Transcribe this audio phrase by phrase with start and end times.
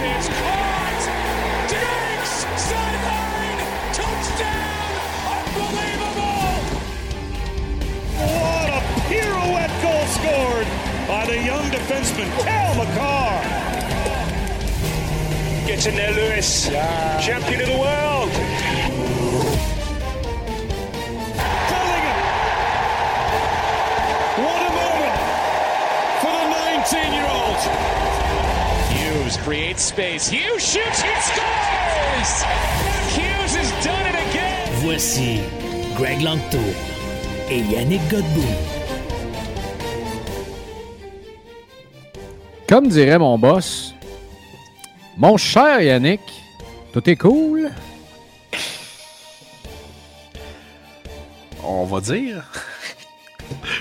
[0.00, 1.02] is caught.
[1.68, 3.60] Diggs, sideline,
[3.92, 4.92] touchdown,
[5.34, 6.54] unbelievable.
[8.16, 10.68] What a pirouette goal scored
[11.08, 13.42] by the young defenseman, Cal McCarr.
[15.66, 16.68] Gets in there, Lewis.
[16.68, 18.30] Champion of the world.
[29.48, 30.28] Creates space.
[30.28, 31.00] Hughes shoots.
[31.00, 32.32] He scores.
[33.16, 34.68] Hughes has done it again.
[34.82, 35.40] Voici
[35.96, 36.58] Greg Langto
[37.48, 38.42] et Yannick Godbout.
[42.68, 43.94] Comme dirait mon boss,
[45.16, 46.20] mon cher Yannick,
[46.92, 47.70] tout est cool.
[51.64, 52.44] On va dire.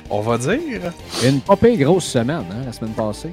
[0.09, 0.93] On va dire.
[1.25, 3.31] Une pas pire grosse semaine, hein, la semaine passée.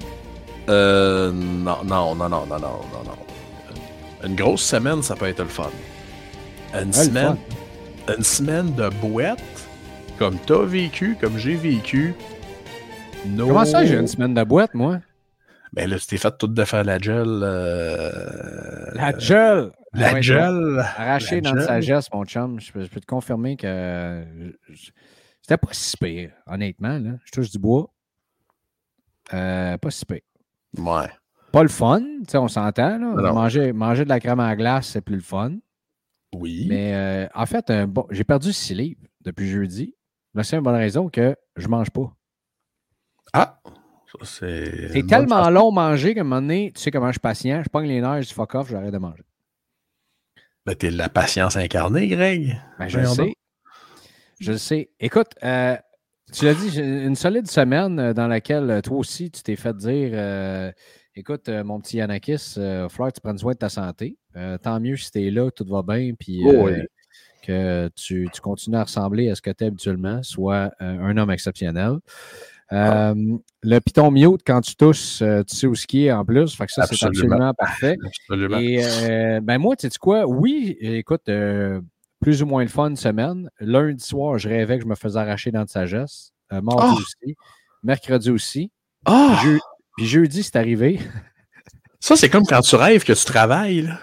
[0.69, 1.31] Euh.
[1.33, 3.17] Non, non, non, non, non, non, non.
[4.25, 5.70] Une grosse semaine, ça peut être le fun.
[6.75, 7.37] Une semaine.
[8.17, 9.41] Une semaine de boîte,
[10.19, 12.15] comme t'as vécu, comme j'ai vécu.
[13.27, 13.47] No...
[13.48, 15.01] Comment ça, j'ai une semaine de boîte, moi?
[15.73, 17.25] Ben là, tu t'es fait tout de faire la gel.
[17.27, 19.70] euh, La gel!
[19.92, 20.85] La Ouais, gel.
[20.97, 21.61] Arraché dans gel.
[21.61, 22.61] sa sagesse, mon chum.
[22.61, 24.25] Je peux, je peux te confirmer que
[25.41, 26.98] c'était pas si pire, honnêtement.
[26.98, 27.11] Là.
[27.25, 27.91] Je touche du bois.
[29.33, 30.20] Euh, pas si pire.
[30.77, 31.08] Ouais.
[31.53, 32.03] Pas le fun,
[32.34, 32.98] on s'entend.
[32.98, 35.53] Manger, manger de la crème à glace, c'est plus le fun.
[36.34, 36.67] Oui.
[36.69, 39.95] Mais euh, en fait, un bon, j'ai perdu 6 livres depuis jeudi.
[40.34, 42.12] La seule bonne raison que je mange pas.
[43.33, 43.61] Ah!
[43.64, 44.92] Ça, c'est.
[44.92, 47.69] C'est tellement long manger qu'à un moment donné, tu sais comment je suis patient, je
[47.69, 49.22] pogne les nerfs, je dis fuck off, j'arrête de manger.
[50.67, 52.61] Ben, t'es la patience incarnée, Greg.
[52.78, 53.34] Ben, je le sais.
[54.41, 54.91] Je le sais.
[54.98, 55.77] Écoute, euh,
[56.35, 59.77] tu l'as dit, une solide semaine euh, dans laquelle euh, toi aussi, tu t'es fait
[59.77, 60.73] dire euh,
[61.15, 64.17] écoute, euh, mon petit Yanakis, que tu prennes soin de ta santé.
[64.36, 66.86] Euh, tant mieux si tu es là, tout va bien, puis Oh, euh, oui.
[67.42, 71.17] que tu, tu continues à ressembler à ce que tu es habituellement, soit euh, un
[71.17, 71.98] homme exceptionnel.
[72.73, 73.14] Euh,
[73.63, 76.57] Le piton mute, quand tu tousses, euh, tu sais où ce qui est en plus.
[76.57, 77.53] Fait que ça, c'est Absolument.
[77.55, 77.97] parfait.
[78.07, 78.58] Absolument.
[78.58, 80.27] Et euh, ben moi, tu sais quoi?
[80.27, 81.81] Oui, écoute, euh,
[82.20, 83.51] plus ou moins le fun semaine.
[83.61, 86.33] Lundi soir, je rêvais que je me faisais arracher dans de sagesse.
[86.55, 87.01] Euh, mardi Oh!
[87.01, 87.37] aussi.
[87.83, 88.70] Mercredi aussi.
[89.05, 89.41] Ah!
[89.97, 91.01] Puis jeudi, c'est arrivé.
[92.01, 93.83] Ça, c'est comme quand tu rêves que tu travailles.
[93.83, 93.98] Là.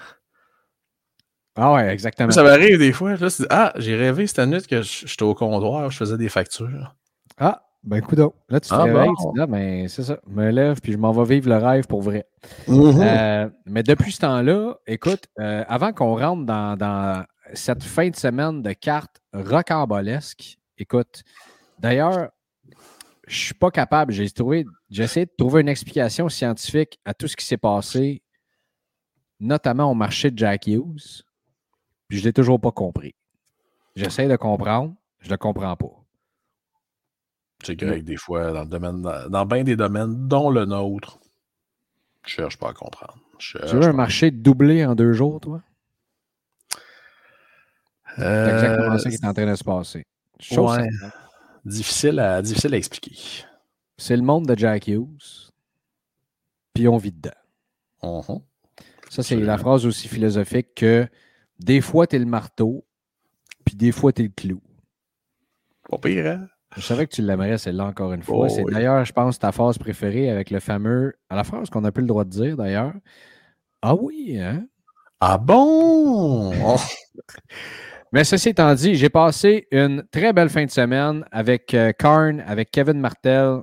[1.55, 2.31] Ah ouais, exactement.
[2.31, 3.15] Ça m'arrive des fois.
[3.15, 6.95] Là, ah, j'ai rêvé cette nuit que j'étais au comptoir, je faisais des factures.
[7.37, 9.31] Ah, ben coup Là, tu te Ah réveilles, bon?
[9.31, 10.17] tu dis, ah, ben c'est ça.
[10.27, 12.25] Je me lève, puis je m'en vais vivre le rêve pour vrai.
[12.67, 13.01] Mhm.
[13.01, 18.15] Euh, mais depuis ce temps-là, écoute, euh, avant qu'on rentre dans, dans cette fin de
[18.15, 21.23] semaine de cartes rocambolesques, écoute,
[21.79, 22.29] d'ailleurs,
[23.31, 27.27] je suis pas capable, j'ai trouvé, j'ai essayé de trouver une explication scientifique à tout
[27.29, 28.21] ce qui s'est passé,
[29.39, 31.23] notamment au marché de Jack Hughes,
[32.09, 33.15] puis je l'ai toujours pas compris.
[33.95, 36.03] J'essaie de comprendre, je le comprends pas.
[37.63, 41.19] C'est Greg, des fois, dans le domaine, dans, dans bien des domaines, dont le nôtre,
[42.25, 43.17] je cherche pas à comprendre.
[43.39, 45.61] Je Tu veux un marché doublé en deux jours, toi?
[48.17, 50.03] C'est Euh, exactement ça qui est en train de se passer.
[50.39, 50.89] Chose ouais.
[51.65, 53.15] Difficile, à, difficile à expliquer.
[53.97, 55.51] C'est le monde de Jack Hughes.
[56.73, 57.29] Puis on vit dedans.
[58.03, 58.39] Mhm.
[59.09, 61.07] Ça, c'est la phrase aussi philosophique que
[61.59, 62.85] des fois, tu es le marteau,
[63.65, 64.61] puis des fois, tu es le clou.
[65.89, 66.47] Pas pire, hein?
[66.77, 68.45] Je savais que tu l'aimerais, celle-là, encore une fois.
[68.45, 68.73] Oh, c'est oui.
[68.73, 71.13] d'ailleurs, je pense, ta phrase préférée avec le fameux.
[71.29, 72.93] À la phrase qu'on n'a plus le droit de dire, d'ailleurs.
[73.81, 74.65] Ah oui, hein?
[75.19, 76.53] Ah bon?
[78.13, 82.41] Mais ceci étant dit, j'ai passé une très belle fin de semaine avec euh, Karn,
[82.41, 83.61] avec Kevin Martel,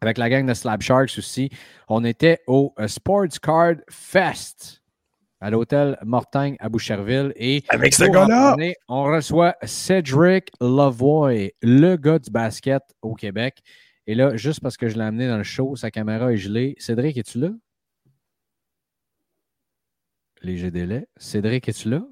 [0.00, 1.50] avec la gang de Slab Sharks aussi.
[1.86, 4.80] On était au euh, Sports Card Fest
[5.40, 7.34] à l'hôtel Mortagne à Boucherville.
[7.36, 8.56] Et Avec ce gars-là!
[8.88, 13.58] on reçoit Cedric Lavoie, le gars du basket au Québec.
[14.06, 16.76] Et là, juste parce que je l'ai amené dans le show, sa caméra est gelée.
[16.78, 17.50] Cédric, es-tu là?
[20.42, 21.06] Léger délai.
[21.18, 22.02] Cédric, es-tu là?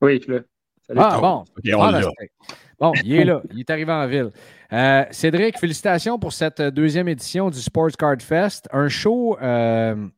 [0.00, 0.42] Oui, je.
[0.86, 1.00] Salut.
[1.02, 1.44] Ah bon.
[1.76, 2.00] On l'a.
[2.02, 2.30] Fantastique.
[2.78, 3.42] Bon, il est là.
[3.52, 4.30] Il est arrivé en ville.
[4.72, 8.68] Euh, Cédric, félicitations pour cette deuxième édition du Sports Card Fest.
[8.72, 10.08] Un show euh,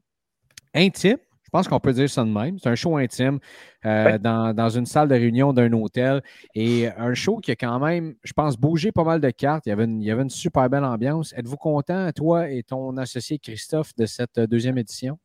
[0.74, 1.16] intime.
[1.42, 2.58] Je pense qu'on peut dire ça de même.
[2.58, 3.38] C'est un show intime
[3.84, 4.18] euh, Ouais.
[4.18, 6.22] dans, dans une salle de réunion d'un hôtel.
[6.54, 9.66] Et un show qui a quand même, je pense, bougé pas mal de cartes.
[9.66, 11.34] Il y avait une, il y avait une super belle ambiance.
[11.36, 15.18] Êtes-vous content, toi et ton associé Christophe, de cette deuxième édition?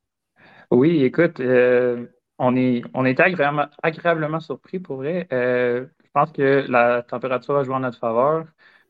[0.71, 2.07] Oui, écoute, euh,
[2.39, 5.27] on est, on était agréablement, agréablement surpris pour vrai.
[5.33, 8.45] Euh, je pense que la température a joué en notre faveur.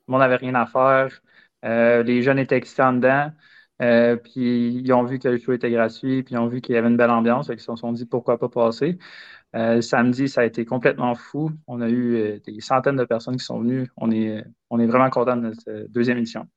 [0.08, 1.22] Monde n'avait rien à faire.
[1.66, 3.32] Euh, les jeunes étaient excitants dedans.
[4.24, 6.78] puis ils ont vu que le show était gratuit, puis ils ont vu qu'il y
[6.78, 8.98] avait une belle ambiance, ils se sont dit pourquoi pas passer.
[9.82, 11.52] samedi, ça a été complètement fou.
[11.68, 13.90] On a eu des centaines de personnes qui sont venues.
[13.98, 16.48] On est, on est vraiment content de cette deuxième édition.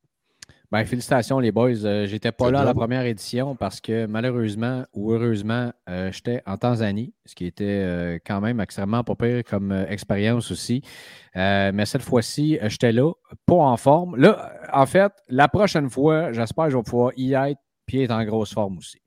[0.72, 1.84] Ben, félicitations, les boys.
[1.84, 6.42] Euh, j'étais pas là à la première édition parce que malheureusement ou heureusement, euh, j'étais
[6.46, 10.82] en Tanzanie, ce qui était euh, quand même extrêmement pas pire comme expérience aussi.
[11.34, 13.12] mais cette fois-ci, j'étais là,
[13.46, 14.14] pas en forme.
[14.14, 18.12] Là, en fait, la prochaine fois, j'espère que je vais pouvoir y être puis être
[18.12, 19.02] en grosse forme aussi.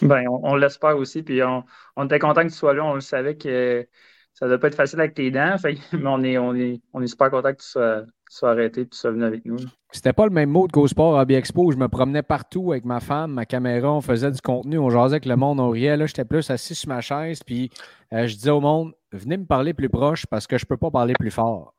[0.00, 1.22] Ben, on, l'espère aussi.
[1.22, 2.84] Puis on, était content que tu sois là.
[2.84, 3.86] On le savait que
[4.32, 5.56] ça ne doit pas être facile avec tes dents.
[5.92, 8.86] mais on est, on, est, on est super content que tu sois sois arrêté et
[8.86, 9.56] tu sois venu avec nous.
[9.90, 11.70] C'était pas le même mot de GoSport Hobby Expo.
[11.70, 15.14] Je me promenais partout avec ma femme, ma caméra, on faisait du contenu, on jasait
[15.14, 15.96] avec le monde, on riait.
[15.96, 17.70] Là, j'étais plus assis sur ma chaise, puis
[18.12, 20.90] euh, je disais au monde, venez me parler plus proche parce que je peux pas
[20.90, 21.74] parler plus fort.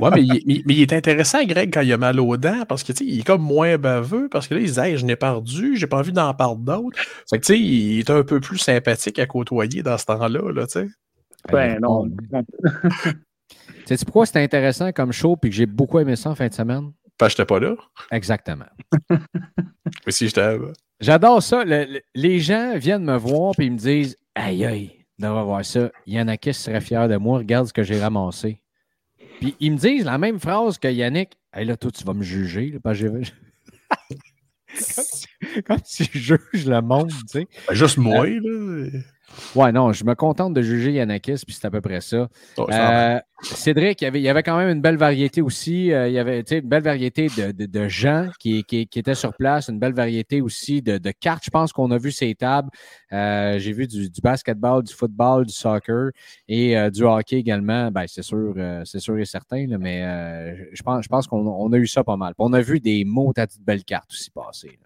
[0.00, 3.20] ouais, mais il, est intéressant, Greg, quand il a mal aux dents, parce que il
[3.20, 6.12] est comme moins baveux, parce que là, il dit je n'ai perdu, j'ai pas envie
[6.12, 6.98] d'en parler d'autres.
[7.30, 10.52] Fait que tu sais, il est un peu plus sympathique à côtoyer dans ce temps-là,
[10.52, 10.88] là, tu sais.
[11.50, 12.04] Ben non.
[13.88, 16.52] Sais-tu pourquoi c'était intéressant comme show et que j'ai beaucoup aimé ça en fin de
[16.52, 16.92] semaine?
[17.16, 17.74] Parce que j'étais pas là.
[18.10, 18.66] Exactement.
[20.04, 20.58] Mais si j'étais
[21.00, 21.64] J'adore ça.
[21.64, 25.90] les gens viennent me voir et ils me disent Aïe, aïe, d'avoir voir ça.
[26.06, 27.38] Yannick serait fier de moi.
[27.38, 28.60] Regarde ce que j'ai ramassé.
[29.40, 32.22] Puis ils me disent la même phrase que Yannick Hey là, toi, tu vas me
[32.22, 32.78] juger.
[32.82, 33.06] parce que
[35.66, 37.48] comme, si, je juge le monde, tu sais.
[37.66, 38.98] Ben, juste moi, euh, là.
[39.54, 42.28] Ouais, non, je me contente de juger Yanakis, puis c'est à peu près ça.
[42.56, 45.92] Oh, euh, Cédric, il y, avait, il y avait quand même une belle variété aussi.
[45.92, 49.94] Euh, il y avait une belle variété de, gens qui, étaient sur place, une belle
[49.94, 51.44] variété aussi de, cartes.
[51.44, 52.68] Je pense qu'on a vu ces tables.
[53.12, 56.10] Euh, j'ai vu du, basketball, du football, du soccer
[56.48, 57.90] et du hockey également.
[57.90, 58.54] Ben, c'est sûr,
[58.84, 62.34] c'est sûr et certain, mais je pense, je pense qu'on a eu ça pas mal.
[62.38, 64.78] on a vu des mots à de belles cartes aussi passer.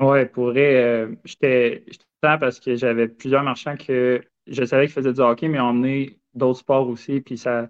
[0.00, 1.84] Oui, pour vrai, j'étais
[2.20, 6.60] parce que j'avais plusieurs marchands que je savais qu'ils faisaient du hockey, mais emmené d'autres
[6.60, 7.20] sports aussi.
[7.20, 7.68] Puis ça,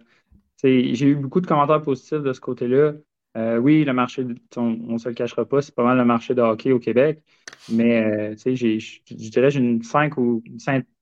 [0.62, 2.92] j'ai eu beaucoup de commentaires positifs de ce côté-là.
[3.36, 6.34] Euh, oui, le marché, on ne se le cachera pas, c'est pas mal le marché
[6.34, 7.22] de hockey au Québec.
[7.70, 10.42] Mais euh, je dirais j'ai une 5 ou,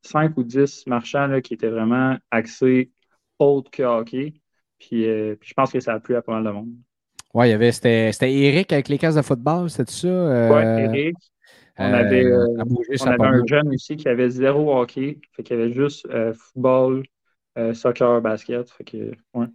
[0.02, 2.90] 5, ou 10 marchands qui étaient vraiment axés
[3.38, 4.34] autre que hockey.
[4.78, 6.74] Puis, euh, puis, je pense que ça a plu à pas mal de monde.
[7.32, 10.08] Oui, il y avait, c'était, Eric avec les cases de football, c'était ça?
[10.08, 11.16] Oui, Eric.
[11.78, 16.06] On avait, euh, euh, un jeune aussi qui avait zéro hockey, fait qu'il avait juste
[16.06, 17.02] euh, football,
[17.74, 18.70] soccer, basket.
[18.70, 19.46] Fait que, ouais.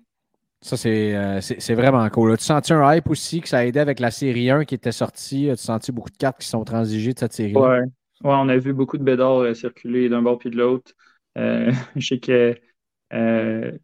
[0.61, 2.37] Ça, c'est vraiment cool.
[2.37, 4.91] Tu sens un hype aussi que ça a aidé avec la série 1 qui était
[4.91, 5.49] sortie?
[5.49, 7.53] As-tu senti beaucoup de cartes qui sont transigées de cette série?
[7.55, 7.85] Oui, ouais,
[8.23, 10.91] on a vu beaucoup de bédards circuler d'un bord puis de l'autre.
[11.35, 12.55] je sais que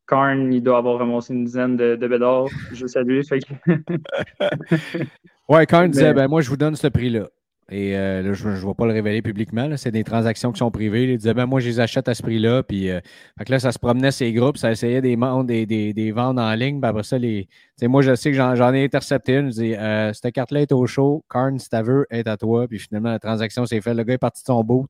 [0.07, 2.49] Karn, il doit avoir ramassé une dizaine de, de bédards.
[2.71, 3.21] Je salue.
[3.23, 3.39] Fait
[5.49, 7.29] ouais, Karn disait ben, Moi, je vous donne ce prix-là.
[7.69, 9.69] Et euh, là, je ne vais pas le révéler publiquement.
[9.75, 11.11] C'est des transactions qui sont privées.
[11.11, 12.63] Il disait ben, moi, je les achète à ce prix-là.
[12.63, 13.01] Puis euh,
[13.47, 16.79] là, ça se promenait ces groupes, ça essayait des, ventes en ligne.
[16.79, 17.49] Puis après ça, les,
[17.81, 19.51] moi, je sais que j'en ai intercepté une.
[19.51, 21.25] Je dis euh, cette carte-là est au show.
[21.29, 21.67] Karn, si
[22.09, 22.67] est à toi.
[22.69, 23.97] Puis finalement, la transaction s'est faite.
[23.97, 24.89] Le gars est parti de son boot.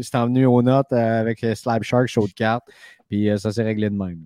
[0.00, 2.68] C'est envenu aux notes avec Slab Shark, show de carte.
[3.08, 4.20] Puis ça s'est réglé de même.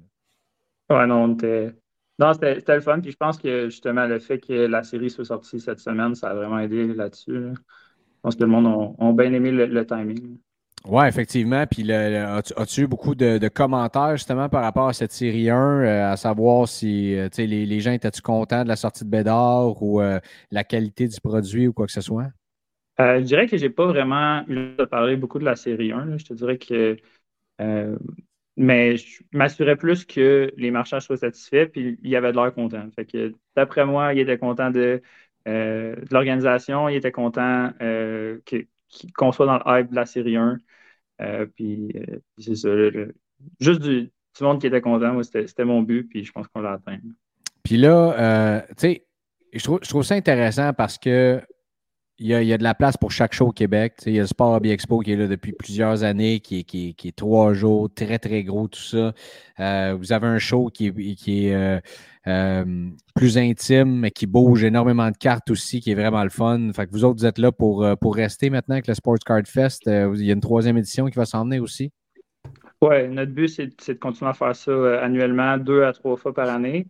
[0.91, 1.73] Ouais, non, on était
[2.19, 3.01] non, c'était le fun.
[3.01, 6.31] Puis je pense que justement, le fait que la série soit sortie cette semaine, ça
[6.31, 7.53] a vraiment aidé là-dessus.
[7.55, 10.39] Je pense que le monde a, bien aimé le, timing.
[10.85, 11.65] Oui, effectivement.
[11.67, 16.17] Puis as-tu eu beaucoup de, commentaires justement par rapport à cette série 1, euh, à
[16.17, 20.19] savoir si euh, les, les, gens étaient-tu contents de la sortie de Bédard ou euh,
[20.51, 22.27] la qualité du produit ou quoi que ce soit?
[23.01, 26.19] je dirais que j'ai pas vraiment eu de parler beaucoup de la série 1.
[26.19, 26.97] Je te dirais que
[28.59, 32.53] mais je m'assurais plus que les marchands soient satisfaits, puis il y avait de l'air
[32.53, 32.85] content.
[32.95, 35.01] Fait que d'après moi, il était content de,
[35.47, 38.39] euh, l'organisation, il était content euh,
[39.17, 40.59] qu'on soit dans le hype de la série 1.
[41.21, 41.93] Euh, puis
[42.37, 42.69] c'est ça.
[43.61, 44.11] juste du,
[44.41, 46.99] monde qui était content, c'était mon but, puis je pense qu'on l'a atteint.
[47.63, 49.07] Puis là, tu sais,
[49.53, 51.41] je trouve, je trouve ça intéressant parce que
[52.21, 53.95] il y, a, de la place pour chaque show au Québec.
[54.07, 56.67] il y a le Sport Hobby Expo qui est là depuis plusieurs années, qui
[56.99, 59.13] est, trois jours, très, très gros, tout ça.
[59.61, 61.79] Euh, vous avez un show qui est, qui est euh,
[62.27, 66.73] euh, plus intime, mais qui bouge énormément de cartes aussi, qui est vraiment le fun.
[66.75, 69.47] Fait que vous autres, vous êtes là pour, pour rester maintenant avec le Sports Card
[69.47, 69.83] Fest.
[69.87, 71.93] il y a une troisième édition qui va s'en venir aussi.
[72.83, 76.49] Oui, notre but, c'est de continuer à faire ça annuellement, deux à trois fois par
[76.49, 76.89] année.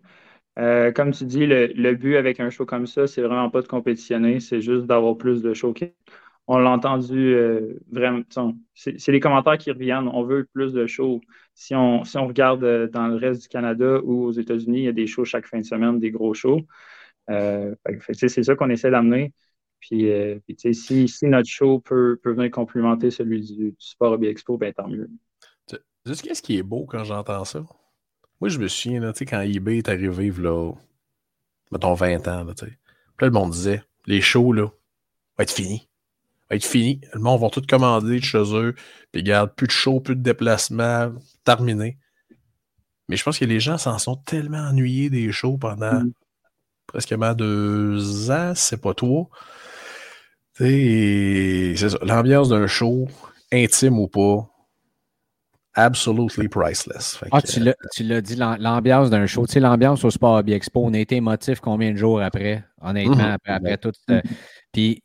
[0.58, 3.68] Euh, comme tu dis, le, but avec un show comme ça, c'est vraiment pas de
[3.68, 5.74] compétitionner, c'est juste d'avoir plus de shows.
[6.48, 8.22] On l'a entendu euh, vraiment.
[8.74, 10.08] C'est les commentaires qui reviennent.
[10.08, 11.20] On veut plus de shows.
[11.54, 14.84] Si on, si on regarde euh, dans le reste du Canada ou aux États-Unis, il
[14.84, 16.62] y a des shows chaque fin de semaine, des gros shows.
[17.28, 19.32] c'est ça qu'on essaie d'amener.
[19.80, 20.10] Puis,
[20.72, 24.88] si, si, notre show peut, peut venir complémenter celui du, Sport Hobby Expo, ben tant
[24.88, 25.08] mieux.
[25.66, 25.76] Tu
[26.14, 27.62] sais qu'est-ce qui est beau quand j'entends ça?
[28.40, 30.72] Moi, je me souviens, là, quand eBay est arrivé, là,
[31.72, 32.70] mettons 20 ans, là, Puis
[33.20, 34.72] là, le monde disait, les shows, là, vont
[35.38, 35.88] être finis.
[36.48, 37.00] Va être fini.
[37.12, 38.74] Le monde va tout commander de chez eux.
[39.12, 41.12] Puis regarde, plus de shows, plus de déplacements,
[41.44, 41.98] terminé.
[43.08, 46.12] Mais je pense que les gens s'en sont tellement ennuyés des shows pendant mm.
[46.86, 49.28] presque deux ans, c'est pas toi.
[50.54, 53.08] C'est L'ambiance d'un show,
[53.52, 54.48] intime ou pas,
[55.78, 57.18] absolutely priceless.
[57.30, 57.60] ah, tu
[58.02, 59.46] l'as dit, l'ambiance d'un show.
[59.46, 62.64] Tu sais, l'ambiance au Sport Hobby Expo, on a été émotif combien de jours après,
[62.82, 63.32] honnêtement, mm-hmm.
[63.32, 63.92] après, après tout.
[64.72, 65.02] Puis,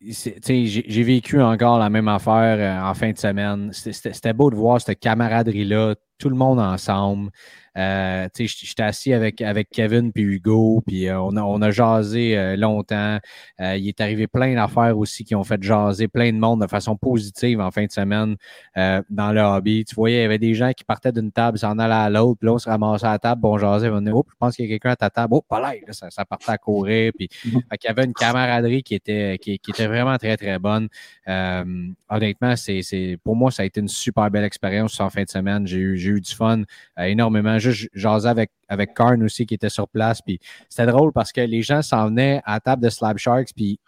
[0.00, 3.70] j'ai vécu encore la même affaire euh, en fin de semaine.
[3.72, 7.30] C'était beau de voir cette camaraderie-là, tout le monde ensemble.
[7.76, 12.36] Euh, J'étais assis avec, avec Kevin puis Hugo, puis euh, on, a, on a jasé
[12.36, 13.18] euh, longtemps.
[13.60, 16.66] Euh, il est arrivé plein d'affaires aussi qui ont fait jaser plein de monde de
[16.66, 18.36] façon positive en fin de semaine
[18.76, 19.84] dans le hobby.
[19.84, 22.38] Tu voyais, il y avait des gens qui partaient d'une table, s'en allaient à l'autre,
[22.40, 24.66] puis là, on se ramassait à la table, bon, jasait, on oh, je pense qu'il
[24.66, 25.34] y a quelqu'un à ta table.
[25.34, 27.12] Oh, pas là, ça, ça, partait à courir.
[27.16, 27.60] Puis mm-hmm.
[27.72, 30.88] il y avait une camaraderie qui était, qui, qui était vraiment très, très bonne.
[31.26, 35.66] honnêtement, c'est pour moi, ça a été une super belle expérience en fin de semaine.
[35.66, 36.62] J'ai eu, eu du fun
[36.98, 40.20] énormément juste jasais avec, avec Karn aussi qui était sur place.
[40.22, 43.50] Puis c'était drôle parce que les gens s'en venaient à la table de Slab Sharks.
[43.54, 43.78] Puis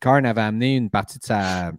[0.00, 1.72] Karn avait amené une partie de sa,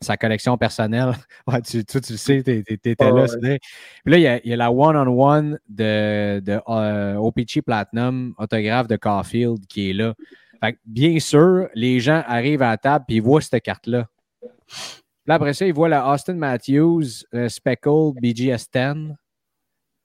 [0.00, 1.12] sa collection personnelle.
[1.46, 3.26] Ouais, tu, tu, tu le sais, tu étais là.
[3.40, 8.34] Puis là, il y, a, il y a la one-on-one de, de euh, OPG Platinum,
[8.36, 10.14] autographe de Caulfield, qui est là.
[10.62, 14.08] Fait bien sûr, les gens arrivent à la table et ils voient cette carte-là.
[15.26, 19.14] Là, après ça, ils voient la Austin Matthews euh, Speckle BGS 10.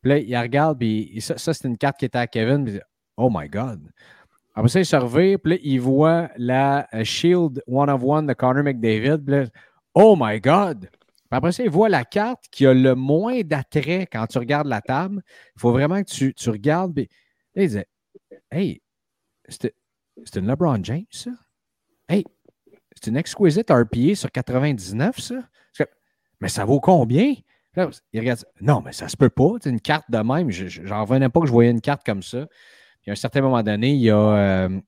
[0.04, 2.66] Puis là, il regarde, puis ça, ça c'est une carte qui était à Kevin.
[2.66, 2.80] Puis,
[3.16, 3.90] oh my God.
[4.54, 8.28] Après ça, il se revient, puis là, il voit la euh, Shield One of One
[8.28, 9.24] de Connor McDavid.
[9.26, 9.46] Puis là,
[9.96, 10.82] oh my God.
[10.82, 14.68] Puis après ça, il voit la carte qui a le moins d'attrait quand tu regardes
[14.68, 15.24] la table.
[15.56, 16.94] Il faut vraiment que tu, tu regardes.
[16.94, 17.10] Puis
[17.56, 17.88] là, il disait
[18.52, 18.82] Hey,
[19.48, 19.74] c'est
[20.36, 21.32] une LeBron James, ça?
[22.10, 22.26] Hey,
[22.94, 25.36] c'est une exquisite RPA sur 99, ça?
[26.42, 27.36] Mais ça vaut combien?
[27.76, 29.50] Il regarde, non, mais ça se peut pas.
[29.62, 30.50] C'est une carte de même.
[30.52, 32.46] J'en revenais pas que je voyais une carte comme ça.
[33.02, 34.80] Puis à un certain moment donné, il y a euh,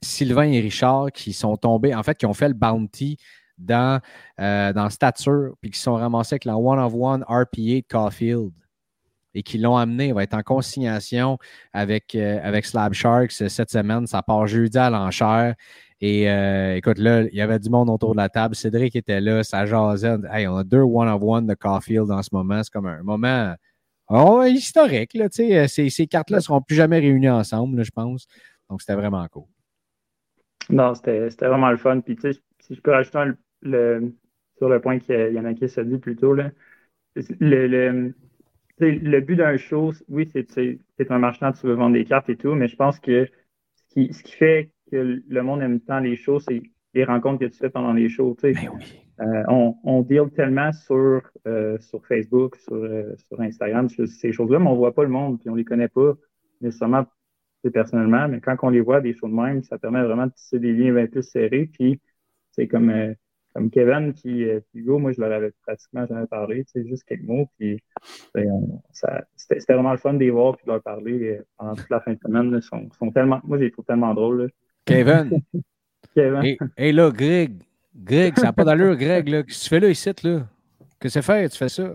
[0.00, 3.18] Sylvain et Richard qui sont tombés, en fait, qui ont fait le bounty
[3.58, 4.00] dans,
[4.40, 8.52] euh, dans Stature, puis qui sont ramassés avec la one-of-one RPA de Caulfield
[9.34, 10.08] et qui l'ont amené.
[10.08, 11.38] Il va être en consignation
[11.72, 14.06] avec, euh, avec Slab Sharks cette semaine.
[14.06, 15.54] Ça part jeudi à l'enchère.
[16.00, 18.56] Et euh, écoute, là, il y avait du monde autour de la table.
[18.56, 20.16] Cédric était là, ça jasait.
[20.32, 22.60] Hey, on a deux one-of-one de Caulfield en ce moment.
[22.62, 23.54] C'est comme un moment
[24.08, 25.14] oh, historique.
[25.14, 28.26] Là, euh, ces, ces cartes-là ne seront plus jamais réunies ensemble, je pense.
[28.68, 29.44] Donc, c'était vraiment cool.
[30.70, 32.00] Non, c'était vraiment le fun.
[32.00, 34.12] Puis, tu sais, si je peux rajouter le,
[34.58, 36.50] sur le point qu'il y en a qui s'est dit plus tôt, là,
[37.14, 38.12] le,
[38.78, 42.54] le but d'un show, oui, c'est un marchand, tu veux vendre des cartes et tout,
[42.54, 43.26] mais je pense que
[43.74, 46.62] ce qui, ce qui fait que le monde aime tant les shows, c'est
[46.94, 48.36] les rencontres que tu fais pendant les shows.
[48.42, 48.54] Ben
[49.20, 54.58] euh, on, on deal tellement sur, euh, sur Facebook, sur, euh, sur Instagram, ces choses-là,
[54.58, 56.14] mais on ne voit pas le monde, puis on ne les connaît pas
[56.60, 57.06] nécessairement
[57.72, 60.58] personnellement, mais quand on les voit, des shows de même, ça permet vraiment de tisser
[60.58, 61.66] des liens un peu plus serrés.
[61.66, 62.00] Puis
[62.50, 62.90] c'est comme,
[63.54, 67.48] comme Kevin qui, Hugo, moi je leur avais pratiquement jamais parlé, c'est juste quelques mots.
[67.58, 67.82] Puis
[69.36, 72.12] c'était vraiment le fun de les voir et de leur parler pendant toute la fin
[72.12, 72.52] de semaine.
[72.54, 74.50] Ils sont, sont, tellement, moi, je les trouve tellement drôles.
[74.84, 75.40] Kevin.
[76.14, 76.56] Kevin.
[76.76, 77.62] Hé là, Greg.
[77.94, 79.28] Greg, ça n'a pas d'allure, Greg.
[79.28, 79.42] Là.
[79.42, 80.40] Qu'est-ce que tu fais là, ici, là?
[80.98, 81.48] Que c'est fait?
[81.48, 81.94] Tu fais ça?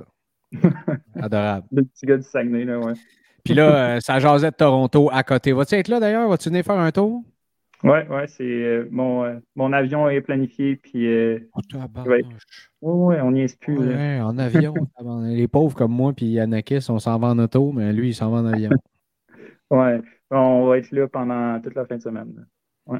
[1.16, 1.68] Adorable.
[1.72, 2.94] Le petit gars du Saguenay, là, ouais.
[3.44, 5.54] Puis là, euh, ça jasait de Toronto à côté.
[5.54, 6.28] Vas-tu être là d'ailleurs?
[6.28, 7.24] Vas-tu venir faire un tour?
[7.84, 10.78] Oui, ouais, c'est euh, mon, euh, mon avion est planifié.
[10.78, 11.08] Puis,
[11.54, 12.24] oh, ouais.
[12.82, 13.78] ouais, on n'y est plus.
[13.78, 14.74] Ouais, en avion.
[15.24, 18.32] les pauvres comme moi, puis Yanakis, on s'en va en auto, mais lui, il s'en
[18.32, 18.72] va en avion.
[19.72, 20.02] ouais.
[20.30, 22.48] On va être là pendant toute la fin de semaine.
[22.86, 23.00] Ouais.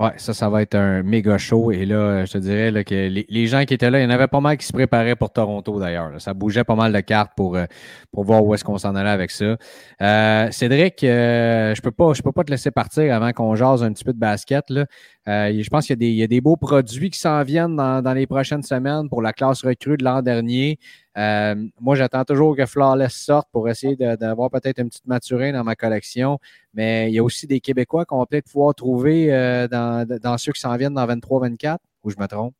[0.00, 1.70] Ouais, ça, ça va être un méga show.
[1.72, 4.28] Et là, je te dirais que les, gens qui étaient là, il y en avait
[4.28, 6.18] pas mal qui se préparaient pour Toronto d'ailleurs.
[6.22, 7.66] Ça bougeait pas mal de cartes pour, euh,
[8.10, 9.58] pour voir où est-ce qu'on s'en allait avec ça.
[10.00, 13.82] Euh, Cédric, euh, je peux pas, je peux pas te laisser partir avant qu'on jase
[13.82, 14.70] un petit peu de basket.
[14.70, 14.86] Là.
[15.30, 19.08] Je pense qu'il y, a des beaux produits qui s'en viennent dans, les prochaines semaines
[19.08, 20.78] pour la classe recrue de l'an dernier.
[21.16, 25.64] Euh, moi, j'attends toujours que Flawless sorte pour essayer d'avoir peut-être une petite maturée dans
[25.64, 26.38] ma collection.
[26.74, 30.52] Mais il y a aussi des Québécois qu'on va peut-être pouvoir trouver euh, dans, ceux
[30.52, 32.54] qui s'en viennent dans 23-24, ou je me trompe?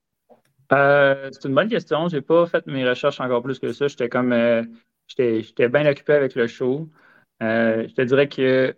[0.73, 2.09] Euh, c'est une bonne question.
[2.09, 3.89] Je n'ai pas fait mes recherches encore plus que ça.
[3.89, 4.35] J'étais comme
[5.07, 6.89] j'étais bien occupé avec le show.
[7.41, 8.77] je te dirais que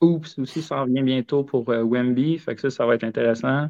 [0.00, 2.38] Oops aussi s'en vient bientôt pour euh, Wemby.
[2.38, 3.68] Fait que ça, ça va être intéressant.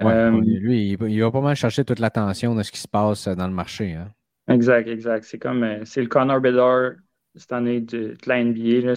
[0.00, 2.88] Ouais, Euh, lui, il, il va pas mal chercher toute l'attention de ce qui se
[2.88, 3.94] passe dans le marché.
[3.94, 4.08] Hein.
[4.48, 5.24] Exact, exact.
[5.24, 6.92] C'est comme euh, c'est le Connor Bedard
[7.34, 8.94] cette année de, de la NBA.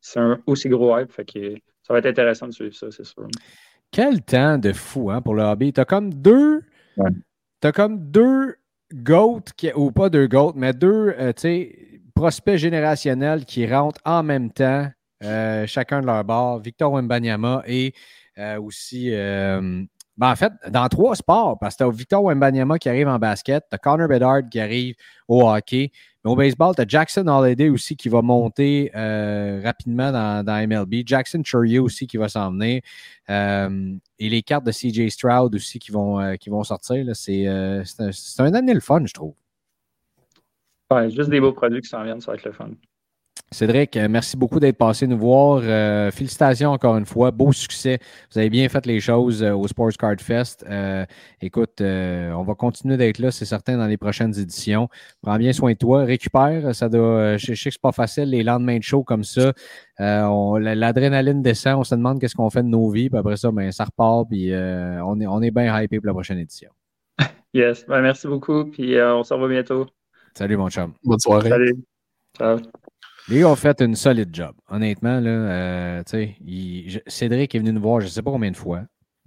[0.00, 1.12] C'est un aussi gros hype.
[1.12, 3.26] Fait que ça va être intéressant de suivre ça, c'est sûr.
[3.90, 5.72] Quel temps de fou hein, pour le hobby.
[5.72, 6.62] T'as comme deux.
[6.96, 7.10] Ouais.
[7.60, 8.56] T'as comme deux
[8.92, 11.32] GOAT, qui, ou pas deux GOAT, mais deux euh,
[12.14, 14.88] prospects générationnels qui rentrent en même temps,
[15.22, 16.60] euh, chacun de leur bord.
[16.60, 17.92] Victor Wembanyama et
[18.38, 19.10] euh, aussi.
[19.12, 19.82] euh,
[20.16, 23.18] ben, en fait, dans trois sports, parce que tu as Victor Wembanyama qui arrive en
[23.20, 24.96] basket, tu as Connor Bedard qui arrive
[25.28, 25.92] au hockey,
[26.24, 28.90] mais au baseball, tu as Jackson Holiday aussi qui va monter
[29.62, 32.82] rapidement dans, dans MLB, Jackson Churio aussi qui va s'en venir,
[33.28, 37.04] et les cartes de CJ Stroud aussi qui vont, qui vont sortir.
[37.14, 37.84] C'est un,
[38.40, 39.34] un année le fun, je trouve.
[40.90, 42.70] Ouais, juste des beaux produits qui s'en viennent, ça va être le fun.
[43.50, 45.62] Cédric, euh, merci beaucoup d'être passé nous voir.
[45.64, 47.30] Euh, félicitations encore une fois.
[47.30, 47.98] Beau succès.
[48.30, 50.66] Vous avez bien fait les choses euh, au Sports Card Fest.
[50.68, 51.06] Euh,
[51.40, 54.88] écoute, euh, on va continuer d'être là, c'est certain, dans les prochaines éditions.
[55.22, 56.04] Prends bien soin de toi.
[56.04, 56.74] Récupère.
[56.74, 59.52] Ça doit, je, je sais que c'est pas facile, les lendemains de show comme ça.
[60.00, 61.80] Euh, L'adrénaline descend.
[61.80, 63.08] On se demande qu'est-ce qu'on fait de nos vies.
[63.08, 64.28] Puis après ça, ben, ça repart.
[64.28, 66.70] Puis euh, on, est, on est bien hypé pour la prochaine édition.
[67.54, 67.86] Yes.
[67.86, 68.66] Ben, merci beaucoup.
[68.66, 69.86] Puis euh, on se revoit bientôt.
[70.34, 70.92] Salut, mon chum.
[71.02, 71.48] Bonne soirée.
[71.48, 71.76] Salut.
[72.36, 72.58] Ciao.
[73.30, 74.54] Les gars ont fait une solide job.
[74.70, 76.02] Honnêtement, là, euh,
[76.40, 78.82] il- Cédric est venu nous voir je ne sais pas combien de fois.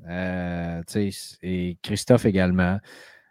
[0.09, 0.81] Euh,
[1.43, 2.79] et Christophe également.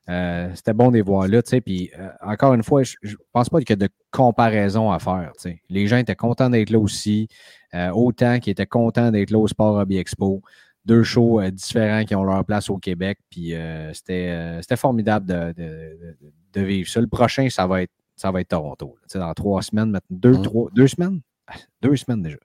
[0.08, 1.42] Euh, C'était bon de les voir là.
[1.42, 4.98] Puis euh, encore une fois, je ne pense pas qu'il y a de comparaison à
[5.00, 5.32] faire.
[5.36, 5.62] tu sais.
[5.68, 7.28] Les gens étaient contents d'être là aussi.
[7.74, 10.42] euh, autant qu'ils étaient contents d'être là au Sport Hobby Expo.
[10.84, 13.18] Deux shows différents qui ont leur place au Québec.
[13.30, 13.54] Puis
[13.92, 17.00] c'était formidable de vivre ça.
[17.00, 18.96] Le prochain, ça va être ça va être Toronto.
[19.14, 19.20] là.
[19.20, 21.20] Dans trois semaines, maintenant, deux, trois, deux semaines?
[21.82, 22.36] Deux semaines déjà.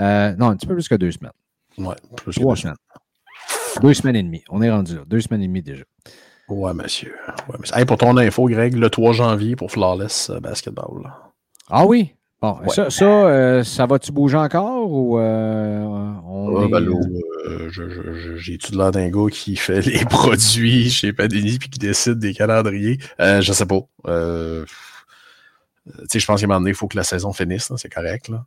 [0.00, 1.32] Euh, non, un petit peu plus que deux semaines.
[1.76, 2.76] Ouais, plus que Trois semaines.
[3.82, 4.42] Deux semaines et demie.
[4.48, 5.02] On est rendu là.
[5.06, 5.84] Deux semaines et demie déjà.
[6.48, 7.14] Ouais, monsieur.
[7.48, 7.76] Ouais, monsieur.
[7.76, 11.02] Hey, pour ton info, Greg, le 3 janvier pour Flawless euh, Basketball.
[11.04, 11.18] là.
[11.68, 12.14] Ah oui?
[12.40, 12.68] Bon, Ouais.
[12.70, 16.96] ça, ça, euh, ça va-tu bouger encore ou euh, on Ah, est- ben là,
[17.48, 21.58] euh, je- je- je- J'ai-tu de l'air d'un gars qui fait les produits chez Panini
[21.58, 22.98] puis qui décide des calendriers?
[23.18, 23.80] Je sais pas.
[25.88, 27.72] Euh, tu sais, je pense qu'à un moment donné, il faut que la saison finisse,
[27.76, 28.28] c'est correct.
[28.28, 28.44] Là.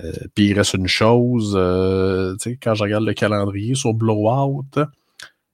[0.00, 3.94] Euh, puis il reste une chose, euh, tu sais, quand je regarde le calendrier sur
[3.94, 4.66] Blowout,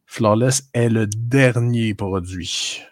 [0.06, 2.82] Flawless est le dernier produit.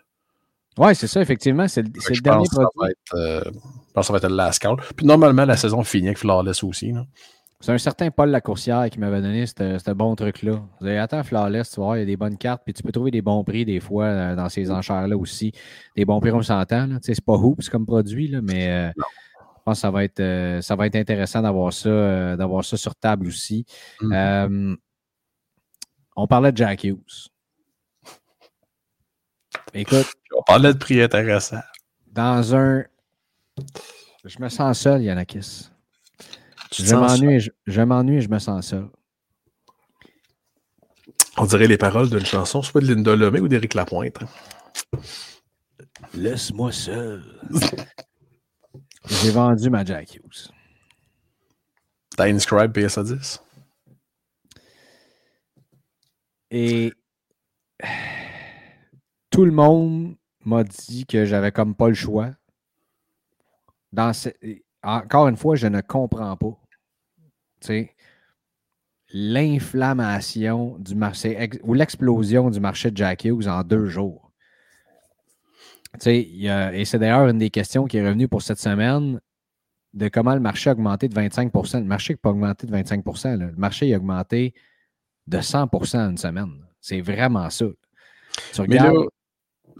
[0.79, 1.69] Oui, c'est ça, effectivement.
[1.69, 1.89] C'est le,
[2.21, 2.79] dernier pense que ça produit.
[2.81, 4.77] va être, euh, je pense que ça va être le last call.
[4.97, 6.93] Puis normalement, la saison finit avec Flawless aussi.
[6.93, 7.05] là.
[7.63, 10.61] C'est un certain Paul Lacourcière qui m'avait donné ce bon truc-là.
[10.81, 12.91] Vous avez attends, Flawless, tu voir, il y a des bonnes cartes, puis tu peux
[12.91, 15.53] trouver des bons prix des fois euh, dans ces enchères-là aussi.
[15.95, 16.89] Des bons prix, on s'entend.
[17.03, 20.61] C'est pas hoops comme produit, là, mais euh, je pense que ça va être, euh,
[20.61, 23.65] ça va être intéressant d'avoir ça, d'avoir ça sur table aussi.
[24.01, 24.13] Mhm.
[24.13, 24.77] Euh,
[26.17, 27.29] on parlait de Jack Hughes.
[29.73, 31.61] Écoute, On parlait de prix intéressant.
[32.11, 32.83] dans un.
[34.25, 35.72] Je me sens seul, Yanakis.
[36.73, 38.89] Tu Je m'ennuie, je, je m'ennuie et je me sens seul.
[41.37, 44.23] On dirait les paroles d'une chanson, soit de Linda Lemay ou d'Éric Lapointe.
[44.23, 44.99] hein.
[46.15, 47.23] Laisse-moi seul.
[49.09, 50.51] J'ai vendu ma Jack Hughes.
[52.17, 53.43] T'as Inscribe PSA 10?
[56.51, 56.93] Et
[59.31, 62.31] tout le monde m'a dit que j'avais comme pas le choix.
[63.93, 64.29] Dans ce-
[64.83, 66.59] Encore une fois, je ne comprends pas.
[69.13, 74.31] L'inflammation du marché ou l'explosion du marché de Jack Hughes en deux jours.
[76.07, 79.21] A- et c'est d'ailleurs une des questions qui est revenue pour cette semaine
[79.93, 83.05] de comment le marché a augmenté de 25% Le marché n'a pas augmenté de 25
[83.25, 83.37] là.
[83.37, 84.55] Le marché a augmenté
[85.27, 86.65] de 100% en une semaine.
[86.81, 87.67] C'est vraiment ça.
[88.55, 89.09] Tu regardes,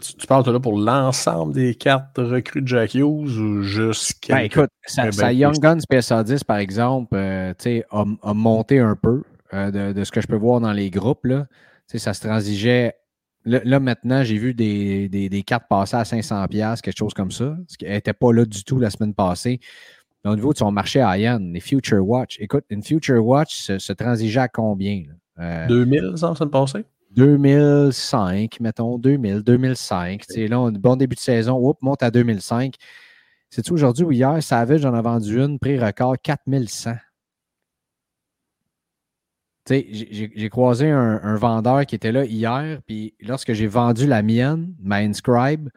[0.01, 4.21] tu, tu parles toi, là pour l'ensemble des cartes recrues de Jack Hughes ou juste
[4.29, 5.57] Ben, écoute, sa, sa Young.
[5.59, 7.53] Guns PSA 10, par exemple, euh,
[7.91, 10.89] a, a monté un peu euh, de, de ce que je peux voir dans les
[10.89, 11.25] groupes.
[11.25, 11.47] Là.
[11.87, 12.95] Ça se transigeait.
[13.45, 17.31] Là, là, maintenant, j'ai vu des, des, des cartes passer à 500$, quelque chose comme
[17.31, 19.59] ça, ce qui n'était pas là du tout la semaine passée.
[20.23, 23.55] Mais au niveau de son marché à Yen, les Future Watch, écoute, une Future Watch
[23.55, 25.03] se, se transigeait à combien?
[25.07, 25.13] là?
[25.39, 26.85] Euh, 2000, ça, me passait?
[27.15, 30.25] 2005, mettons, 2000, 2005.
[30.27, 32.75] Tu sais, là, on, bon début de saison, oups, monte à 2005.
[33.49, 36.95] C'est-tu aujourd'hui ou hier, Savage, j'en ai vendu une, prix record 4100.
[39.65, 44.07] Tu sais, j'ai- croisé un, un vendeur qui était là hier, puis lorsque j'ai vendu
[44.07, 45.69] la mienne, ma Inscribe,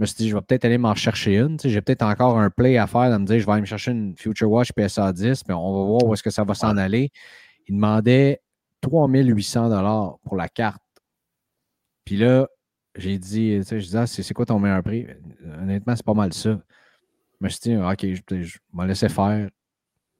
[0.00, 1.58] me suis dit, je vais peut-être aller m'en chercher une.
[1.62, 3.90] J'ai peut-être encore un play à faire de me dire, je vais aller me chercher
[3.92, 6.76] une Future Watch PSA 10, puis on va voir où est-ce que ça va s'en
[6.76, 7.12] aller.
[7.68, 8.40] Il demandait
[8.80, 10.82] 3800 pour la carte.
[12.04, 12.48] Puis là,
[12.96, 15.06] j'ai dit, tu sais, je dis, ah, c'est quoi ton meilleur prix?
[15.60, 16.50] Honnêtement, c'est pas mal ça.
[17.40, 19.48] Je me suis dit, OK, je, je m'en laisser faire.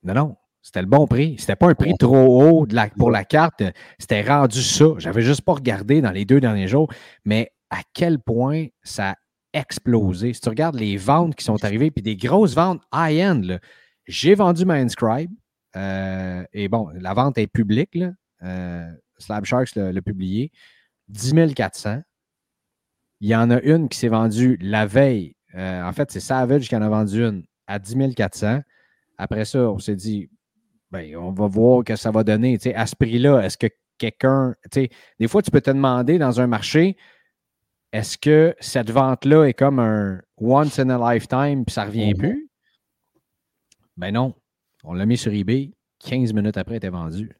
[0.02, 1.36] Non, non, c'était le bon prix.
[1.38, 3.62] C'était pas un prix trop haut de la- pour la carte.
[3.98, 4.86] C'était rendu ça.
[4.98, 6.90] J'avais juste pas regardé dans les deux derniers jours,
[7.24, 9.14] mais à quel point ça a
[9.52, 10.32] explosé?
[10.32, 13.58] Si tu regardes les ventes qui sont arrivées, puis des grosses ventes high-end,
[14.06, 15.30] j'ai vendu ma Inscribe.
[15.76, 17.94] euh, et bon, la vente est publique.
[17.94, 18.12] Là.
[18.42, 20.50] Euh, Slab Sharks l'a publié.
[21.08, 22.02] 10 400.
[23.20, 25.34] Il y en a une qui s'est vendue la veille.
[25.54, 28.60] Euh, en fait, c'est Savage qui en a vendu une à 10 400.
[29.18, 30.30] Après ça, on s'est dit,
[30.90, 32.58] ben, on va voir ce que ça va donner.
[32.74, 33.66] À ce prix-là, est-ce que
[33.98, 34.54] quelqu'un.
[34.72, 36.96] Des fois, tu peux te demander dans un marché,
[37.92, 42.14] est-ce que cette vente-là est comme un once in a lifetime puis ça ne revient
[42.14, 42.18] Mhm.
[42.18, 42.50] plus?
[43.96, 44.34] Ben non.
[44.84, 45.72] On l'a mis sur eBay.
[45.98, 47.30] 15 minutes après, elle était vendu.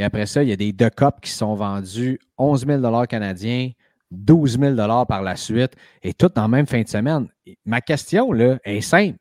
[0.00, 3.70] Et après ça, il y a des deux cups qui sont vendus 11 000 canadiens,
[4.10, 7.28] 12 000 par la suite, et tout dans la même fin de semaine.
[7.66, 9.18] Ma question là, est simple.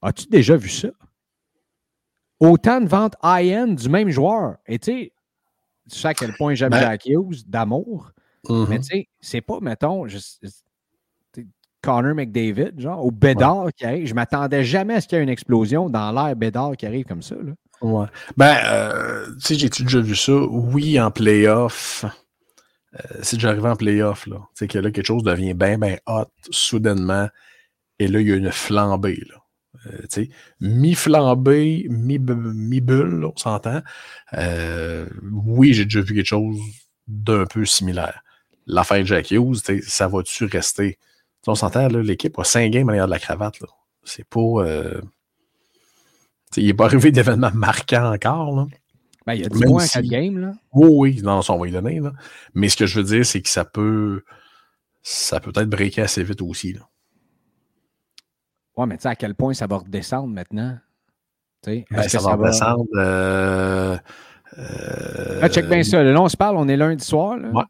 [0.00, 0.88] As-tu déjà vu ça?
[2.40, 4.56] Autant de ventes high-end du même joueur.
[4.66, 5.12] Et tu sais,
[5.90, 8.12] tu sais à quel point j'aime Ben- Jack Hughes d'amour,
[8.48, 8.66] Mhm.
[8.70, 10.16] mais tu sais, c'est pas, mettons, je-
[11.82, 14.06] Connor McDavid, genre, ou Bédard qui arrive.
[14.06, 17.04] Je m'attendais jamais à ce qu'il y ait une explosion dans l'air Bédard qui arrive
[17.04, 17.34] comme ça.
[17.34, 17.52] Là.
[17.82, 18.06] Ouais.
[18.36, 20.32] Ben, euh, tu sais, j'ai-tu déjà vu ça?
[20.32, 22.04] Oui, en playoff.
[22.94, 24.36] Euh, c'est déjà arrivé en playoff, là.
[24.54, 27.28] Tu sais, que là, quelque chose devient bien, bien hot, soudainement.
[27.98, 29.36] Et là, il y a une flambée, là.
[29.86, 33.82] Euh, tu sais, mi-flambée, mi-bu- mi-bulle, on s'entend.
[35.22, 36.58] Oui, j'ai déjà vu quelque chose
[37.06, 38.22] d'un peu similaire.
[38.66, 40.94] L'affaire Jack Hughes, ça va-tu rester?
[40.94, 40.98] Tu
[41.42, 43.68] sais, on s'entend, là, l'équipe a 5 games en arrière de la cravate, là.
[44.02, 44.64] C'est pas...
[46.46, 48.66] euh, tu sais, il n'est pas arrivé d'événements marquants encore, là.
[49.26, 50.38] Ben, il y a 10 Même points à si- 4 games.
[50.38, 50.52] Là.
[50.72, 51.98] Oui, oui, non, ça, on va y donner.
[51.98, 52.12] Là.
[52.54, 54.22] Mais ce que je veux dire, c'est que ça peut.
[55.02, 56.72] Ça peut être breaké assez vite aussi.
[56.74, 56.80] Là.
[58.76, 60.78] Ouais, mais tu sais, à quel point ça va redescendre maintenant?
[61.64, 62.84] Ben, est-ce ça, que va descendre.
[62.94, 63.96] euh,
[64.58, 66.02] euh, Ah, check bien ça.
[66.04, 67.36] Là, on se parle, on est lundi soir.
[67.36, 67.48] Là.
[67.50, 67.64] Ouais.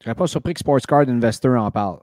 [0.00, 1.98] Je serais pas surpris que Sports Card Investor en parle.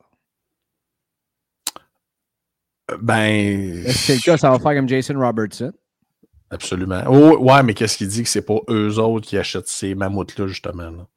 [3.01, 3.83] Ben.
[3.85, 5.71] Est-ce que c'est le cas, ça va faire comme Jason Robertson?
[6.53, 7.01] Absolument.
[7.07, 10.47] Oh, ouais, mais qu'est-ce qu'il dit que c'est pas eux autres qui achètent ces mammouths-là,
[10.47, 10.91] justement?
[10.91, 11.07] Là?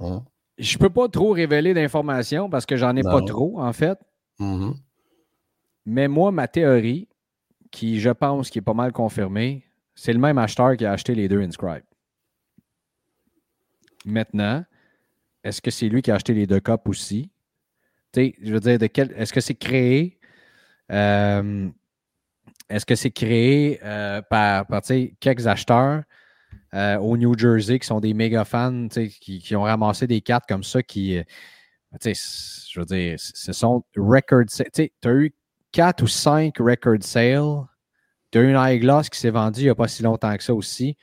[0.00, 0.24] Hum,
[0.58, 3.98] Je peux pas trop révéler d'informations parce que j'en ai pas trop, en fait.
[4.38, 4.74] mhm.
[5.86, 7.08] Mais moi, ma théorie,
[7.70, 11.14] qui je pense qui est pas mal confirmée, c'est le même acheteur qui a acheté
[11.14, 11.82] les deux Inscribe.
[14.04, 14.64] Maintenant,
[15.44, 17.30] est-ce que c'est lui qui a acheté les deux cups aussi?
[18.14, 20.18] Je veux dire, de quel, est-ce que c'est créé?
[20.90, 21.68] euh,
[22.68, 24.66] est-ce que c'est créé euh, par,
[25.20, 26.02] quelques acheteurs
[26.74, 30.44] euh, au New Jersey qui sont des méga fans, qui, qui ont ramassé des cartes
[30.48, 31.18] comme ça qui.
[31.18, 31.22] euh,
[32.02, 34.44] c- je veux dire, ce sont record.
[34.46, 35.34] Tu as eu
[35.72, 37.66] 4 ou 5 record sales.
[38.30, 40.42] Tu as eu une eyeglass qui s'est vendue il n'y a pas si longtemps que
[40.42, 40.96] ça aussi.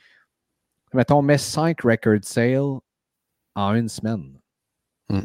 [0.94, 2.78] Mettons, mets 5 record sales
[3.56, 4.38] en une semaine.
[5.08, 5.22] Hmm.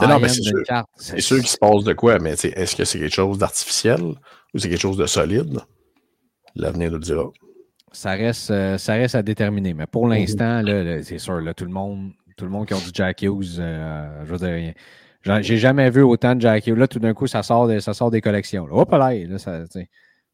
[0.00, 0.64] Non, non, mais c'est sûr.
[1.20, 4.14] sûr qu'il se passe de quoi, mais est-ce que c'est quelque chose d'artificiel?
[4.54, 5.58] Ou c'est quelque chose de solide?
[6.54, 7.24] L'avenir nous le dira.
[7.92, 9.72] ça reste, euh, ça reste à déterminer.
[9.74, 10.12] Mais pour Mhm.
[10.12, 10.62] l'instant,
[11.02, 14.24] c'est sûr, là, tout le monde, tout le monde qui a du Jack Hughes, euh,
[14.26, 14.74] je veux dire,
[15.22, 16.76] j'en- j'ai jamais vu autant de Jack Hughes.
[16.76, 18.66] Là, tout d'un coup, ça sort, des, ça sort des collections.
[18.66, 18.74] Là.
[18.74, 19.64] Hop là, là, ça.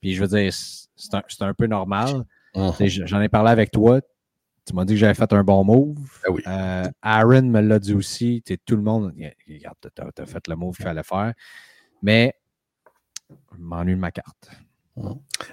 [0.01, 2.25] Puis je veux dire, c'est un, c'est un peu normal.
[2.57, 2.73] Mhm.
[3.07, 4.01] J'en ai parlé avec toi.
[4.67, 5.97] Tu m'as dit que j'avais fait un bon move.
[6.27, 6.43] Ah oui.
[6.47, 8.43] Euh, Aaron me l'a dit aussi.
[8.65, 9.13] Tout le monde,
[9.49, 11.35] regarde, t'as as fait le move qu'il fallait faire.
[12.03, 12.35] Mais
[13.59, 14.51] m'ennuie ma carte.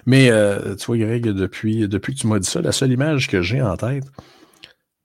[0.06, 3.28] Mais euh, tu vois, Greg, depuis, depuis que tu m'as dit ça, la seule image
[3.28, 4.04] que j'ai en tête,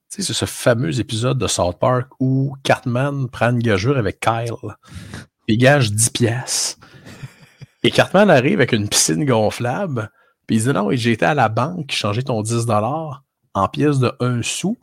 [0.09, 4.75] c'est ce fameux épisode de South Park où Cartman prend une gageure avec Kyle.
[5.47, 6.77] Il gage 10 piastres.
[7.83, 10.09] Et Cartman arrive avec une piscine gonflable.
[10.45, 13.19] Puis il dit non, j'ai été à la banque changer ton 10$
[13.53, 14.77] en pièces de 1 sou.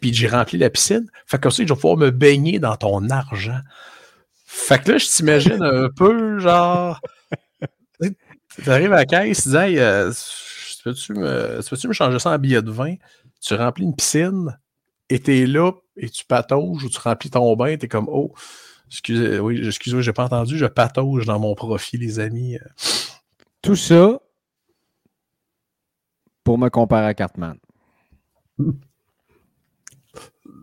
[0.00, 1.06] Puis j'ai rempli la piscine.
[1.26, 3.60] Fait que ça, je vais pouvoir me baigner dans ton argent.
[4.46, 7.00] Fait que là, je t'imagine un peu genre.
[8.62, 12.18] Tu arrives à la caisse, tu dis euh, tu peux-tu me, tu peux-tu me changer
[12.18, 12.94] ça en billet de vin?
[13.40, 14.58] Tu remplis une piscine
[15.08, 18.32] et t'es là et tu patauges ou tu remplis ton bain, t'es comme Oh,
[18.88, 22.58] excusez, oui, excusez-moi, j'ai pas entendu, je patauge dans mon profit, les amis.
[23.62, 24.20] Tout ça
[26.44, 27.58] pour me comparer à Cartman.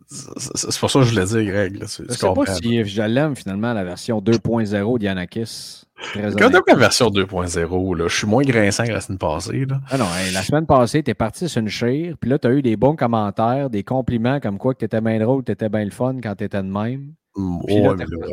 [0.08, 1.80] C'est pour ça que je voulais dire, Greg.
[1.80, 5.86] Là, Je sais pas si je l'aime finalement, la version 2.0 d'Yanakis.
[6.13, 6.68] Regarde honnête.
[6.68, 9.65] la version 2.0, là, je suis moins grinçant que la semaine passée.
[9.65, 9.80] Là.
[9.89, 12.62] Ah non, hey, la semaine passée, t'es parti sur une chire, puis là, t'as eu
[12.62, 16.15] des bons commentaires, des compliments comme quoi que t'étais bien drôle, t'étais bien le fun
[16.22, 17.13] quand t'étais de même.
[17.36, 18.28] Mm, là, ouais, mais là,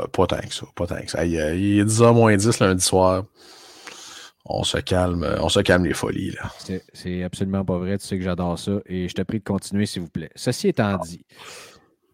[0.00, 0.66] euh, pas tant que ça.
[0.74, 1.24] Pas tant que ça.
[1.24, 3.24] Il, euh, il est 10h moins 10 lundi soir.
[4.46, 6.32] On se calme, on se calme les folies.
[6.32, 6.50] Là.
[6.58, 7.96] C'est- C'est absolument pas vrai.
[7.98, 8.80] Tu sais que j'adore ça.
[8.86, 10.30] Et je te prie de continuer, s'il vous plaît.
[10.36, 11.24] Ceci étant dit,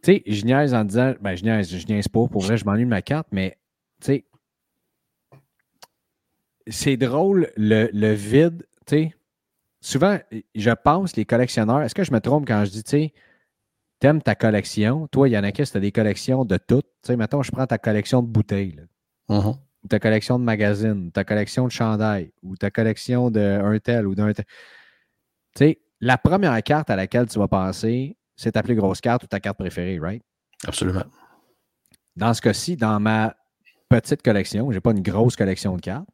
[0.03, 2.27] tu sais, je niaise en disant, ben, je niaise, je niaise pas.
[2.29, 3.59] Pour vrai, je m'ennuie de ma carte, mais,
[4.01, 4.25] tu sais,
[6.69, 9.15] c'est drôle, le, le vide, tu sais.
[9.83, 10.19] Souvent,
[10.55, 13.13] je pense, les collectionneurs, est-ce que je me trompe quand je dis, tu sais,
[13.99, 15.09] t'aimes ta collection?
[15.09, 16.85] Toi, Yannick, tu as des collections de toutes.
[17.03, 18.83] Tu sais, mettons, je prends ta collection de bouteilles, là
[19.37, 19.55] Mhm.
[19.89, 24.33] Ta collection de magazines, ta collection de chandail, ou ta collection d'un tel ou d'un
[24.33, 24.45] tel.
[24.45, 29.25] Tu sais, la première carte à laquelle tu vas penser, c'est ta plus grosse carte
[29.25, 30.23] ou ta carte préférée, right?
[30.67, 31.05] Absolument.
[32.17, 33.37] Dans ce cas-ci, dans ma
[33.89, 36.09] petite collection, je n'ai pas une grosse collection de cartes,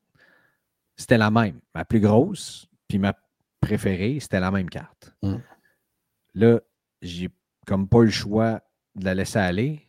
[0.96, 1.60] c'était la même.
[1.74, 3.14] Ma plus grosse, puis ma
[3.60, 5.12] préférée, c'était la même carte.
[5.22, 5.36] Mm.
[6.34, 6.60] Là,
[7.02, 7.28] j'ai
[7.66, 8.62] comme pas le choix
[8.94, 9.88] de la laisser aller.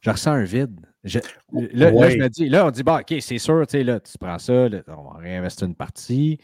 [0.00, 0.86] Je ressens un vide.
[1.04, 1.20] Je-
[1.52, 2.10] là, là, Ouais.
[2.10, 4.38] je me dis, là, on dit, bah, OK, c'est sûr, tu sais, là, tu prends
[4.38, 6.38] ça, là, on va réinvestir une partie.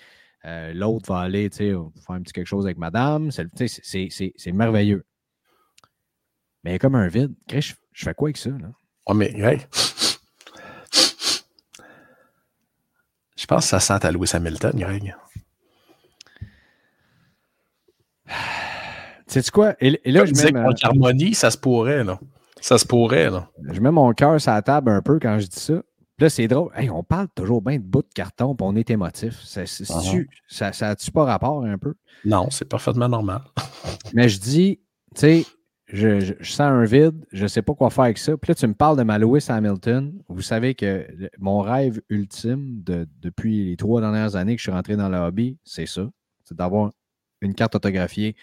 [0.46, 3.30] euh, L'autre va aller, tu sais, faire un petit quelque chose avec madame.
[3.30, 3.48] C'est-
[4.52, 5.04] merveilleux.
[6.62, 7.32] Mais il y a comme un vide.
[7.50, 8.70] Je, je fais quoi avec ça, là?
[9.08, 9.66] Ouais, mais Greg,
[13.36, 15.14] je pense que ça sent à Louis Hamilton, Greg.
[19.26, 19.74] Sais-tu quoi?
[19.80, 22.20] Et, et là, Comme je mets, ma- Harmonie, ça se pourrait, là.
[22.64, 23.50] Ça se pourrait, là.
[23.72, 25.74] je mets mon cœur sur la table un peu quand je dis ça.
[26.16, 26.70] Puis là, c'est drôle.
[26.74, 29.38] Hey, on parle toujours bien de bout de carton, puis on est émotif.
[29.42, 30.00] Ça, c'est- Ah.
[31.12, 31.92] pas rapport un peu?
[32.24, 33.42] Non, c'est parfaitement normal.
[34.14, 34.80] Mais je dis,
[35.14, 35.44] tu sais,
[35.88, 38.34] je, je- je sens un vide, je sais pas quoi faire avec ça.
[38.38, 40.14] Puis là, tu me parles de ma Lewis Hamilton.
[40.28, 44.64] Vous savez que le- mon rêve ultime de- depuis les trois dernières années que je
[44.70, 46.08] suis rentré dans le hobby, c'est ça.
[46.44, 46.92] C'est d'avoir
[47.42, 48.36] une carte autographiée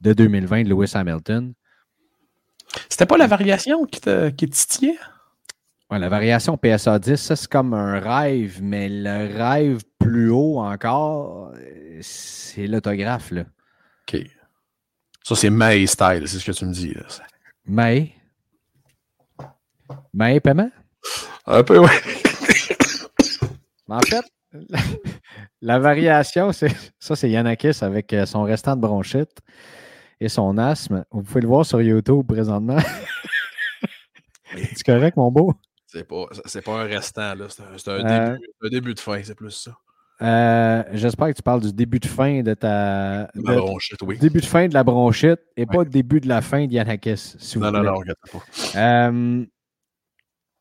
[0.00, 1.52] de 2020 de Lewis Hamilton.
[2.88, 4.98] C'était pas la variation qui te, qui te titillait?
[5.90, 10.58] Ouais, la variation PSA 10, ça, c'est comme un rêve, mais le rêve plus haut
[10.58, 11.52] encore,
[12.00, 13.44] c'est l'autographe, là.
[14.08, 14.20] OK.
[15.22, 16.94] Ça, c'est May style, c'est ce que tu me dis.
[16.94, 17.02] Là.
[17.66, 18.12] Mais.
[20.14, 20.70] Mais paiement?
[21.46, 22.00] Un peu, ouais.
[23.88, 24.78] Mais En fait, la,
[25.60, 29.40] la variation, c'est ça, c'est Yanakis avec euh, son restant de bronchite
[30.22, 31.04] et son asthme.
[31.10, 32.78] Vous pouvez le voir sur YouTube présentement.
[34.54, 35.54] c'est correct, mon beau?
[35.86, 37.46] C'est pas, c'est pas un restant, là.
[37.48, 39.72] C'est un, c'est un Euh, début, un début de fin, c'est plus ça.
[40.22, 43.24] Euh, J'espère que tu parles du début de fin de ta.
[43.34, 44.18] De- bronchite, oui.
[44.18, 47.72] début de fin de la bronchite et pas début de la fin d'Yanakis, vous Non,
[47.72, 47.90] non, plaît.
[47.90, 48.78] non, regarde pas.
[49.08, 49.44] Euh,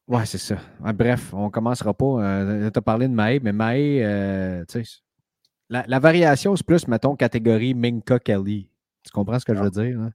[0.07, 0.55] ouais, c'est ça.
[0.83, 2.43] Ah, bref, on commencera pas.
[2.71, 4.91] tu as parlé de Maé, mais Maé, euh, tu sais,
[5.69, 8.67] la, la variation, c'est plus, mettons, catégorie Minka Kelly.
[9.03, 9.99] Tu comprends ce que je veux dire?
[9.99, 10.11] hein?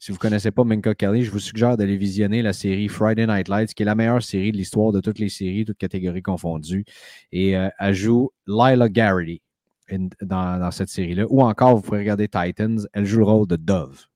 [0.00, 3.26] Si vous ne connaissez pas Minka Kelly, je vous suggère d'aller visionner la série Friday
[3.26, 6.22] Night Lights, qui est la meilleure série de l'histoire de toutes les séries, toutes catégories
[6.22, 6.84] confondues.
[7.32, 9.42] Et euh, elle joue Lila Garrity
[9.90, 11.24] in- dans, dans cette série-là.
[11.28, 14.06] Ou encore, vous pouvez regarder Titans, elle joue le rôle de Dove.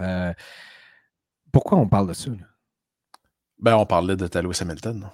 [0.00, 0.32] Euh,
[1.52, 2.30] pourquoi on parle de ça?
[2.30, 2.36] là?
[3.60, 4.98] Ben, on parlait de ta Lewis Hamilton.
[5.00, 5.10] non?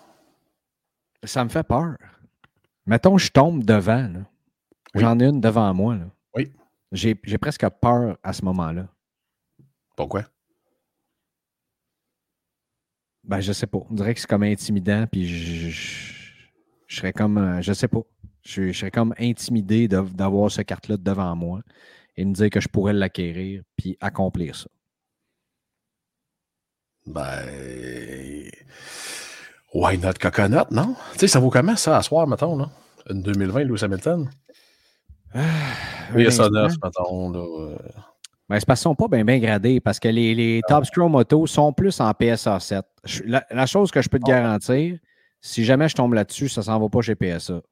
[1.24, 1.96] Ça me fait peur.
[2.86, 4.10] Mettons, je tombe devant.
[4.94, 5.96] J'en ai une devant moi.
[5.96, 6.04] là.
[6.94, 8.86] J'ai presque peur à ce moment-là.
[9.96, 10.24] Pourquoi?
[13.24, 13.78] Ben, je sais pas.
[13.90, 16.34] On dirait que c'est comme intimidant, puis je, je-
[16.86, 18.00] je serais comme, euh, je sais pas.
[18.42, 21.62] Je, je serais comme intimidé d'avoir ce carte-là devant moi
[22.16, 24.68] et me dire que je pourrais l'acquérir puis accomplir ça.
[27.06, 28.50] Ben.
[29.72, 30.94] Why not coconut, non?
[31.14, 32.70] Tu sais, ça vaut comment ça à soir, mettons, là?
[33.10, 34.30] Une 2020, Lewis Hamilton?
[36.14, 37.76] Oui, ça Honnêtement, neuf, mettons, là.
[38.48, 41.46] Ben, c'est parce qu'ils sont pas bien gradés, parce que les, les Top Scrum Moto
[41.46, 42.84] sont plus en PSA 7.
[43.04, 44.98] Je- la, la chose que je peux te garantir,
[45.40, 47.62] si jamais je tombe là-dessus, ça s'en va pas chez PSA.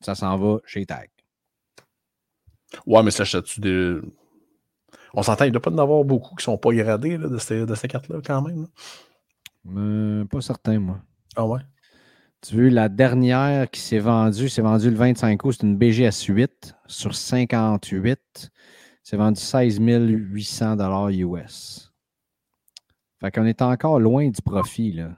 [0.00, 1.10] Ça s'en va chez Tag.
[2.86, 3.98] Ouais, mais ça, tu des.
[5.14, 7.38] On s'entend, il ne doit pas en avoir beaucoup qui sont pas gradés là, de
[7.38, 8.62] ces, de ces cartes-là, quand même.
[8.62, 8.68] là.
[9.76, 10.98] Euh, pas certain, moi.
[11.36, 11.60] Ah ouais?
[12.46, 16.26] Tu veux, la dernière qui s'est vendue, c'est vendue le 25 août, c'est une BGS
[16.28, 18.50] 8 sur 58.
[19.02, 21.90] C'est vendu 16 800 US.
[23.18, 25.10] Fait qu'on est encore loin du profit, là.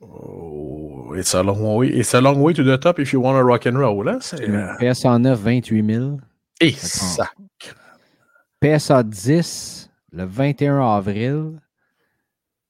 [0.00, 1.88] Oh, it's a long way.
[1.88, 4.08] It's a long way to the top if you want to rock and roll.
[4.08, 4.18] Hein?
[4.20, 6.18] PSA 9, 28 000.
[6.60, 7.30] Et ça.
[8.60, 11.60] PSA 10, le 21 avril.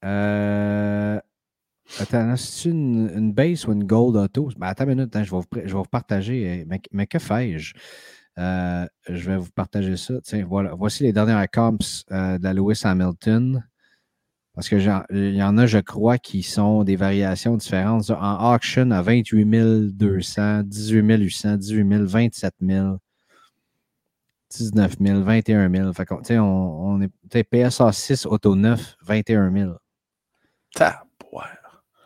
[0.05, 1.19] Euh,
[1.99, 4.49] attends, c'est une, une base ou une gold auto?
[4.57, 6.65] Ben, attends une minute, hein, je, vais vous, partager.
[6.67, 7.73] Mais, mais que fais-je?
[8.37, 10.13] Euh, je vais vous partager ça.
[10.77, 13.63] Voici les dernières comps euh, de la Lewis Hamilton.
[14.55, 18.09] Parce qu'il y en a, je crois, qui sont des variations différentes.
[18.09, 22.97] En auction, à 28 200, 18 800, 18 000, 27 000,
[24.49, 25.93] 19 000, 21 000.
[25.93, 29.73] Fait on, on est PSA 6, Auto 9, 21 000.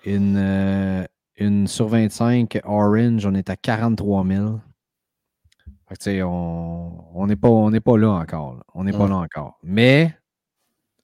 [0.06, 1.06] Une, euh,
[1.38, 4.60] une sur 25 Orange, on est à 43 000.
[5.88, 7.50] Fait que, on n'est pas,
[7.84, 8.64] pas là encore.
[8.74, 9.60] On n'est pas là encore.
[9.64, 10.16] Mais,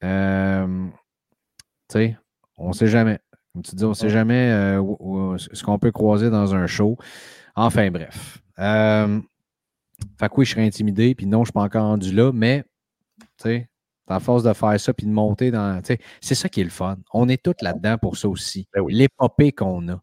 [0.04, 0.88] euh,
[1.90, 2.18] tu sais,
[2.58, 3.20] on ne sait jamais.
[3.54, 6.98] Comme tu dis, on ne sait jamais euh, ce qu'on peut croiser dans un show.
[7.56, 8.42] Enfin, bref.
[8.60, 9.22] Euh,
[10.20, 12.32] fait que oui, je serais intimidé, puis non, je ne suis pas encore rendu là,
[12.32, 12.64] mais,
[13.20, 13.69] tu sais,
[14.10, 15.82] à force de faire ça, puis de monter dans.
[16.22, 16.98] C'est ça qui est le fun.
[17.14, 18.68] On est tous là-dedans pour ça aussi.
[18.74, 20.02] Ben L'épopée qu'on a.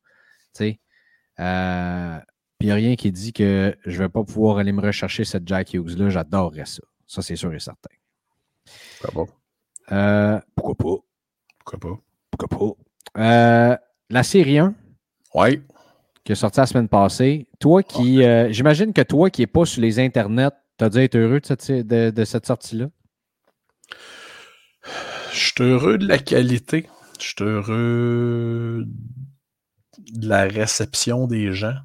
[1.38, 2.18] Euh,
[2.58, 4.80] puis il n'y a rien qui dit que je ne vais pas pouvoir aller me
[4.80, 6.08] rechercher cette Jack Hughes-là.
[6.08, 6.82] J'adorerais ça.
[7.06, 7.90] Ça, c'est sûr et certain.
[9.00, 9.32] Pourquoi pas?
[9.94, 11.04] Euh, pourquoi pas?
[11.58, 12.00] Pourquoi pas?
[12.30, 13.20] Pourquoi pas?
[13.20, 13.76] Euh,
[14.10, 14.74] la série 1.
[15.34, 15.62] Oui.
[16.24, 17.46] Qui est sortie la semaine passée.
[17.60, 18.22] Toi qui.
[18.50, 21.46] J'imagine que toi qui n'es pas sur les internets, tu as dû être heureux de
[21.46, 22.88] cette, de, cette sortie-là.
[25.32, 26.88] Je suis heureux de la qualité.
[27.18, 28.84] Je suis heureux
[30.12, 31.76] de la réception des gens.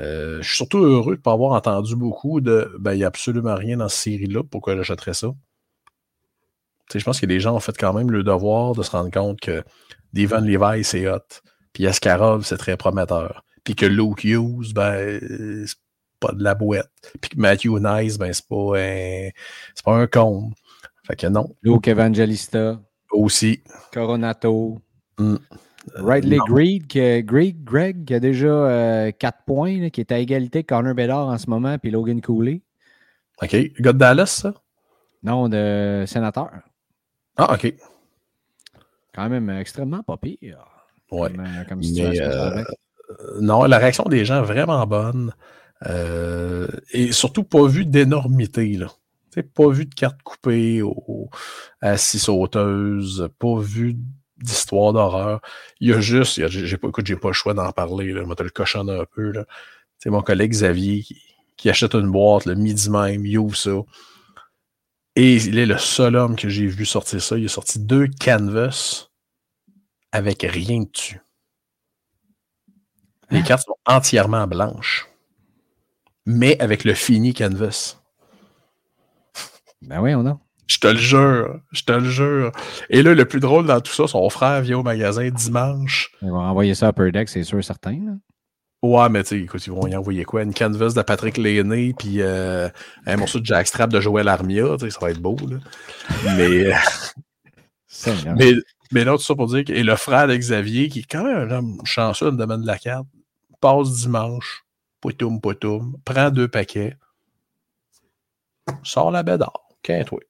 [0.00, 3.04] Euh, je suis surtout heureux de ne pas avoir entendu beaucoup de ben, il n'y
[3.04, 5.28] a absolument rien dans cette série-là, pourquoi j'achèterais ça?
[6.94, 9.40] je pense que les gens ont fait quand même le devoir de se rendre compte
[9.40, 9.64] que
[10.12, 11.20] Devon Levi, c'est hot.
[11.72, 13.44] Puis Askarov, c'est très prometteur.
[13.64, 15.18] Puis que Luke Hughes, ben,
[15.66, 15.78] c'est
[16.20, 16.90] pas de la boîte.
[17.20, 19.30] Puis que Matthew Nice, ben, c'est pas un,
[19.74, 20.50] c'est pas un con.
[21.06, 21.54] Fait que non.
[21.62, 22.80] Luke Evangelista.
[23.10, 23.62] Aussi.
[23.92, 24.80] Coronato.
[25.18, 25.36] Mm.
[25.96, 30.94] Ridley Greig, Greg, Greg, qui a déjà 4 euh, points, qui est à égalité Connor
[30.94, 32.62] Bedard en ce moment, puis Logan Cooley.
[33.42, 33.56] OK.
[33.80, 34.54] Gars de Dallas, ça?
[35.22, 36.50] Non, de sénateur.
[37.36, 37.74] Ah, OK.
[39.14, 40.64] Quand même extrêmement pas pire.
[41.10, 41.30] Ouais.
[41.68, 42.24] Comme, euh, situation.
[42.24, 42.64] Euh,
[43.40, 45.32] non, la réaction des gens est vraiment bonne.
[46.92, 48.86] et surtout pas vu d'énormité, là.
[49.40, 50.82] Pas vu de carte coupée
[51.80, 53.96] à six sauteuses, pas vu
[54.36, 55.40] d'histoire d'horreur.
[55.80, 58.36] Il y a juste, j'ai pas, écoute, j'ai pas le choix d'en parler, là, moi
[58.36, 59.32] te le cochonner un peu.
[59.98, 61.04] C'est mon collègue Xavier
[61.56, 63.70] qui, achète une boîte le midi même, il ouvre ça.
[65.14, 67.38] Et il est le seul homme que j'ai vu sortir ça.
[67.38, 69.08] Il a sorti deux canvas
[70.10, 71.20] avec rien dessus.
[73.30, 73.42] Les hein?
[73.42, 75.08] cartes sont entièrement blanches,
[76.26, 78.01] mais avec le fini canvas.
[79.82, 80.38] Ben oui, on a.
[80.66, 82.52] Je te le jure, je te le jure.
[82.88, 86.12] Et là, le plus drôle dans tout ça, son frère vient au magasin dimanche.
[86.22, 87.92] Ils vont envoyer ça à Perdex, c'est sûr, certain.
[87.92, 88.12] Là.
[88.82, 90.42] Ouais, mais tu sais, écoute, ils vont y envoyer quoi?
[90.42, 92.68] Une canvas de Patrick Léné, puis euh,
[93.06, 95.58] un morceau de Jackstrap de Joël Armia, tu sais, ça va être beau, là.
[96.36, 96.72] Mais,
[98.36, 98.54] mais,
[98.90, 101.22] mais non, tout ça pour dire que, et le frère de Xavier, qui est quand
[101.22, 103.06] même un homme chanceux dans le domaine de la carte,
[103.60, 104.64] passe dimanche,
[105.00, 106.96] poutoum, poutoum, prend deux paquets,
[108.82, 109.62] sort la bédard.
[109.82, 110.20] Quinte, oui.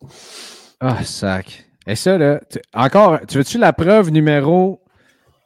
[0.80, 1.66] Ah, sac.
[1.86, 2.40] Et ça, là,
[2.72, 4.82] encore, tu veux-tu la preuve numéro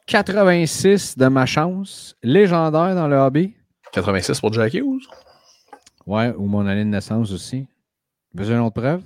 [0.05, 3.55] 86 de ma chance, légendaire dans le hobby?
[3.91, 5.07] 86 pour Jack Hughes?
[6.05, 7.67] Ouais, ou mon année de naissance aussi.
[8.33, 9.03] Besoin d'une autre preuve?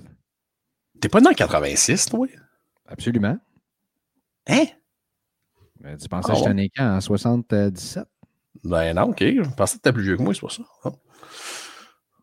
[1.00, 2.28] T'es pas dans 86, toi?
[2.86, 3.38] Absolument.
[4.46, 4.64] Hein?
[5.80, 6.96] Ben, tu pensais que j'étais né quand?
[6.96, 8.04] En 77?
[8.62, 9.18] Ben non, ok.
[9.20, 10.62] Je pensais que t'étais plus vieux que moi, c'est pour ça.
[10.84, 10.92] Oh.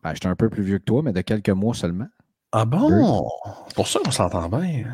[0.02, 2.08] Ben, j'étais un peu plus vieux que toi, mais de quelques mois seulement.
[2.52, 3.28] Ah bon?
[3.74, 4.84] Pour ça qu'on s'entend bien.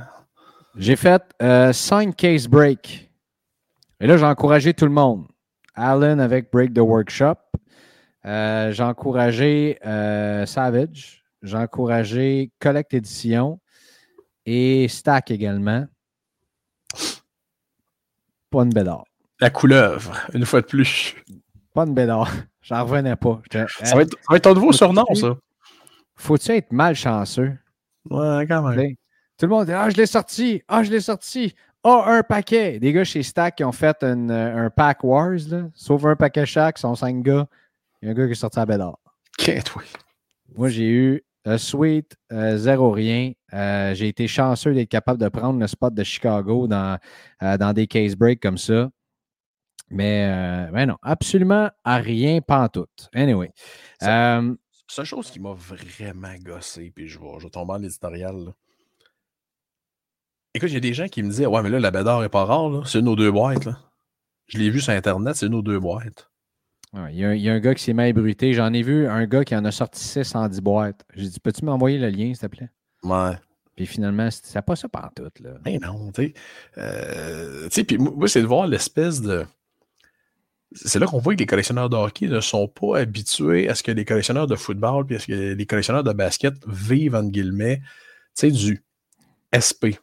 [0.76, 3.10] J'ai fait 5 euh, case break.
[4.00, 5.26] Et là, j'ai encouragé tout le monde.
[5.74, 7.36] Alan avec Break the Workshop.
[8.26, 11.24] Euh, j'ai encouragé euh, Savage.
[11.42, 13.58] J'ai encouragé Collect Edition
[14.44, 15.86] et Stack également.
[18.50, 19.04] Pas une bédard.
[19.40, 21.14] La couleuvre, une fois de plus.
[21.72, 22.30] Pas une bédard.
[22.62, 23.40] J'en revenais pas.
[23.50, 25.36] Ça va, être, ça va être ton nouveau surnom, ça.
[26.16, 27.56] Faut-tu être malchanceux?
[28.10, 28.94] Ouais, quand même.
[29.38, 30.62] Tout le monde dit Ah, je l'ai sorti.
[30.68, 31.54] Ah, je l'ai sorti.
[31.84, 32.78] Ah, un paquet.
[32.78, 35.68] Des gars chez Stack qui ont fait un pack Wars, là.
[35.74, 37.46] sauf un paquet chaque, sont cinq gars.
[38.00, 38.98] Il y a un gars qui est sorti à Bédard.
[39.38, 39.84] Quête, oui.
[40.56, 43.32] Moi, j'ai eu un Sweet, euh, zéro rien.
[43.52, 46.98] Euh, j'ai été chanceux d'être capable de prendre le spot de Chicago dans,
[47.42, 48.90] euh, dans des case breaks comme ça.
[49.88, 52.88] Mais, mais non, absolument à rien, pas tout.
[53.14, 53.52] Anyway.
[54.88, 58.52] Seule chose qui m'a vraiment gossé, puis je vais, je vais tomber en l'éditorial.
[60.54, 62.28] Écoute, il y a des gens qui me disent Ouais, mais là, la bédard n'est
[62.28, 62.82] pas rare, là.
[62.86, 63.64] c'est nos deux boîtes.
[63.66, 63.78] Là.
[64.46, 66.30] Je l'ai vu sur Internet, c'est nos deux boîtes.
[66.92, 68.54] Ouais, Il y, a un- il y a un gars qui s'est mal ébruité.
[68.54, 71.04] J'en ai vu un gars qui en a sorti 6 en 10 boîtes.
[71.14, 72.70] J'ai dit Peux-tu m'envoyer le lien, s'il te plaît
[73.02, 73.32] Ouais.
[73.74, 75.50] Puis finalement, c'est pas ça tout là.
[75.62, 76.34] Ben non, tu sais.
[76.78, 79.44] Euh, tu sais, puis moi, c'est de voir l'espèce de.
[80.72, 83.82] C'est là qu'on voit que les collectionneurs de hockey ne sont pas habitués à ce
[83.82, 87.30] que les collectionneurs de football puis à ce que les collectionneurs de basket vivent, entre
[87.30, 87.78] guillemets,
[88.36, 88.82] tu sais, du
[89.54, 89.96] SP,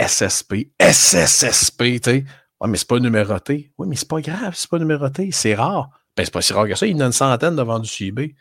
[0.00, 2.24] SSP, SSSP, tu sais.
[2.60, 3.72] Ouais, mais c'est pas numéroté.
[3.78, 5.30] Oui, mais c'est pas grave, c'est pas numéroté.
[5.32, 5.90] C'est rare.
[6.16, 6.86] Ben, c'est pas si rare que ça.
[6.86, 8.34] Il y en a une centaine de vendus sur eBay.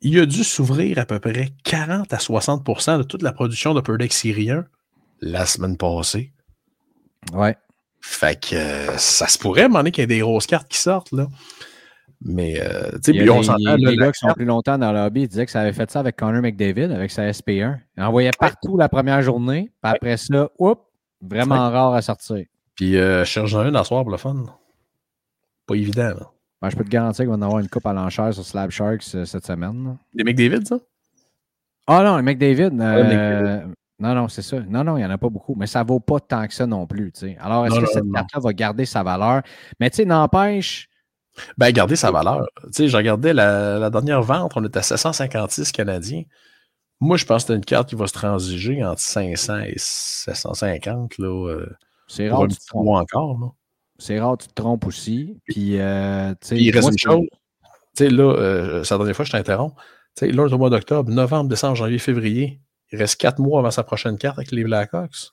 [0.00, 3.80] Il a dû s'ouvrir à peu près 40 à 60% de toute la production de
[3.80, 4.64] Perdex Syrien
[5.20, 6.32] la semaine passée.
[7.32, 7.56] Ouais.
[8.02, 11.12] Fait que euh, ça se pourrait, demander qu'il y ait des grosses cartes qui sortent,
[11.12, 11.28] là.
[12.24, 15.22] Mais, euh, tu sais, on s'entend, la gars qui sont plus longtemps dans le hobby.
[15.22, 17.78] Ils disaient que ça avait fait ça avec Connor McDavid, avec sa SP1.
[17.96, 19.72] Il envoyait partout la première journée.
[19.82, 20.80] Puis après ça, oups,
[21.20, 22.44] vraiment rare à sortir.
[22.76, 24.44] Puis, euh, je cherche un à soir pour le fun.
[25.66, 26.30] Pas évident, là.
[26.60, 28.70] Ben, je peux te garantir qu'on va en avoir une coupe à l'enchère sur Slab
[28.70, 29.96] Sharks euh, cette semaine.
[30.14, 30.78] Des mecs David, ça?
[31.88, 32.70] Ah non, le McDavid.
[32.80, 33.74] euh, McDavid.
[34.02, 34.60] Non, non, c'est ça.
[34.60, 35.54] Non, non, il n'y en a pas beaucoup.
[35.54, 37.12] Mais ça ne vaut pas tant que ça non plus.
[37.12, 37.36] tu sais.
[37.40, 39.42] Alors, est-ce que non, cette carte-là va garder sa valeur?
[39.80, 40.88] Mais tu sais, n'empêche.
[41.56, 42.46] Ben, garder sa valeur.
[42.64, 46.24] Tu sais, je regardais la, la dernière vente, on était à 756 Canadiens.
[47.00, 51.18] Moi, je pense que c'est une carte qui va se transiger entre 500 et 750,
[51.18, 51.28] là.
[51.50, 51.66] euh,
[52.06, 53.46] C'est rare, tu te encore, là.
[53.98, 55.38] C'est rare, tu te trompes aussi.
[55.46, 57.26] Puis, euh, tu sais, Puis il reste moi, une chose.
[57.96, 59.74] Tu sais, là, euh, c'est la dernière fois je t'interromps.
[60.16, 62.60] Tu sais, là, au mois d'octobre, novembre, décembre, janvier, février.
[62.92, 65.32] Il reste quatre mois avant sa prochaine carte avec les Blackhawks.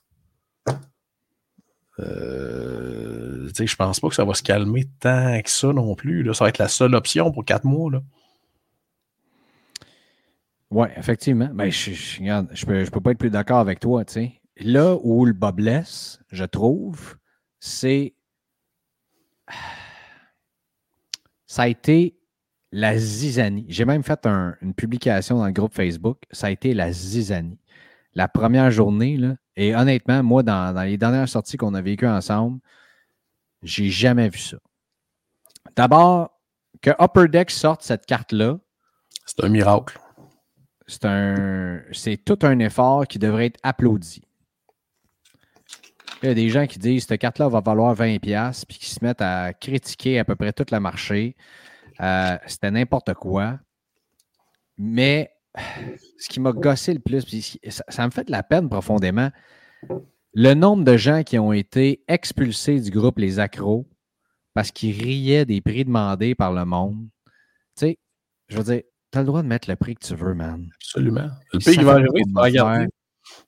[1.98, 6.32] Euh, je pense pas que ça va se calmer tant que ça non plus.
[6.34, 7.90] Ça va être la seule option pour quatre mois.
[7.90, 8.02] Là.
[10.70, 11.50] Oui, effectivement.
[11.52, 14.04] Ben, je, je, regarde, je peux, je peux pas être plus d'accord avec toi.
[14.56, 17.16] Là où le bas blesse, je trouve,
[17.58, 18.14] c'est.
[21.46, 22.19] Ça a été
[22.72, 23.66] la zizanie.
[23.68, 26.18] J'ai même fait un- une publication dans le groupe Facebook.
[26.30, 27.58] Ça a été la zizanie.
[28.14, 32.06] La première journée, là, et honnêtement, moi, dans, dans les dernières sorties qu'on a vécues
[32.08, 32.60] ensemble,
[33.62, 34.56] j'ai jamais vu ça.
[35.76, 36.30] D'abord,
[36.82, 38.58] que Upper Deck sorte cette carte-là,
[39.26, 39.98] C'est un miracle.
[40.86, 44.22] c'est un c'est tout un effort qui devrait être applaudi.
[46.22, 49.02] Il y a des gens qui disent cette carte-là va valoir 20$ puis qui se
[49.04, 51.36] mettent à critiquer à peu près tout le marché.
[52.00, 53.58] Euh, C'était n'importe quoi.
[54.78, 55.30] Mais
[56.18, 59.30] ce qui m'a gossé le plus, ça, ça me fait de la peine profondément,
[60.34, 63.86] le nombre de gens qui ont été expulsés du groupe Les Accros
[64.54, 67.08] parce qu'ils riaient des prix demandés par le monde.
[67.76, 67.98] Tu sais,
[68.48, 68.82] je veux dire,
[69.12, 70.68] tu as le droit de mettre le prix que tu veux, man.
[70.76, 71.30] Absolument.
[71.52, 72.78] Le pays qui va arriver, tu vas regarder.
[72.78, 72.88] d'affaires.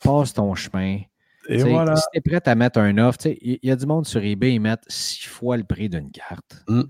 [0.03, 1.01] Passe ton chemin.
[1.49, 1.97] Et voilà.
[1.97, 4.23] Si tu es prêt à mettre un offre, il y, y a du monde sur
[4.23, 6.65] eBay, ils mettent six fois le prix d'une carte.
[6.69, 6.83] Mm.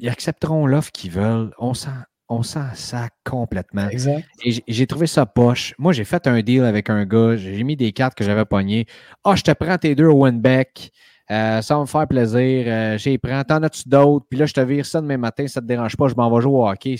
[0.00, 1.52] Ils accepteront l'offre qu'ils veulent.
[1.58, 1.92] On s'en
[2.32, 3.88] on s'en sac complètement.
[3.88, 4.24] Exact.
[4.44, 5.74] Et j'ai- j'ai trouvé ça poche.
[5.78, 7.36] Moi, j'ai fait un deal avec un gars.
[7.36, 8.86] J'ai mis des cartes que j'avais pognées.
[9.24, 10.92] Ah, je te prends tes deux au Winbeck.
[11.28, 12.64] Euh, ça va me faire plaisir.
[12.68, 13.42] Euh, J'y prends.
[13.42, 14.26] T'en as-tu d'autres?
[14.30, 15.46] Puis là, je te vire ça demain matin.
[15.48, 16.06] Ça te dérange pas.
[16.08, 16.96] Je m'en vais jouer au hockey.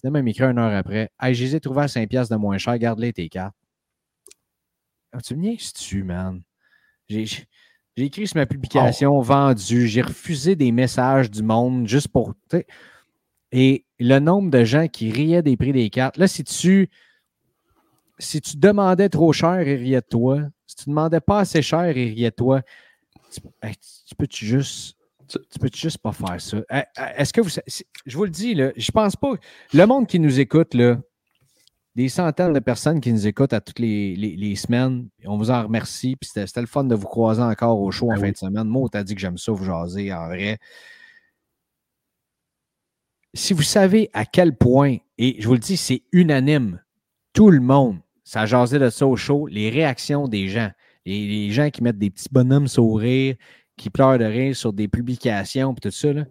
[0.00, 1.10] Finalement, il m'écrit une heure après.
[1.18, 2.78] Hey, je les ai trouvés à 5$ piastres de moins cher.
[2.78, 3.54] Garde-les tes cartes.
[5.12, 6.42] Ah, tu me niaises-tu, man?
[7.08, 7.24] J'ai
[7.96, 9.86] j'ai- écrit sur ma publication, vendu.
[9.86, 12.34] J'ai refusé des messages du monde juste pour.
[13.52, 16.16] Et le nombre de gens qui riaient des prix des cartes.
[16.16, 16.88] Là, si tu,
[18.18, 20.40] si tu demandais trop cher, ils riaient de toi.
[20.66, 22.62] Si tu demandais pas assez cher, ils riaient de toi.
[23.30, 23.40] Tu,
[24.16, 24.96] peux-tu juste.
[25.28, 26.58] Tu, tu peux juste pas faire ça?
[26.70, 27.50] Eh, eh, Est-ce que vous.
[28.06, 29.34] Je vous le dis, là, je pense pas.
[29.72, 30.98] Le monde qui nous écoute, là,
[31.94, 35.50] des centaines de personnes qui nous écoutent à toutes les, les- les semaines, on vous
[35.50, 36.16] en remercie.
[36.16, 38.66] Puis c'était le fun de vous croiser encore au show en Ben fin de semaine.
[38.66, 40.58] Moi, t'as dit que j'aime ça, vous jaser en vrai
[43.36, 46.80] si vous savez à quel point, et je vous le dis, c'est unanime,
[47.32, 50.70] tout le monde, ça a jasé de ça au show, les réactions des gens,
[51.04, 53.34] les, les gens qui mettent des petits bonhommes sourire,
[53.76, 56.24] qui pleurent de rire sur des publications, puis tout ça, là.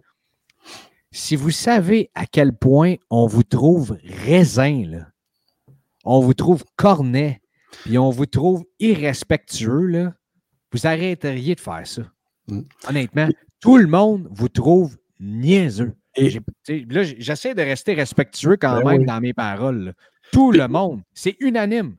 [1.12, 5.06] si vous savez à quel point on vous trouve raisin, là,
[6.04, 7.40] on vous trouve cornet,
[7.84, 10.14] puis on vous trouve irrespectueux, là,
[10.72, 12.02] vous arrêteriez de faire ça.
[12.48, 12.60] Mm.
[12.88, 13.28] Honnêtement,
[13.60, 15.94] tout le monde vous trouve niaiseux.
[16.16, 16.30] Et-
[16.88, 19.06] Là, j'essaie de rester respectueux quand Ben même oui.
[19.06, 19.84] dans mes paroles.
[19.86, 19.92] là.
[20.32, 21.96] Tout le monde, c'est unanime.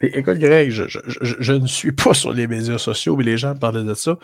[0.00, 3.24] Et écoute, Greg, je, je- je- je ne suis pas sur les médias sociaux, mais
[3.24, 4.18] les gens me parlaient de ça.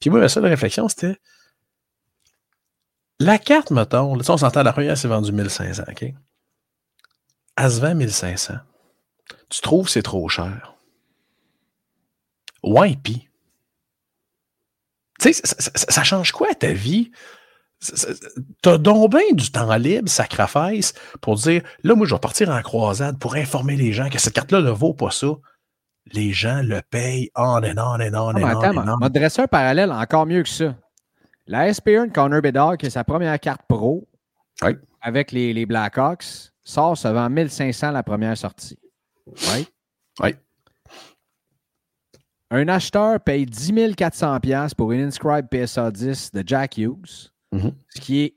[0.00, 1.16] Puis moi, ma seule réflexion, c'était
[3.20, 6.12] la carte, mettons, là, on s'entend, la première, c'est vendu 1500, OK?
[7.56, 8.54] Elle se vend 1500.
[9.48, 10.74] Tu trouves que c'est trop cher?
[12.62, 13.28] Ouais, pis.
[15.20, 17.10] Tu sais, ça, ça- ça change quoi à ta vie?
[18.62, 22.60] T'as donc bien du temps libre, sacrifice, pour dire là, moi, je vais partir en
[22.62, 25.28] croisade pour informer les gens que cette carte-là ne vaut pas ça.
[26.12, 28.96] Les gens le payent on and on and on mais and on attends, and on.
[28.98, 30.74] m'a dressé un parallèle encore mieux que ça.
[31.46, 34.08] La SP1 de Connor Bedard, qui est sa première carte pro
[34.62, 34.72] Oui.
[35.02, 38.78] avec les, les Blackhawks, sort se vend 1500 la première sortie.
[39.26, 39.66] Oui.
[42.50, 47.72] Un acheteur paye 10 400 pièces pour une Inscribe PSA 10 de Jack Hughes, Mhm.
[47.88, 48.34] ce qui est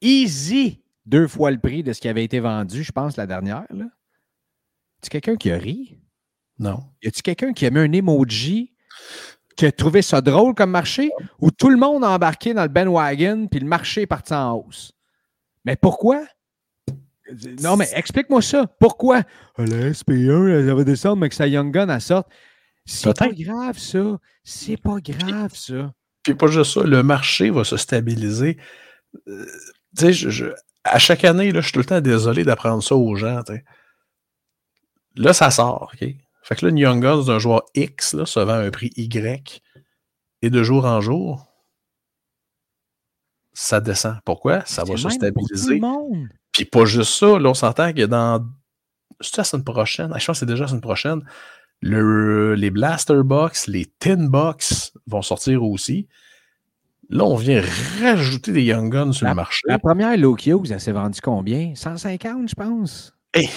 [0.00, 3.64] easy deux fois le prix de ce qui avait été vendu, je pense, la dernière.
[3.70, 3.84] Là.
[5.02, 5.98] Tu quelqu'un qui a ri?
[6.58, 6.82] Non.
[7.02, 8.72] Y a-tu quelqu'un qui a mis un emoji
[9.56, 11.10] qui a trouvé ça drôle comme marché
[11.40, 14.52] ou tout le monde a embarqué dans le bandwagon puis le marché est parti en
[14.54, 14.92] hausse?
[15.64, 16.24] Mais pourquoi?
[17.62, 18.66] Non, mais explique-moi ça.
[18.78, 19.22] Pourquoi?
[19.58, 22.28] La SP1, elle va descendre, mais que sa Young Gun, elle sorte.
[22.84, 24.18] C'est pas grave, ça.
[24.42, 25.92] C'est pas grave, ça.
[26.22, 28.58] Puis pas juste ça, le marché va se stabiliser.
[29.28, 29.46] Euh,
[29.96, 30.46] tu sais, je- je-
[30.84, 33.42] à chaque année, là, je suis tout le temps désolé d'apprendre ça aux gens.
[35.16, 36.08] Là, ça sort, OK?
[36.42, 38.90] Fait que là, une Young Guns d'un joueur X là, se vend à un prix
[38.96, 39.62] Y
[40.42, 41.46] et de jour en jour,
[43.54, 44.18] ça descend.
[44.24, 44.64] Pourquoi?
[44.66, 45.74] Ça va se pour tout stabiliser.
[45.76, 46.28] le monde.
[46.54, 48.46] Puis pas juste ça, là, on s'entend que dans.
[49.20, 50.10] C'est la semaine prochaine?
[50.14, 51.22] Ah, Je pense que c'est déjà la semaine prochaine.
[51.80, 56.08] Le, les Blaster Box, les Tin Box vont sortir aussi.
[57.10, 57.62] Là, on vient
[58.00, 59.60] rajouter des Young Guns sur le marché.
[59.66, 61.74] La première Low elle s'est vendue combien?
[61.74, 63.12] 150, je pense.
[63.34, 63.50] Hey!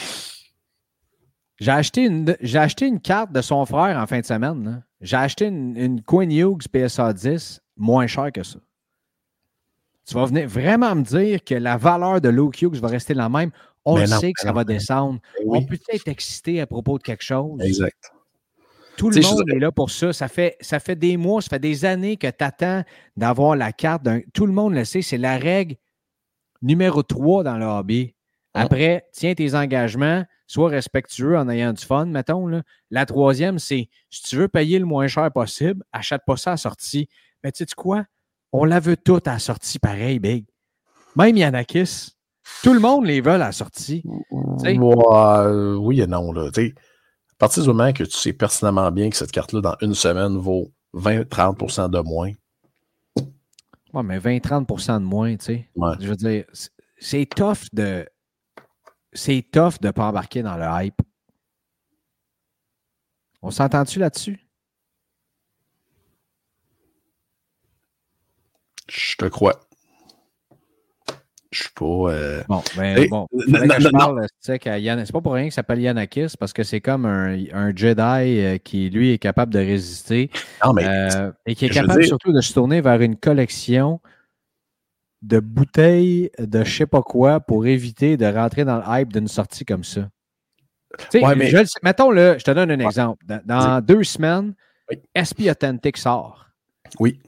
[1.59, 4.63] J'ai acheté, une, j'ai acheté une carte de son frère en fin de semaine.
[4.63, 4.83] là.
[5.01, 8.59] J'ai acheté une, une Queen Hughes PSA 10 moins cher que ça.
[10.07, 13.27] Tu vas venir vraiment me dire que la valeur de Low Hughes va rester la
[13.29, 13.51] même.
[13.83, 14.67] On Mais le non, sait que mais ça non, va non.
[14.67, 15.19] descendre.
[15.43, 17.59] Oui, On peut être excité à propos de quelque chose?
[17.61, 18.11] exact.
[18.97, 20.11] Tout le monde est là pour ça.
[20.11, 22.83] Ça fait, ça fait des mois, ça fait des années que tu attends
[23.15, 24.01] d'avoir la carte.
[24.03, 25.75] d'un- Tout le monde le sait, c'est la règle
[26.63, 28.15] numéro 3 dans le hobby.
[28.55, 28.63] Hum.
[28.63, 32.47] Après, tiens tes engagements, sois respectueux en ayant du fun, mettons.
[32.47, 32.63] Là.
[32.89, 36.57] La troisième, c'est si tu veux payer le moins cher possible, achète pas ça à
[36.57, 37.07] sortie.
[37.43, 38.05] Mais tu sais quoi?
[38.53, 40.45] On la veut toute à la sortie pareil, Big.
[41.15, 42.11] Même Yanakis.
[42.63, 44.03] Tout le monde les veut à la sortie.
[44.31, 46.31] Ouais, euh, oui et non.
[46.31, 46.61] Là, à
[47.37, 50.71] partir du moment que tu sais pertinemment bien que cette carte-là, dans une semaine, vaut
[50.93, 52.31] 20-30% de moins,
[53.93, 55.69] Ouais, mais 20-30% de moins, tu sais.
[55.75, 55.93] Ouais.
[55.99, 58.07] Je veux dire, c'est- c'est tough de.
[59.13, 61.01] C'est tough de ne pas embarquer dans le hype.
[63.41, 64.39] On s'entend-tu là-dessus?
[68.89, 69.59] Je te crois.
[71.51, 71.85] Je suis pas.
[71.85, 73.25] euh, Bon, ben Hey, bon.
[73.31, 73.97] que je non.
[73.97, 78.01] parle, C'est pas pour rien qu'il s'appelle Yanakis, parce que c'est comme un, un Jedi
[78.01, 80.29] euh, qui, lui, est capable de résister
[80.65, 84.01] Non, mais euh, et qui est capable dire- surtout de se tourner vers une collection
[85.21, 89.27] de bouteilles de je sais pas quoi pour éviter de rentrer dans le hype d'une
[89.29, 90.09] sortie comme ça.
[91.13, 93.25] Ouais, mais- je le sais- mettons, là, je te donne un exemple.
[93.25, 94.53] Dans, dans deux semaines,
[94.91, 94.99] Oui.
[95.15, 96.47] SP Authentic sort.
[96.99, 97.19] oui.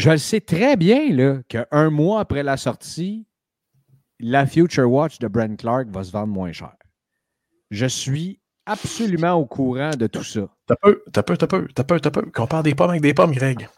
[0.00, 3.26] Je le sais très bien qu'un mois après la sortie,
[4.18, 6.72] la Future Watch de Brent Clark va se vendre moins cher.
[7.70, 10.48] Je suis absolument au courant de tout ça.
[10.66, 12.22] T'as peu, t'as peu, t'as peu, t'as peu, t'as.
[12.32, 13.68] Compare des pommes avec des pommes, Greg.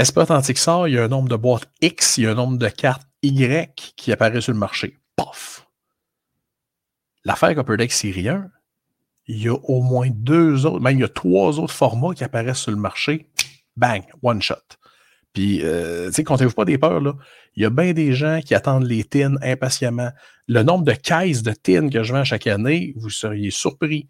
[0.00, 2.34] Esprit Authentique sort, il y a un nombre de boîtes X, il y a un
[2.34, 4.98] nombre de cartes Y qui apparaît sur le marché.
[5.14, 5.68] Pof!
[7.24, 8.50] L'affaire Upper Deck Série 1,
[9.28, 12.24] il y a au moins deux autres, même il y a trois autres formats qui
[12.24, 13.30] apparaissent sur le marché.
[13.76, 14.02] Bang!
[14.22, 14.76] One shot.
[15.32, 17.14] Puis, euh, tu sais, comptez-vous pas des peurs, là.
[17.54, 20.10] Il y a bien des gens qui attendent les tins impatiemment.
[20.46, 24.08] Le nombre de caisses de tins que je vends chaque année, vous seriez surpris.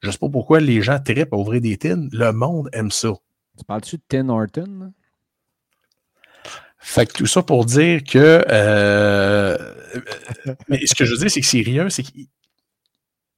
[0.00, 2.08] Je ne sais pas pourquoi les gens trippent à ouvrir des tins.
[2.12, 3.12] Le monde aime ça.
[3.58, 4.92] Tu parles-tu de Tim Horton?
[6.78, 8.44] Fait que tout ça pour dire que.
[8.50, 9.74] euh,
[10.68, 12.26] mais ce que je veux dire, c'est que c'est rien, c'est qu'il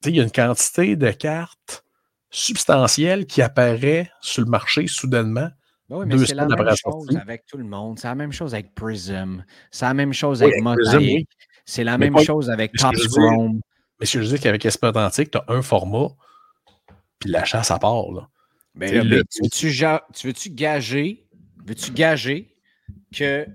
[0.06, 1.84] y a une quantité de cartes
[2.30, 5.50] substantielles qui apparaît sur le marché soudainement.
[5.92, 7.16] Ben oui, mais c'est la même la chose sortie.
[7.18, 7.98] avec tout le monde.
[7.98, 9.44] C'est la même chose avec Prism.
[9.70, 11.00] C'est la même chose Oui, avec Mosaic.
[11.00, 11.26] oui.
[11.64, 13.60] C'est la Mais même pas- chose avec mais Top Chrome.
[14.00, 16.08] Mais ce que je veux dire qu'avec Esprit Authentique, tu as un format,
[17.18, 18.10] puis l'achat, ça part.
[18.10, 18.28] Là.
[18.74, 21.26] Ben Tu là, le- tu veux-tu gager,
[21.66, 22.54] veux-tu gager
[23.14, 23.46] que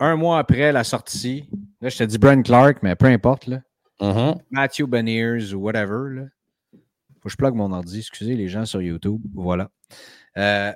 [0.00, 1.48] un mois après la sortie,
[1.80, 3.60] là, je te dis Brent Clark, mais peu importe, là,
[4.00, 4.34] Mhm.
[4.50, 6.22] Matthew Beniers ou whatever, là.
[7.22, 9.22] Faut que je plug mon ordi, excusez les gens sur YouTube.
[9.32, 9.70] Voilà.
[10.36, 10.72] Euh,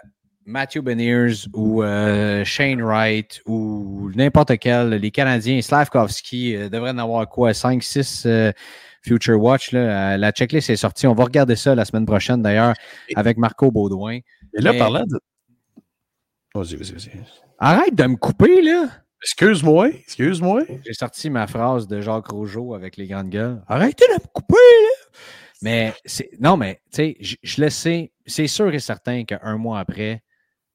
[0.49, 6.99] Matthew Beniers ou euh, Shane Wright ou n'importe quel, les Canadiens, Slavkovski euh, devraient en
[6.99, 8.27] avoir quoi, 5, 6
[9.03, 9.73] Future Watch.
[9.73, 11.07] Là, la checklist est sortie.
[11.07, 12.73] On va regarder ça la semaine prochaine, d'ailleurs,
[13.15, 14.21] avec Marco Baudouin.
[14.55, 15.21] Et là, Mais- parlant de.
[16.55, 17.11] Vas-y, vas-y, vas-y.
[17.59, 18.89] Arrête de me couper, là!
[19.23, 20.63] Excuse-moi, excuse-moi.
[20.87, 23.63] J'ai sorti ma phrase de Jacques Rougeau avec les grandes gueules.
[23.67, 25.19] Arrêtez de me couper, là!
[25.61, 29.57] Mais, c'est, non, mais, tu sais, je, je le sais, c'est sûr et certain qu'un
[29.57, 30.23] mois après,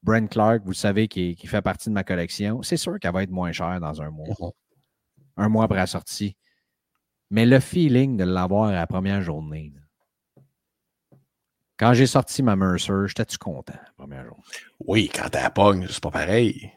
[0.04, 3.14] Brent Clark, vous le savez, qui, qui fait partie de ma collection, c'est sûr qu'elle
[3.14, 4.28] va être moins chère dans un mois.
[4.28, 4.52] Mhm.
[5.38, 6.36] Un mois après la sortie.
[7.32, 11.18] Mais le feeling de l'avoir à la première journée, là.
[11.80, 14.44] quand j'ai sorti ma Mercer, j'étais-tu content la première journée?
[14.86, 16.72] Oui, quand t'as la pogne, c'est pas pareil.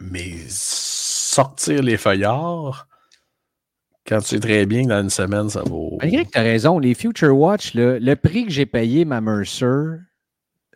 [0.00, 2.88] Mais sortir les feuillards,
[4.06, 5.96] quand tu sais très bien que dans une semaine, ça vaut.
[6.02, 10.00] Malgré que tu as raison, les Future Watch, le prix que j'ai payé ma Mercer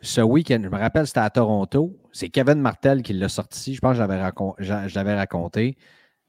[0.01, 1.97] ce week-end, je me rappelle, c'était à Toronto.
[2.11, 3.75] C'est Kevin Martel qui l'a sorti.
[3.75, 4.55] Je pense que je l'avais racon-
[5.17, 5.77] raconté.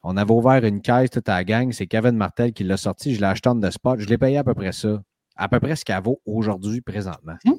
[0.03, 1.73] On avait ouvert une caisse toute à la gang.
[1.73, 3.15] C'est Kevin Martel qui l'a sorti.
[3.15, 4.01] Je l'ai acheté en de spot.
[4.01, 5.03] Je l'ai payé à peu près ça.
[5.37, 7.37] À peu près ce qu'elle vaut aujourd'hui, présentement.
[7.45, 7.53] Tu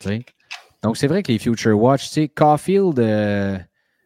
[0.00, 0.24] sais?
[0.82, 3.58] Donc, c'est vrai que les Future Watch, tu sais, Caulfield, euh,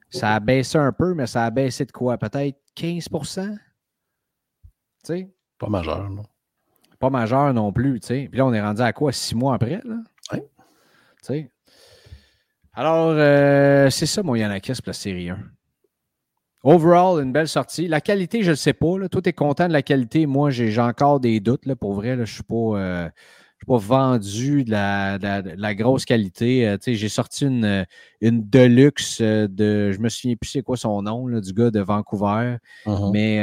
[0.09, 2.17] ça a baissé un peu, mais ça a baissé de quoi?
[2.19, 3.49] Peut-être 15 Tu
[5.03, 5.31] sais?
[5.59, 6.25] Pas majeur, non?
[7.01, 8.29] Pas majeur non plus, tu sais.
[8.31, 9.11] Puis là, on est rendu à quoi?
[9.11, 9.97] Six mois après, là?
[10.33, 10.41] Ouais.
[10.41, 10.47] Tu
[11.23, 11.51] sais.
[12.75, 15.39] Alors, euh, c'est ça, mon Yanakis pour la série 1.
[16.63, 17.89] Overall, une belle sortie.
[17.89, 18.99] La qualité, je ne le sais pas.
[18.99, 19.09] Là.
[19.09, 20.27] Toi, tu es content de la qualité.
[20.27, 21.65] Moi, j'ai encore des doutes.
[21.65, 22.55] Là, pour vrai, je ne suis pas.
[22.55, 26.67] euh, je suis pas vendu de la, de la- de la grosse qualité.
[26.69, 27.85] Euh, tu sais, j'ai sorti une,
[28.21, 29.91] une Deluxe euh, de.
[29.93, 32.57] Je me souviens plus c'est quoi son nom, là, du gars de Vancouver.
[32.87, 33.11] Mhm.
[33.13, 33.39] Mais,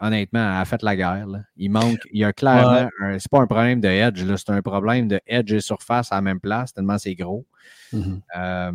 [0.00, 1.26] honnêtement, elle a fait la guerre.
[1.26, 1.40] là.
[1.56, 4.62] Il manque, il y a clairement, un- c'est pas un problème de edge, c'est un
[4.62, 7.46] problème de edge et surface à la même place, tellement c'est gros.
[8.36, 8.72] Euh,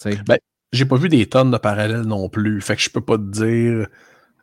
[0.00, 0.38] tu sais, Ben,
[0.72, 2.60] J'ai pas vu des tonnes de parallèles non plus.
[2.60, 3.88] Fait que je peux pas te dire.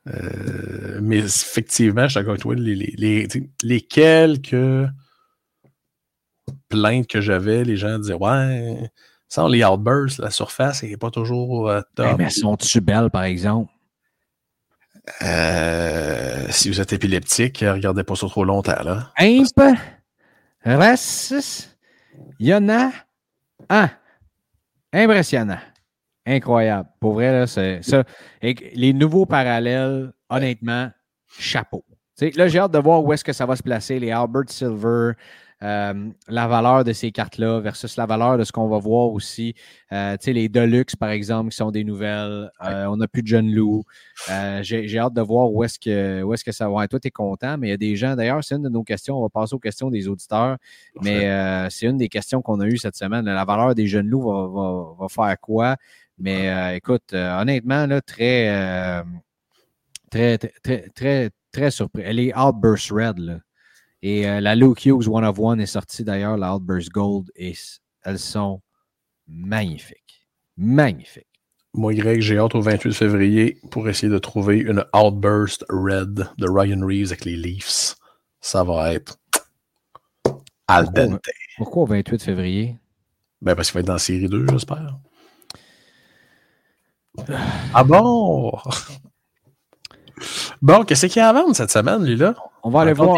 [0.07, 2.55] euh, mais effectivement, je suis d'accord avec toi.
[2.55, 3.27] Les, les,
[3.63, 4.87] les quelques
[6.69, 8.89] plaintes que j'avais, les gens disaient Ouais,
[9.29, 12.07] sans les outbursts, la surface n'est pas toujours euh, top.
[12.07, 13.71] hey, mais sont-tu belles, par exemple?
[15.21, 18.81] Euh, si vous êtes épileptique, regardez pas ça trop longtemps.
[18.83, 19.11] Là.
[19.19, 19.77] Imp,
[20.63, 21.77] raciste,
[22.39, 22.91] il y en a
[23.69, 23.89] un.
[24.93, 25.59] Impressionnant.
[26.25, 26.89] Incroyable.
[26.99, 28.03] Pour vrai, là, c'est ça.
[28.41, 30.89] Et les nouveaux parallèles, honnêtement,
[31.37, 31.83] chapeau.
[32.35, 35.11] Là, j'ai hâte de voir où est-ce que ça va se placer, les Albert Silver,
[35.65, 39.55] euh, la valeur de ces cartes-là versus la valeur de ce qu'on va voir aussi.
[39.91, 42.51] Euh, tu sais, les Deluxe, par exemple, qui sont des nouvelles.
[42.63, 43.83] Euh, on n'a plus de John Lou.
[44.61, 46.83] J'ai j'ai hâte de voir où est-ce que, où est que ça va.
[46.83, 46.91] être.
[46.91, 48.15] toi, tu es content, mais il y a des gens.
[48.15, 49.17] D'ailleurs, c'est une de nos questions.
[49.17, 50.57] On va passer aux questions des auditeurs.
[51.01, 53.25] Mais c'est une des questions qu'on a eues cette semaine.
[53.25, 55.77] La valeur des jeunes loups va, va- va faire quoi?
[56.19, 59.03] Mais écoute, honnêtement, là, très,
[60.11, 62.03] très, très, très, très, très surpris.
[62.05, 63.17] Elle est Outburst Red.
[63.19, 63.39] Là.
[64.07, 67.31] Et euh, la Luke Hughes One of One est sortie d'ailleurs, la Outburst Gold.
[67.35, 67.55] Et
[68.03, 68.61] elles sont
[69.27, 70.27] magnifiques.
[70.57, 71.25] Magnifiques.
[71.73, 76.47] Moi, Greg, j'ai hâte au 28 février pour essayer de trouver une Outburst Red de
[76.47, 77.95] Ryan Reeves avec les Leafs.
[78.41, 79.17] Ça va être
[80.67, 81.25] al dente.
[81.57, 82.77] Pourquoi au 28 février?
[83.41, 84.99] Ben, parce qu'il va être dans la série 2, j'espère.
[87.73, 88.55] Ah bon?
[90.61, 92.35] Bon, qu'est-ce qu'il y a à vendre cette semaine, lui, là?
[92.63, 93.17] On va aller voir.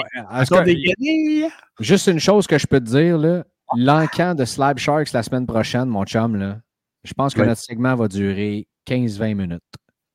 [0.66, 1.48] Des?
[1.80, 3.44] Juste une chose que je peux te dire, là,
[3.76, 6.60] l'encan de Slab Sharks la semaine prochaine, mon chum, là,
[7.04, 7.48] je pense que Oui.
[7.48, 9.62] notre segment va durer 15-20 minutes.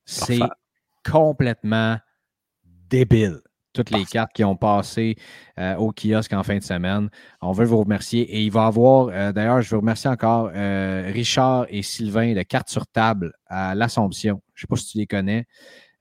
[0.04, 0.40] C'est
[1.08, 1.98] complètement
[2.64, 3.40] débile.
[3.72, 5.16] Toutes les cartes qui ont passé
[5.58, 7.08] euh, au kiosque en fin de semaine.
[7.40, 8.20] On veut vous remercier.
[8.20, 12.34] Et il va y avoir, euh, d'ailleurs, je veux remercier encore euh, Richard et Sylvain
[12.34, 14.42] de Cartes sur table à l'Assomption.
[14.54, 15.46] Je ne sais pas si tu les connais,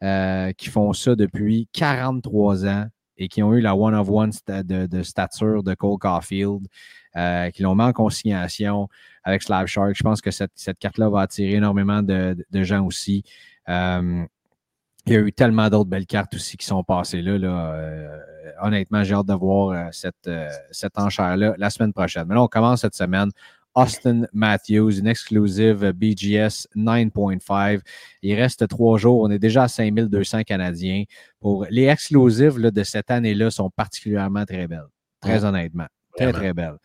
[0.03, 2.87] euh, qui font ça depuis 43 ans
[3.17, 6.67] et qui ont eu la one-of-one de, stature de Cole Caulfield,
[7.15, 8.89] euh, qui l'ont mis en consignation
[9.23, 9.93] avec Slab Shark.
[9.95, 13.23] Je pense que cette, carte-là va attirer énormément de, gens aussi.
[13.69, 14.23] Euh,
[15.05, 17.79] il y a eu tellement d'autres belles cartes aussi qui sont passées là.
[18.61, 20.29] honnêtement, j'ai hâte de voir cette,
[20.71, 22.25] cette enchère-là la semaine prochaine.
[22.27, 23.29] Mais là, on commence cette semaine.
[23.75, 27.79] Austin Matthews, une exclusive BGS 9.5.
[28.21, 29.21] Il reste trois jours.
[29.21, 31.03] On est déjà à 5200 Canadiens.
[31.39, 34.87] Pour les exclusives là, de cette année-là sont particulièrement très belles.
[35.21, 35.85] Très honnêtement.
[36.15, 36.39] Très, Vraiment.
[36.39, 36.77] très belles.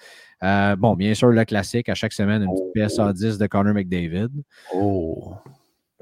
[0.44, 3.74] Euh, bon, bien sûr, le classique, à chaque semaine, une petite PSA 10 de Connor
[3.74, 4.28] McDavid.
[4.72, 5.34] Oh,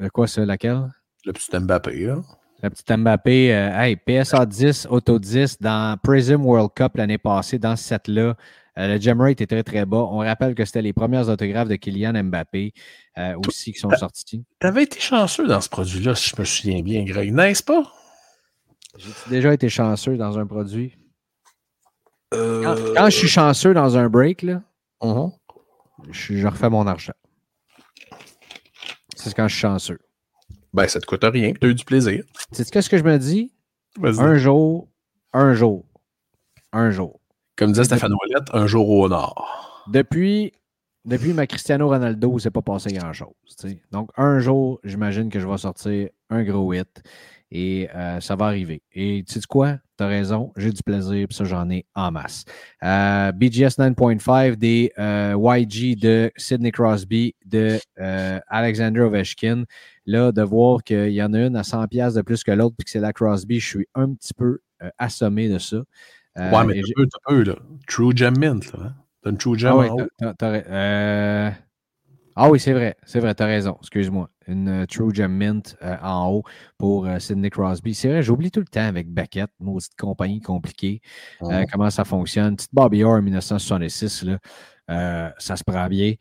[0.03, 0.83] Euh, quoi, ça, laquelle?
[1.25, 2.17] le petit Mbappé, là.
[2.63, 7.59] Le petit Mbappé, euh, hey, PSA 10, Auto 10 dans Prism World Cup l'année passée,
[7.59, 8.37] dans ce set-là.
[8.79, 10.09] Euh, le gem rate est très, très bas.
[10.11, 12.73] On rappelle que c'était les premières autographes de Kylian Mbappé
[13.19, 14.45] euh, aussi qui sont sortis.
[14.59, 17.85] T'avais été chanceux dans ce produit-là, si je me souviens bien, Greg, n'est-ce pas?
[18.97, 20.97] J'ai déjà été chanceux dans un produit?
[22.33, 24.63] Quand, Euh, quand je suis chanceux dans un break, là,
[25.03, 25.31] mhm.
[26.11, 27.13] je, je refais mon argent.
[29.17, 29.99] C'est quand je suis chanceux.
[30.73, 31.53] Ben, ça te coûte rien.
[31.53, 32.25] Tu as eu du plaisir.
[32.53, 33.53] Tu sais qu'est-ce que je me dis?
[34.03, 34.89] Un jour,
[35.33, 35.85] un jour,
[36.73, 37.21] un jour.
[37.57, 39.85] Comme disait Stéphane Ouellette, un jour au nord.
[39.87, 40.53] Depuis,
[41.05, 43.29] depuis ma Cristiano Ronaldo, c'est pas passé grand-chose.
[43.93, 47.03] Donc, un jour, j'imagine que je vais sortir un gros hit
[47.53, 48.83] et euh, ça va arriver.
[48.93, 49.79] Et tu sais quoi?
[49.97, 52.45] Tu as raison, j'ai du plaisir, puis ça, j'en ai en masse.
[52.83, 57.79] Euh, BGS 9.5 des euh, YG de Sidney Crosby, de
[58.49, 59.65] Alexander Ovechkin.
[60.07, 62.85] Là, de voir qu'il y en a une à 100$ de plus que l'autre, puis
[62.85, 64.59] que c'est la Crosby, je suis un petit peu
[64.99, 65.79] assommé de ça.
[66.39, 67.55] Euh, ouais, mais et t'as j'ai- peu, t'as peu, là.
[67.87, 68.79] True Gem Mint, là.
[68.87, 68.95] hein?
[69.23, 70.09] T'as une True Gem ah, oui, en haut?
[70.43, 71.51] euh,
[72.37, 74.29] ah oui, c'est vrai, c'est vrai, t'as raison, excuse-moi.
[74.49, 76.43] Une euh, True Gem Mint euh, en haut
[76.77, 77.95] pour euh, Sidney Crosby.
[77.95, 81.01] C'est vrai, j'oublie tout le temps avec Beckett, maudite compagnie compliquée,
[81.71, 82.57] comment ça fonctionne.
[82.57, 84.25] Petite Bobby Orr en 1966,
[84.89, 86.15] là, ça se prend bien.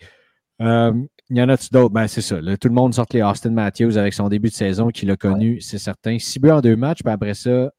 [0.59, 1.93] Il y en a-tu d'autres?
[1.93, 2.39] Ben, c'est ça.
[2.39, 5.18] là, tout le monde sort les Austin Matthews avec son début de saison qu'il a
[5.18, 6.20] connu, c'est certain.
[6.20, 7.72] Six buts en deux matchs, puis après ça,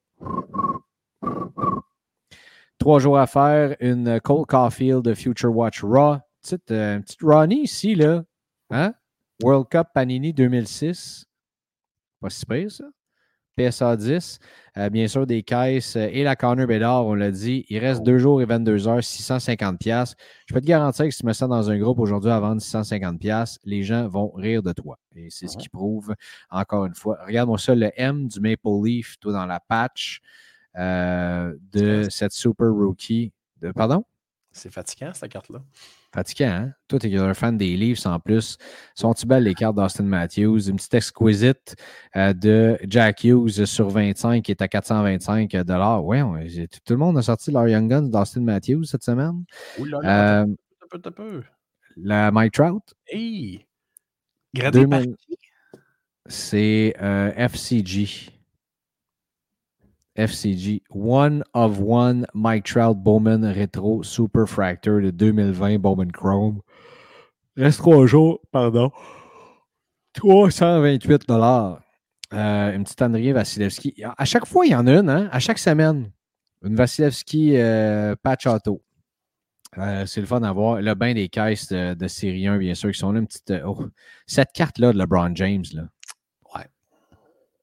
[2.78, 6.18] trois jours à faire, une Cole Caulfield Future Watch Raw.
[6.42, 8.22] Petite, euh, petite Ronnie ici, là.
[8.70, 8.92] Hein?
[9.42, 11.26] World Cup Panini 2006.
[12.20, 12.84] Pas si pire, ça.
[13.56, 14.38] PSA 10.
[14.76, 17.64] Euh, bien sûr, des caisses euh, et la Connor Bédard, on l'a dit.
[17.68, 20.14] Il reste deux jours et 22 heures, 650 pièces.
[20.46, 22.60] Je peux te garantir que si tu mets ça dans un groupe aujourd'hui à vendre
[22.60, 24.98] 650 pièces, les gens vont rire de toi.
[25.14, 26.14] Et c'est ce qui prouve,
[26.50, 27.18] encore une fois.
[27.26, 30.20] Regarde-moi ça, le M du Maple Leaf, toi, dans la patch
[30.76, 33.32] euh, de cette Super Rookie.
[33.60, 34.04] De, pardon?
[34.52, 35.60] C'est fatigant, cette carte-là.
[36.12, 36.72] Pratiquant, hein?
[36.86, 38.56] Toi, tu es un fan des Leafs en plus.
[38.94, 40.68] Sont-ils belles les cartes d'Austin Matthews?
[40.68, 41.74] Une petite exquisite
[42.14, 45.50] euh, de Jack Hughes sur 25 qui est à 425
[46.04, 46.38] Ouais, on-
[46.84, 49.44] tout le monde a sorti leur Young Guns d'Austin Matthews cette semaine.
[49.80, 50.46] Ouh là Euh,
[50.88, 51.42] peu, t'as peu.
[51.96, 53.66] la Mike Trout, Hey!
[54.54, 55.36] Gradé par 2000 qui?
[56.26, 58.30] c'est euh, FCG.
[60.16, 60.82] FCG.
[60.90, 66.60] One of One Mike Trout Bowman Retro Super Fractor de 2020 Bowman Chrome.
[67.56, 68.90] Reste trois jours, pardon.
[70.14, 71.80] 328 dollars.
[72.32, 74.02] Euh, une petite André Vasilevski.
[74.16, 75.28] À chaque fois, il y en a une, hein?
[75.30, 76.10] À chaque semaine.
[76.62, 78.82] Une Vasilevski euh, patch auto.
[79.78, 80.80] Euh, c'est le fun à voir.
[80.80, 83.20] Là, ben des caisses de, de série 1, bien sûr, qui sont là.
[83.20, 83.86] Une petite, oh,
[84.26, 85.82] cette carte-là de LeBron James, là.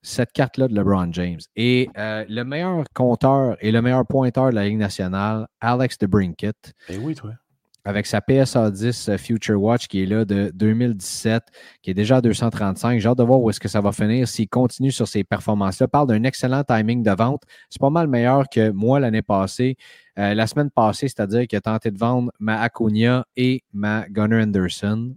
[0.03, 1.39] Cette carte-là de LeBron James.
[1.55, 6.73] Et euh, le meilleur compteur et le meilleur pointeur de la Ligue nationale, Alex DeBrinket,
[6.89, 7.33] Ben oui, toi.
[7.85, 11.43] avec sa PSA 10 euh, Future Watch qui est là de 2017,
[11.83, 12.99] qui est déjà à 235.
[12.99, 15.87] J'ai hâte de voir où est-ce que ça va finir s'il continue sur ces performances-là.
[15.87, 17.43] Parle d'un excellent timing de vente.
[17.69, 19.75] C'est pas mal meilleur que moi l'année passée.
[20.17, 24.41] Euh, la semaine passée, c'est-à-dire qu'il a tenté de vendre ma Acuna et ma Gunnar
[24.43, 25.15] Anderson,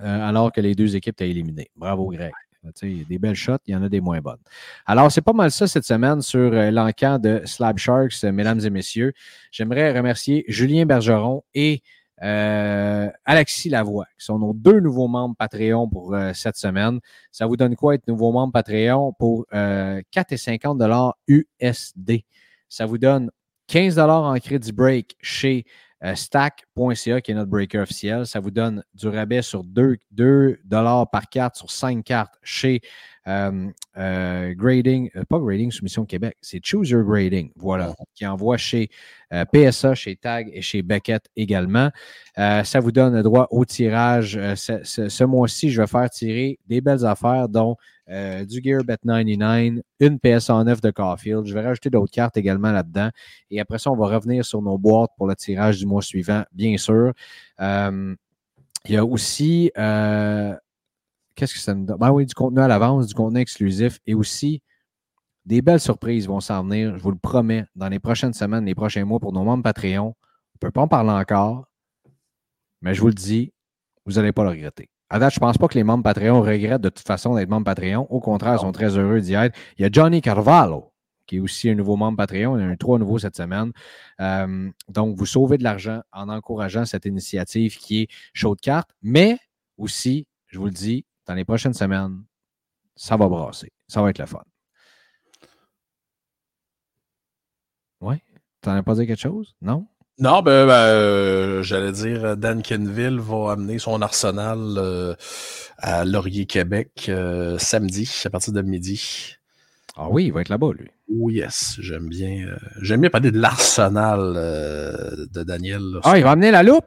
[0.00, 1.68] euh, alors que les deux équipes étaient éliminées.
[1.76, 2.32] Bravo, Greg.
[2.82, 4.40] Il y a des belles shots, il y en a des moins bonnes.
[4.86, 8.60] Alors, c'est pas mal ça cette semaine sur euh, l'encan de Slab Sharks, euh, mesdames
[8.60, 9.12] et messieurs.
[9.50, 11.82] J'aimerais remercier Julien Bergeron et
[12.22, 17.00] euh, Alexis Lavoie, qui sont nos deux nouveaux membres Patreon pour cette semaine.
[17.30, 22.22] Ça vous donne quoi être nouveau membre Patreon pour euh, 4,50 USD?
[22.68, 23.30] Ça vous donne
[23.68, 25.64] 15 en crédit break chez
[26.14, 28.26] stack.ca, qui est notre breaker officiel.
[28.26, 30.58] Ça vous donne du rabais sur 2, 2
[31.10, 32.80] par carte sur 5 cartes chez
[33.28, 38.56] euh, euh, Grading, euh, pas Grading Soumission Québec, c'est Choose Your Grading, voilà, qui envoie
[38.56, 38.88] chez
[39.32, 41.90] euh, PSA, chez Tag et chez Beckett également.
[42.38, 44.36] Euh, ça vous donne le droit au tirage.
[44.36, 47.76] Euh, ce ce- ce mois-ci, je vais faire tirer des belles affaires, dont
[48.08, 51.46] euh, du Gear Bet 99, une PSA 9 de Caulfield.
[51.46, 53.10] Je vais rajouter d'autres cartes également là-dedans.
[53.50, 56.44] Et après ça, on va revenir sur nos boîtes pour le tirage du mois suivant,
[56.52, 57.12] bien sûr.
[57.60, 58.14] Euh,
[58.84, 60.54] il y a aussi, euh,
[61.34, 61.98] qu'est-ce que ça me donne?
[61.98, 64.62] Ben oui, du contenu à l'avance, du contenu exclusif et aussi
[65.44, 68.74] des belles surprises vont s'en venir, je vous le promets, dans les prochaines semaines, les
[68.74, 70.06] prochains mois pour nos membres Patreon.
[70.08, 71.68] On ne peut pas en parler encore,
[72.82, 73.52] mais je vous le dis,
[74.04, 74.88] vous n'allez pas le regretter.
[75.08, 77.48] À date, je ne pense pas que les membres Patreon regrettent de toute façon d'être
[77.48, 78.06] membres Patreon.
[78.10, 79.56] Au contraire, ils sont très heureux d'y être.
[79.78, 80.92] Il y a Johnny Carvalho,
[81.26, 82.58] qui est aussi un nouveau membre Patreon.
[82.58, 83.72] Il y en a un trois nouveaux cette semaine.
[84.20, 88.90] Euh, donc, vous sauvez de l'argent en encourageant cette initiative qui est chaud de carte,
[89.00, 89.38] mais
[89.78, 92.24] aussi, je vous le dis, dans les prochaines semaines,
[92.96, 93.72] ça va brasser.
[93.86, 94.42] Ça va être le fun.
[98.00, 98.16] Oui?
[98.60, 99.54] Tu n'en as pas dit quelque chose?
[99.60, 99.86] Non?
[100.18, 105.14] Non, ben, ben, euh, j'allais dire, euh, Dan Kenville va amener son arsenal euh,
[105.76, 109.34] à Laurier, Québec, euh, samedi, à partir de midi.
[109.94, 110.88] Ah oui, il va être là-bas, lui.
[111.14, 112.46] Oh yes, j'aime bien.
[112.80, 114.34] j'aime bien parler de l'arsenal
[115.32, 115.80] de Daniel.
[115.82, 116.00] là.
[116.04, 116.84] Ah, il va amener la loupe?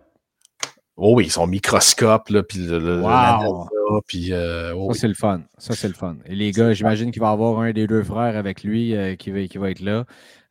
[0.97, 3.69] Oh oui, son microscope, là, puis le, Wow.
[4.05, 4.97] puis euh, oh Ça, oui.
[4.99, 5.41] c'est le fun.
[5.57, 6.17] Ça, c'est le fun.
[6.25, 9.32] Et les gars, j'imagine qu'il va avoir un des deux frères avec lui euh, qui,
[9.32, 10.05] va, qui va être là.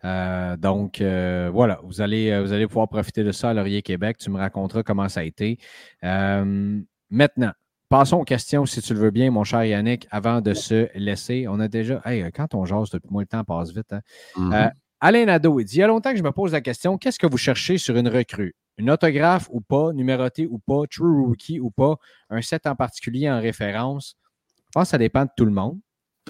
[0.04, 3.82] Euh, donc, euh, voilà, vous allez, euh, vous allez pouvoir profiter de ça à Laurier
[3.82, 4.16] Québec.
[4.18, 5.58] Tu me raconteras comment ça a été.
[6.04, 6.80] Euh,
[7.10, 7.52] maintenant,
[7.88, 11.46] passons aux questions, si tu le veux bien, mon cher Yannick, avant de se laisser.
[11.48, 12.00] On a déjà.
[12.04, 13.92] Hey, quand on jase depuis moi, le temps passe vite.
[13.92, 14.00] hein.
[14.36, 14.52] Mhm.
[14.52, 14.68] Euh,
[15.00, 17.18] Alain Nadeau, il dit il y a longtemps que je me pose la question qu'est-ce
[17.18, 18.54] que vous cherchez sur une recrue?
[18.78, 21.96] Une autographe ou pas, numéroté ou pas, true rookie ou pas,
[22.30, 24.16] un set en particulier en référence?
[24.56, 25.78] Je pense que ça dépend de tout le monde.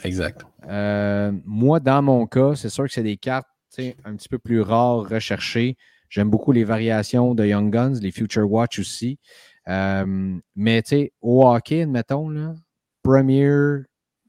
[0.05, 0.47] Exact.
[1.45, 3.49] Moi, dans mon cas, c'est sûr que c'est des cartes
[4.05, 5.77] un petit peu plus rares, recherchées.
[6.09, 9.19] J'aime beaucoup les variations de Young Guns, les Future Watch aussi.
[9.69, 12.55] Euh, mais tu sais, au hockey, admettons, là,
[13.03, 13.51] Premier,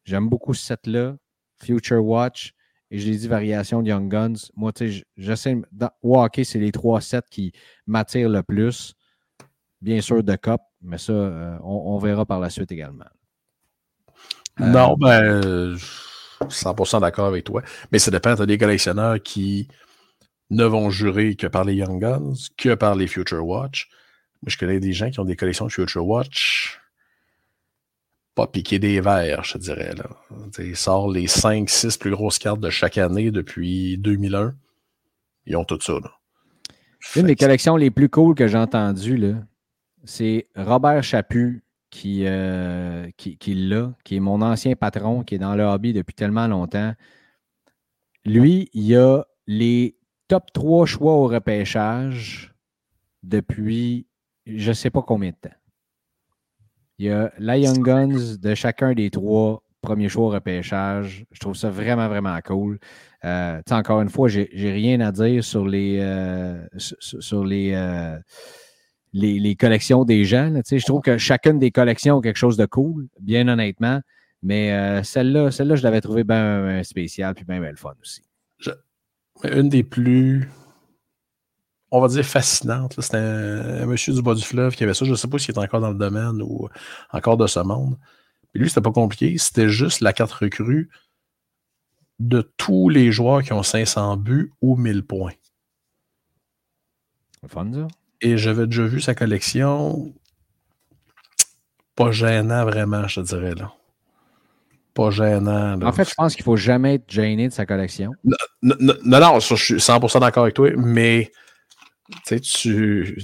[0.04, 1.16] j'aime beaucoup ce set-là.
[1.62, 2.54] Future Watch,
[2.92, 4.50] et je l'ai dit, variation de Young Guns.
[4.56, 5.58] Moi, tu sais, j'essaie.
[6.02, 7.52] Au hockey, c'est les trois sets qui
[7.86, 8.96] m'attirent le plus.
[9.82, 13.06] Bien sûr, de Cup, mais ça, euh, on, verra par la suite également.
[14.60, 15.78] Euh, Non, ben,
[16.42, 17.62] 100% d'accord avec toi.
[17.92, 18.36] Mais ça dépend.
[18.36, 19.68] Tu as des collectionneurs qui
[20.50, 23.90] ne vont jurer que par les Young Guns, que par les Future Watch.
[24.42, 26.80] Moi, je connais des gens qui ont des collections de Future Watch
[28.40, 29.94] pas piqué des verres, je te dirais.
[29.96, 30.10] Là.
[30.60, 34.56] Ils sortent les 5-6 plus grosses cartes de chaque année depuis 2001.
[35.46, 35.94] Ils ont tout ça.
[35.94, 36.12] Là.
[37.18, 39.36] Une des collections les plus cool que j'ai entendues,
[40.06, 45.40] c'est Robert Chaput qui, euh, qui, qui l'a, qui est mon ancien patron, qui est
[45.40, 46.94] dans le hobby depuis tellement longtemps.
[48.26, 52.54] Lui, il a les top 3 choix au repêchage
[53.24, 54.08] depuis
[54.46, 55.56] je ne sais pas combien de temps.
[56.98, 61.26] Il y a la Young Guns de chacun des trois premiers choix au repêchage.
[61.32, 62.80] Je trouve ça vraiment, vraiment cool.
[63.24, 67.74] Euh, encore une fois, j'ai rien à dire sur les, euh, sur, sur les,
[69.14, 70.50] les, les collections des gens.
[70.50, 70.62] là.
[70.70, 74.02] Je trouve que chacune des collections a quelque chose de cool, bien honnêtement.
[74.42, 78.22] Mais euh, celle-là, celle-là, je l'avais trouvée bien spéciale puis bien, le fun aussi.
[79.44, 80.50] Une des plus,
[81.92, 82.96] on va dire, fascinantes.
[83.00, 85.06] C'était un, un monsieur du bas du fleuve qui avait ça.
[85.06, 86.68] Je ne sais pas s'il est encore dans le domaine ou
[87.12, 87.98] encore de ce monde.
[88.52, 89.38] Puis lui, c'était pas compliqué.
[89.38, 90.90] C'était juste la carte recrue
[92.20, 95.34] de tous les joueurs qui ont 500 buts ou 1000 points.
[97.48, 97.88] Fun, ça?
[98.22, 100.14] Et j'avais déjà vu sa collection.
[101.96, 103.56] Pas gênant, vraiment, je te dirais.
[103.56, 103.72] là.
[104.94, 105.76] Pas gênant.
[105.78, 105.88] là.
[105.88, 108.12] En fait, je pense qu'il ne faut jamais être gêné de sa collection.
[108.24, 111.32] Non, non, non, non, ça, je suis 100% d'accord avec toi, mais
[112.42, 113.16] tu,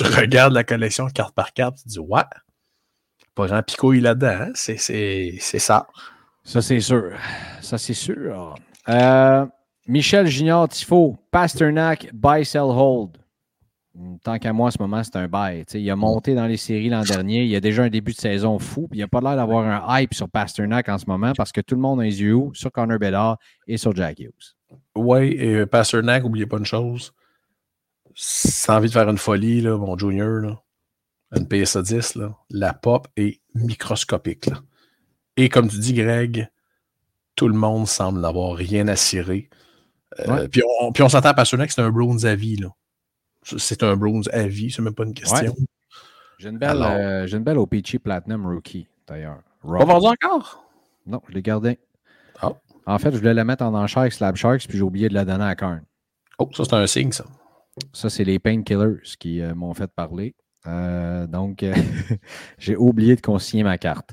[0.00, 2.22] regardes la collection carte par carte, tu te dis, ouais,
[3.34, 4.50] pas grand picouille là-dedans, hein?
[4.54, 5.86] c'est c'est- c'est ça.
[6.44, 7.12] Ça, c'est sûr.
[7.60, 8.54] Ça, c'est sûr.
[8.88, 9.46] Euh,
[9.86, 13.16] Michel Junior Tifo, Pasternak, buy, sell, hold.
[13.94, 15.28] Hmm, Tant qu'à moi, en ce moment, c'est un
[15.68, 17.44] sais, il a monté dans les séries l'an dernier.
[17.44, 18.88] Il a déjà un début de saison fou.
[18.88, 21.60] puis il n'a pas l'air d'avoir un hype sur Pasternak en ce moment parce que
[21.60, 24.54] tout le monde a les yeux sur Connor Bedard et sur Jack Hughes.
[24.94, 27.12] Ouais, et euh, Pasternak, oubliez pas une chose.
[28.66, 30.58] T'as envie de faire une folie, là, mon junior, là,
[31.36, 34.46] une PSA 10, là, la pop est microscopique.
[34.46, 34.58] là.
[35.36, 36.48] Et comme tu dis, Greg,
[37.36, 39.48] tout le monde semble n'avoir rien à cirer.
[40.20, 40.48] Euh, Ouais.
[40.48, 42.56] Puis on, puis on s'entend à Pasternak, c'est un bronze à vie.
[42.56, 42.68] là.
[43.42, 45.54] C'est un bronze à vie, c'est même pas une question.
[46.38, 49.38] J'ai une belle, euh, j'ai une belle OPG Platinum Rookie, d'ailleurs.
[49.62, 50.64] Pas vendu encore?
[51.06, 51.78] Non, je l'ai gardé.
[52.40, 52.52] Ah.
[52.86, 55.14] En fait, je voulais la mettre en enchère avec Slab Sharks, puis j'ai oublié de
[55.14, 55.82] la donner à Karn.
[56.38, 57.24] Oh, ça c'est un signe, ça.
[57.92, 60.34] Ça, c'est les Painkillers qui euh, m'ont fait parler.
[60.66, 61.74] Euh, donc, euh,
[62.58, 64.10] j'ai oublié de consigner ma carte.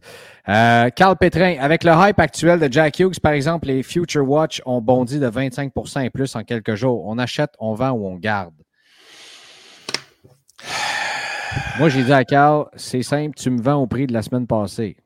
[0.48, 4.62] Euh, Carl Pétrin, avec le hype actuel de Jack Hughes, par exemple, les Future Watch
[4.66, 7.06] ont bondi de 25% et plus en quelques jours.
[7.06, 8.56] On achète, on vend ou on garde?
[11.78, 14.48] Moi, j'ai dit à Carl, c'est simple, tu me vends au prix de la semaine
[14.48, 14.98] passée.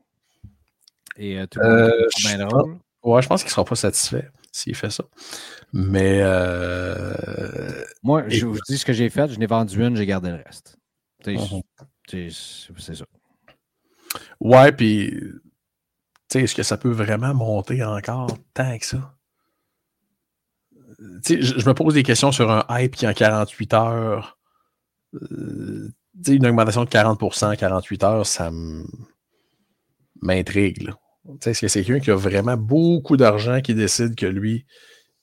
[1.18, 2.78] Et euh, tout le monde Euh, je bien sais drôle.
[3.04, 5.04] Ouais, je pense qu'il sera pas satisfait s'il fait ça.
[5.74, 9.28] Mais euh, Moi, je vous dis ce que j'ai fait.
[9.32, 10.78] Je n'ai vendu une, j'ai gardé le reste.
[11.26, 11.62] Mhm.
[12.08, 13.06] C'est ça.
[14.40, 15.42] ouais, puis tu
[16.32, 19.16] sais, est-ce que ça peut vraiment monter encore tant que ça?
[21.26, 24.38] Tu sais, je, je me pose des questions sur un hype qui en 48 heures.
[25.14, 25.92] Euh,
[26.28, 28.52] une augmentation de 40% en 48 heures, ça
[30.22, 30.90] m'intrigue.
[31.46, 34.66] Est-ce que c'est quelqu'un qui a vraiment beaucoup d'argent qui décide que lui,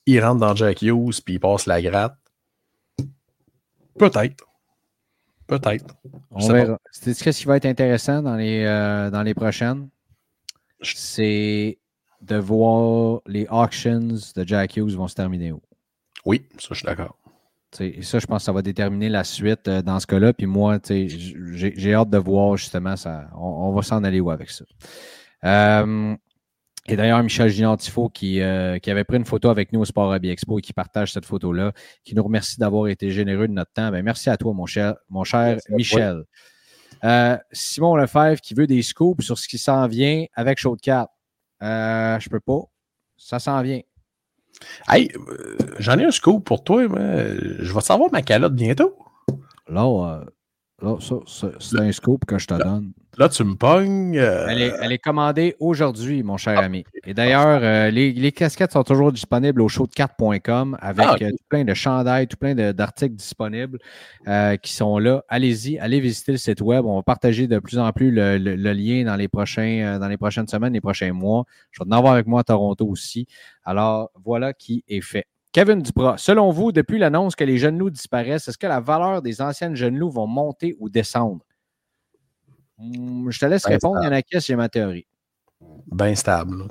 [0.06, 2.16] il rentre dans Jack Hughes puis il passe la gratte?
[3.98, 4.46] Peut-être.
[5.46, 5.94] Peut-être.
[6.30, 6.78] On verra.
[6.92, 9.88] C'est ce qui va être intéressant dans les, euh, dans les prochaines?
[10.80, 11.78] Je- C'est
[12.22, 14.00] de voir les auctions
[14.36, 15.60] de Jack Hughes vont se terminer où?
[16.24, 17.16] Oui, ça, je suis d'accord.
[17.78, 20.32] Et ça, je pense que ça va déterminer la suite euh, dans ce cas-là.
[20.32, 23.28] Puis moi, j'ai hâte de voir justement ça.
[23.36, 24.64] On, va s'en aller où avec ça.
[25.44, 26.16] Euh,
[26.88, 30.10] et d'ailleurs, Michel Ginantifo qui, euh, qui avait pris une photo avec nous au Sport
[30.10, 33.72] Hobby Expo et qui partage cette photo-là, qui nous remercie d'avoir été généreux de notre
[33.72, 33.90] temps.
[33.90, 36.24] Ben, merci à toi, mon cher, mon cher Michel.
[37.52, 41.08] Simon Lefebvre qui veut des scoops sur ce qui s'en vient avec de 4.
[41.60, 42.62] je peux pas.
[43.16, 43.80] Ça s'en vient.
[44.88, 46.88] Hey, euh, j'en ai un scoop pour toi.
[46.88, 48.96] Mais je vais savoir ma calotte bientôt.
[49.68, 50.24] Là, euh,
[50.82, 51.16] là ça,
[51.58, 52.92] c'est un scoop que je te donne.
[53.18, 54.16] Là, tu me pognes.
[54.16, 56.84] Euh, elle, est, commandée aujourd'hui, mon cher ah, ami.
[57.04, 61.64] Et d'ailleurs, euh, les, casquettes sont toujours disponibles au show4.com avec ah, euh, tout plein
[61.64, 63.78] de chandails, tout plein d'articles disponibles
[64.62, 65.24] qui sont là.
[65.28, 66.86] Allez-y, allez visiter le site web.
[66.86, 70.48] On va partager de plus en plus le, lien dans les, prochains, dans les prochaines
[70.48, 71.44] semaines, les prochains mois.
[71.72, 73.26] Je vais en avoir avec moi à Toronto aussi.
[73.64, 75.26] Alors, voilà qui est fait.
[75.52, 79.20] Kevin Duprat, selon vous, depuis l'annonce que les jeunes loups disparaissent, est-ce que la valeur
[79.20, 81.44] des anciennes jeunes loups vont monter ou descendre?
[82.78, 85.06] Hmm, je te laisse ben répondre, Yannick, j'ai ma théorie.
[85.90, 86.64] Bien stable.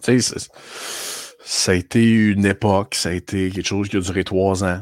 [1.44, 4.82] ça a été une époque, ça a été quelque chose qui a duré trois ans.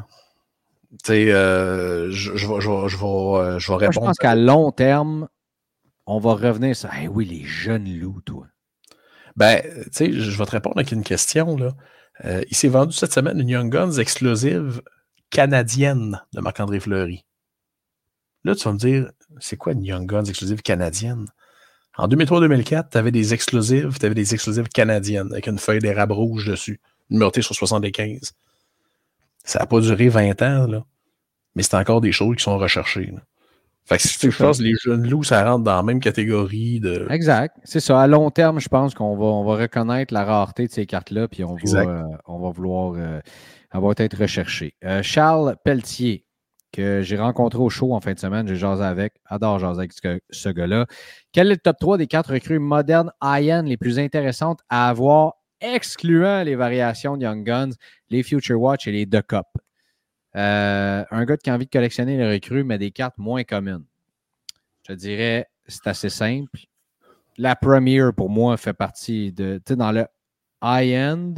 [1.04, 3.92] Tu sais, euh, je, je, vais, je, vais, je, vais, répondre.
[3.92, 5.28] je pense qu'à long terme,
[6.06, 8.46] on va revenir sur oui, les jeunes loups, toi.
[9.36, 11.56] Ben, tu sais, je vais te répondre avec une question.
[11.56, 11.74] Là.
[12.24, 14.82] Euh, il s'est vendu cette semaine une Young Guns exclusive
[15.30, 17.24] canadienne de Marc-André Fleury.
[18.44, 19.10] Là, tu vas me dire,
[19.40, 21.28] c'est quoi une Young Guns exclusive canadienne?
[21.96, 26.12] En 2003-2004, tu avais des exclusives, tu avais des exclusives canadiennes avec une feuille d'érable
[26.12, 28.34] rouge dessus, numérotée sur 75.
[29.44, 30.84] Ça n'a pas duré 20 ans, là.
[31.54, 33.12] Mais c'est encore des choses qui sont recherchées.
[33.88, 37.06] Fait que si tu penses les jeunes loups, ça rentre dans la même catégorie de.
[37.10, 37.56] Exact.
[37.64, 38.00] C'est ça.
[38.00, 41.26] À long terme, je pense qu'on va, on va reconnaître la rareté de ces cartes-là,
[41.26, 42.94] puis on va, euh, on va vouloir.
[42.96, 43.20] Euh,
[43.70, 44.74] avoir être recherché.
[44.84, 46.24] Euh, Charles Pelletier,
[46.72, 48.46] que j'ai rencontré au show en fin de semaine.
[48.46, 49.14] J'ai jasé avec.
[49.26, 49.92] Adore jaser avec
[50.30, 50.86] ce, gars-là.
[51.32, 55.34] Quel est le top 3 des quatre recrues modernes high-end les plus intéressantes à avoir,
[55.60, 57.70] excluant les variations de Young Guns,
[58.10, 59.46] les Future Watch et les Duck Cup?
[60.36, 63.84] Euh, un gars qui a envie de collectionner les recrues, mais des cartes moins communes.
[64.88, 66.58] Je dirais, c'est assez simple.
[67.36, 69.58] La première, pour moi, fait partie de.
[69.64, 70.06] Tu sais, dans le
[70.62, 71.34] high-end,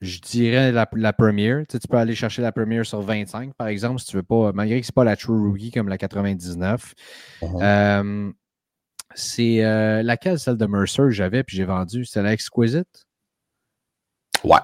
[0.00, 1.66] je dirais la, première.
[1.66, 4.80] Tu, peux aller chercher la première sur 25, par exemple, si tu veux pas, malgré
[4.80, 6.94] que ce n'est pas la True Rookie comme la 99.
[7.42, 7.62] Uh-huh.
[7.62, 8.32] Euh,
[9.14, 12.04] c'est euh, laquelle, celle de Mercer, j'avais puis j'ai vendu?
[12.04, 13.06] C'est la Exquisite?
[14.42, 14.58] Ouais.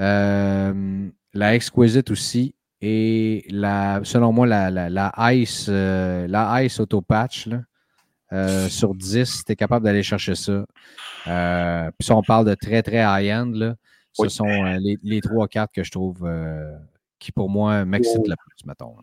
[0.00, 2.54] Euh, la Exquisite aussi.
[2.82, 7.48] Et la, selon moi, la, la, Ice, la Ice Auto Patch,
[8.68, 10.64] sur 10, tu es capable d'aller chercher ça.
[11.24, 13.74] puis si on parle de très, très high-end,
[14.12, 16.76] ce sont euh, les, trois cartes que je trouve euh,
[17.18, 18.94] qui, pour moi, m'excitent le plus, mettons.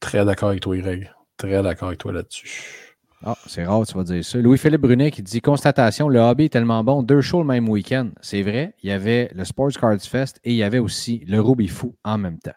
[0.00, 1.10] Très d'accord avec toi, Greg.
[1.36, 2.87] Très d'accord avec toi là-dessus.
[3.24, 4.38] Ah, c'est rare, tu vas dire ça.
[4.38, 8.10] Louis-Philippe Brunet qui dit Constatation, le hobby est tellement bon, deux shows le même week-end.
[8.20, 11.40] C'est vrai, il y avait le Sports Cards Fest et il y avait aussi le
[11.40, 12.52] Ruby Fou en même temps.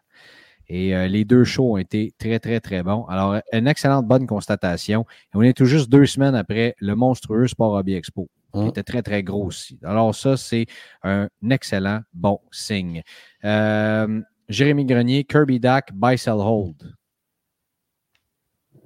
[0.68, 3.06] Et euh, les deux shows ont été très, très, très bons.
[3.06, 5.06] Alors, une excellente bonne constatation.
[5.34, 8.68] Et on est tout juste deux semaines après le monstrueux Sport Hobby Expo qui hein?
[8.68, 9.80] était très, très gros aussi.
[9.84, 10.68] Alors, ça, c'est
[11.04, 13.02] un excellent bon signe.
[13.44, 16.96] Euh, Jérémy Grenier, Kirby Dack, buy, sell, hold.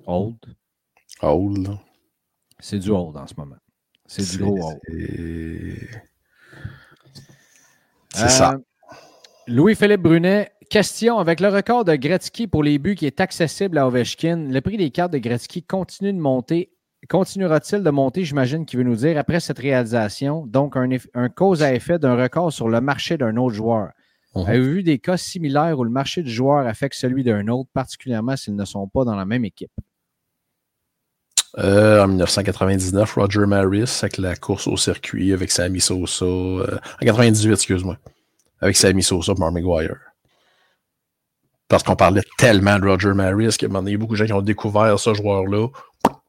[0.07, 0.37] Hold?
[1.25, 1.77] Hold.
[2.59, 3.57] C'est du hold en ce moment.
[4.05, 4.79] C'est du gros hold.
[8.13, 8.53] C'est ça.
[8.53, 8.57] Euh,
[9.47, 11.19] Louis-Philippe Brunet, question.
[11.19, 14.77] Avec le record de Gretzky pour les buts qui est accessible à Ovechkin, le prix
[14.77, 16.71] des cartes de Gretzky continue de monter
[17.07, 21.73] Continuera-t-il de monter, j'imagine qu'il veut nous dire, après cette réalisation, donc un, cause à
[21.73, 23.91] effet d'un record sur le marché d'un autre joueur?
[24.33, 24.47] Uh-huh.
[24.47, 28.35] Avez-vous vu des cas similaires où le marché du joueur affecte celui d'un autre, particulièrement
[28.35, 29.71] s'ils ne sont pas dans la même équipe?
[31.57, 36.25] Euh, en 1999, Roger Maris avec la course au circuit avec Sammy Sosa.
[36.25, 37.97] Euh, en 98, excuse-moi.
[38.61, 39.97] Avec Sammy Sosa et Mark McGuire.
[41.67, 44.41] Parce qu'on parlait tellement de Roger Maris qu'il y a beaucoup de gens qui ont
[44.41, 45.67] découvert ce joueur-là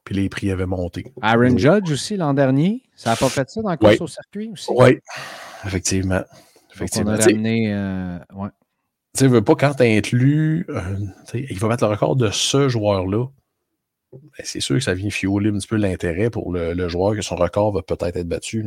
[0.07, 1.03] puis les prix avaient monté.
[1.21, 4.49] Aaron Judge aussi l'an dernier, ça n'a pas fait ça dans le course au circuit
[4.53, 4.71] aussi?
[4.73, 4.99] Oui,
[5.65, 6.21] effectivement.
[6.73, 7.11] effectivement.
[7.11, 7.73] on a ramené.
[7.73, 8.47] Euh, ouais.
[9.17, 10.95] Tu veut pas quand tu inclus, euh,
[11.33, 13.25] il va mettre le record de ce joueur-là.
[14.21, 17.21] Ben, c'est sûr que ça vient fioler un petit peu l'intérêt pour le, joueur que
[17.21, 18.65] son record va peut-être être battu.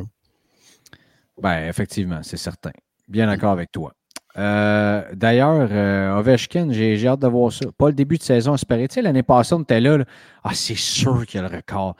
[1.40, 2.72] Ben, effectivement, c'est certain.
[3.08, 3.92] Bien d'accord avec toi.
[4.36, 7.66] Euh, D'ailleurs, euh, Ovechkin, j'ai hâte de voir ça.
[7.76, 8.86] Pas le début de saison espéré.
[8.88, 9.98] Tu sais, l'année passée, on était là.
[9.98, 10.04] là.
[10.44, 11.96] Ah, c'est sûr qu'il y a le record.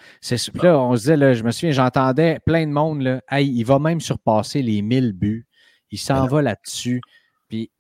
[0.63, 3.03] Là, on se disait, là, je me souviens, j'entendais plein de monde.
[3.03, 5.47] Là, Hey, il va même surpasser les 1000 buts.
[5.91, 7.01] Il s'en va là-dessus.
[7.49, 7.71] Puis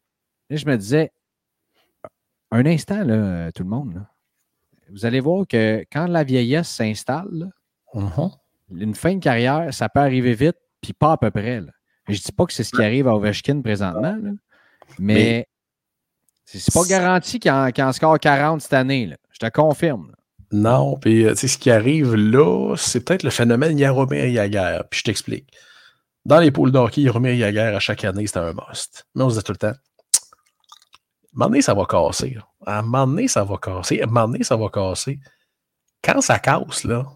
[0.48, 1.12] là, je me disais,
[2.50, 3.94] un instant, là, tout le monde.
[3.94, 4.10] là.
[4.92, 7.50] Vous allez voir que quand la vieillesse s'installe,
[7.94, 8.30] Mhm.
[8.78, 11.60] une fin de carrière, ça peut arriver vite, puis pas à peu près.
[11.60, 11.72] Là.
[12.08, 14.30] Je dis pas que c'est ce qui arrive à Ovechkin présentement, là,
[14.98, 15.48] mais, Mais-
[16.44, 19.06] c'est pas garanti qu'il en, score 40 cette année.
[19.06, 19.16] là.
[19.30, 20.12] Je te confirme.
[20.52, 24.80] Non, puis euh, tu sais, ce qui arrive là, c'est peut-être le phénomène Yaromir Yaguer.
[24.90, 25.46] Puis je t'explique.
[26.24, 29.06] Dans les poules d'hockey, Yaromir Yaguer, à chaque année, c'était un must.
[29.14, 29.72] Mais on se disait tout le temps,
[31.34, 32.36] un moment donné, ça va casser.
[32.66, 34.00] À un moment donné, ça va casser.
[34.00, 35.20] À un moment donné, ça va casser.
[36.02, 37.06] Quand ça casse, là,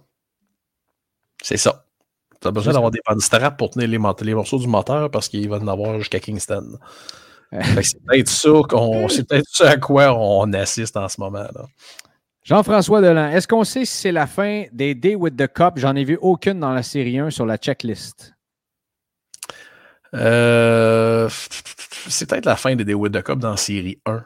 [1.43, 1.85] c'est ça.
[2.41, 3.99] Tu as besoin d'avoir des bonnes straps pour tenir les,
[4.35, 6.79] morceaux du moteur parce qu'il va en avoir jusqu'à Kingston.
[7.53, 11.47] C'est peut-être ça qu'on, c'est peut-être ça à quoi on assiste en ce moment.
[11.55, 11.67] Là.
[12.43, 15.75] Jean-François Delan, est-ce qu'on sait si c'est la fin des Day with the Cup?
[15.77, 18.35] J'en ai vu aucune dans la série 1 sur la checklist.
[20.15, 21.29] Euh,
[22.09, 24.25] c'est peut-être la fin des with the Cup dans série 1.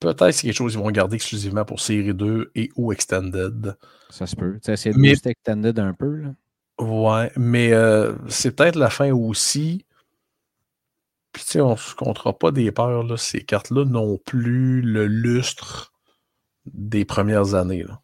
[0.00, 3.76] Peut-être que c'est quelque chose qu'ils vont garder exclusivement pour série 2 et ou Extended.
[4.10, 4.58] Ça se peut.
[4.64, 6.16] De Mais- booster extended un peu.
[6.16, 6.34] Là.
[6.80, 9.84] Ouais, mais euh, c'est peut-être la fin aussi.
[11.32, 13.16] Puis tu sais, on ne se comptera pas des peurs, là.
[13.16, 15.92] Ces cartes-là n'ont plus le lustre
[16.66, 17.82] des premières années.
[17.82, 18.00] Là.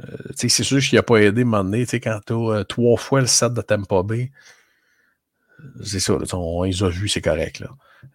[0.00, 2.00] Euh, tu sais, c'est sûr qu'il n'a pas aidé à un moment donné, tu sais,
[2.00, 4.30] quand tu as trois fois le set de Tampa Bay.
[5.82, 7.60] C'est ça, on, les a vus, c'est correct.
[7.60, 7.68] Là.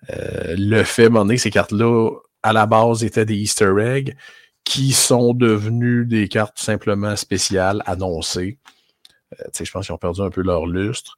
[0.10, 2.10] Euh, le fait, à un moment donné, ces cartes-là,
[2.42, 4.16] à la base, étaient des Easter eggs
[4.64, 8.60] qui sont devenues des cartes tout simplement spéciales, annoncées.
[9.40, 11.18] Euh, je pense qu'ils ont perdu un peu leur lustre.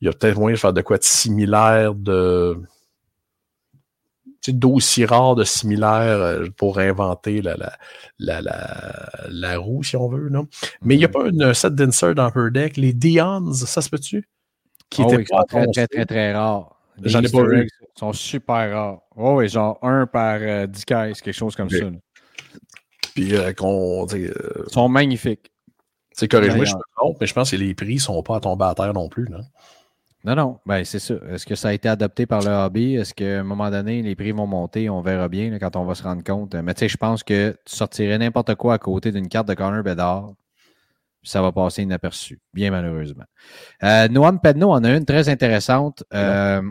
[0.00, 2.58] Il y a peut-être moyen de faire de quoi de similaire, de
[4.48, 7.78] d'aussi rare, de similaire euh, pour inventer la, la,
[8.18, 10.28] la, la, la roue, si on veut.
[10.30, 10.48] Non?
[10.82, 12.76] Mais il n'y a pas un set d'insert dans Her Deck?
[12.76, 14.28] Les Dions, ça se peut-tu?
[14.92, 16.76] Qui Oh étaient oui, ils pas sont très, très, très, très rares.
[17.02, 17.68] J'en ai pas vu.
[17.98, 19.00] sont super rares.
[19.16, 21.78] Oh oui, genre un par euh, 10 caisses, quelque chose comme ça.
[21.84, 21.90] là.
[23.14, 24.06] Puis euh, qu'on.
[24.12, 24.32] euh,
[24.66, 25.44] Ils sont magnifiques.
[25.44, 25.50] tu
[26.14, 28.40] sais, corrige-moi, je me trompe, mais je pense que les prix ne sont pas à
[28.40, 29.28] tomber à terre non plus.
[29.28, 29.40] Non?
[30.24, 31.14] Non, non, ben c'est ça.
[31.30, 32.94] Est-ce que ça a été adopté par le hobby?
[32.94, 34.88] Est-ce qu'à un moment donné, les prix vont monter?
[34.88, 36.54] On verra bien là, quand on va se rendre compte.
[36.54, 39.54] Mais tu sais, je pense que tu sortirais n'importe quoi à côté d'une carte de
[39.54, 40.32] Connor Bedard.
[41.22, 43.24] Ça va passer inaperçu, bien malheureusement.
[43.84, 46.62] Euh, Noam Pedno en a une très intéressante euh,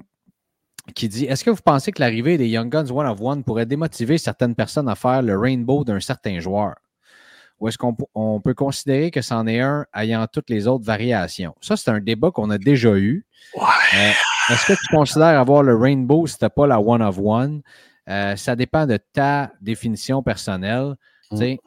[0.93, 3.65] qui dit Est-ce que vous pensez que l'arrivée des Young Guns One of One pourrait
[3.65, 6.75] démotiver certaines personnes à faire le rainbow d'un certain joueur?
[7.59, 11.53] Ou est-ce qu'on peut considérer que c'en est un ayant toutes les autres variations?
[11.61, 13.23] Ça, c'est un débat qu'on a déjà eu.
[13.55, 13.63] Ouais.
[13.95, 14.11] Euh,
[14.49, 17.61] Est-ce que tu considères avoir le rainbow si tu n'as pas la one of one?
[18.09, 20.95] Euh, ça dépend de ta définition personnelle.
[21.29, 21.59] tu sais.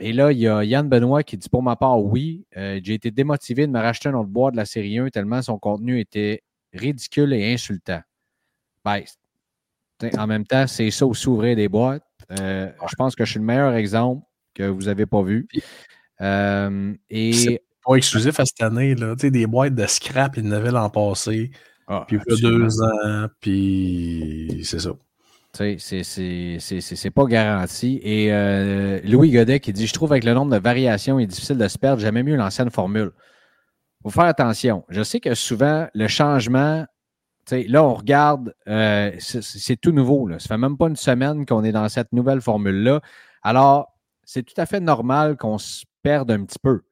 [0.00, 2.94] Et là, il y a Yann Benoît qui dit pour ma part, oui, euh, j'ai
[2.94, 6.00] été démotivé de me racheter un autre boîte de la série 1 tellement son contenu
[6.00, 6.42] était
[6.72, 8.00] ridicule et insultant.
[8.84, 9.02] Ben,
[10.16, 12.02] en même temps, c'est ça aussi ouvrir des boîtes.
[12.40, 14.24] Euh, je pense que je suis le meilleur exemple
[14.54, 15.46] que vous n'avez pas vu.
[16.20, 18.94] Euh, et pas exclusif à cette année.
[18.94, 19.14] Là.
[19.16, 21.50] Tu sais, des boîtes de scrap, il y en avait l'an passé.
[21.86, 24.92] Ah, Puis il y a deux ans, puis c'est ça.
[25.52, 28.00] C'est- pas garanti.
[28.02, 31.26] Et euh, Louis Godet qui dit Je trouve avec le nombre de variations, il est
[31.26, 32.00] difficile de se perdre.
[32.00, 33.10] J'aimais mieux l'ancienne formule.
[34.02, 34.84] Faut faire attention.
[34.88, 36.86] Je sais que souvent, le changement,
[37.50, 40.26] là, on regarde, euh, c'est tout nouveau.
[40.26, 40.38] Là.
[40.38, 43.00] Ça fait même pas une semaine qu'on est dans cette nouvelle formule-là.
[43.42, 43.92] Alors,
[44.24, 46.82] c'est tout à fait normal qu'on se perde un petit peu.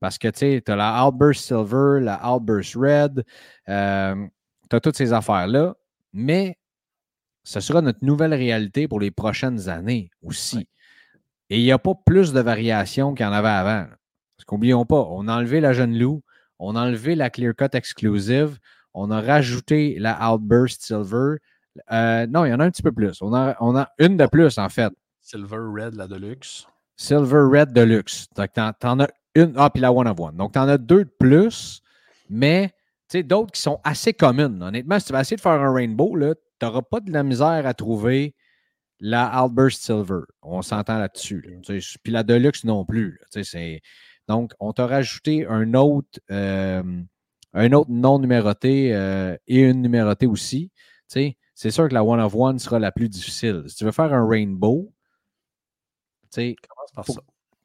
[0.00, 3.24] Parce que, tu as la Outburst Silver, la Outburst Red,
[3.68, 4.26] euh,
[4.68, 5.76] tu as toutes ces affaires-là.
[6.12, 6.58] Mais
[7.44, 10.68] ce sera notre nouvelle réalité pour les prochaines années aussi.
[11.48, 13.88] Et il n'y a pas plus de variations qu'il y en avait avant.
[13.88, 13.96] là.
[14.36, 16.22] Parce qu'oublions pas, on a enlevé la jeune loup,
[16.58, 18.58] on a enlevé la Clear Cut Exclusive,
[18.94, 21.36] on a rajouté la Outburst Silver.
[21.92, 23.20] Euh, non, il y en a un petit peu plus.
[23.22, 24.92] On a, on a une de plus, en fait.
[25.20, 26.66] Silver Red, la Deluxe.
[26.96, 28.26] Silver Red Deluxe.
[28.36, 29.52] Donc, t'en, t'en as une.
[29.56, 30.36] Ah, puis la One of One.
[30.36, 31.82] Donc, t'en as deux de plus,
[32.28, 32.68] mais
[33.08, 34.62] tu sais, d'autres qui sont assez communes.
[34.62, 36.16] Honnêtement, si tu vas essayer de faire un rainbow,
[36.60, 38.34] tu n'auras pas de la misère à trouver
[39.00, 40.20] la Outburst Silver.
[40.42, 41.40] On s'entend là-dessus.
[41.40, 41.78] là.
[42.02, 43.18] Puis la Deluxe non plus.
[43.30, 43.80] c'est-
[44.28, 46.82] Donc, on t'a rajouté un autre, euh,
[47.54, 50.70] un autre non numéroté euh, et une numérotée aussi.
[51.08, 53.64] C'est sûr que la One of One sera la plus difficile.
[53.66, 54.92] Si tu veux faire un rainbow,
[56.32, 57.20] Commence par Faut- ça.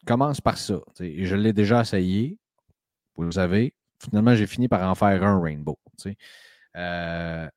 [0.07, 0.79] commence par ça.
[0.99, 2.39] Et je l'ai déjà essayé.
[3.15, 3.73] Vous le savez.
[3.99, 5.77] Finalement, j'ai fini par en faire un rainbow.
[6.75, 7.47] Euh,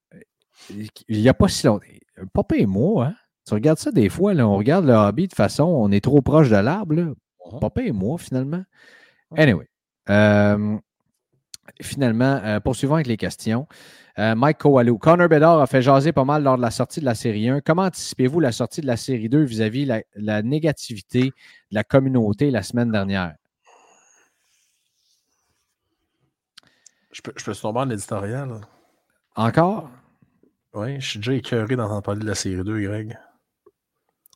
[0.71, 1.87] il n'y a pas si longtemps.
[2.33, 3.15] Papa et moi, hein?
[3.47, 6.21] Tu regardes ça des fois, là, on regarde le hobby de façon, on est trop
[6.21, 7.15] proche de l'arbre.
[7.61, 8.63] Papa et moi, finalement.
[9.37, 9.67] Anyway.
[10.11, 10.77] euh,
[11.81, 13.67] finalement, euh, poursuivons avec les questions.
[14.19, 14.99] Euh, Mike Kowalou.
[14.99, 17.61] Connor Bedard a fait jaser pas mal lors de la sortie de la série 1.
[17.61, 21.33] Comment anticipez-vous la sortie de la série 2 vis-à-vis la, la négativité de
[21.71, 23.35] la communauté la semaine dernière?
[27.13, 28.61] Je peux, je peux tomber en éditorial.
[29.37, 29.89] Encore?
[30.79, 33.19] Oui, je suis déjà écœuré d'entendre parler de la série 2, Greg.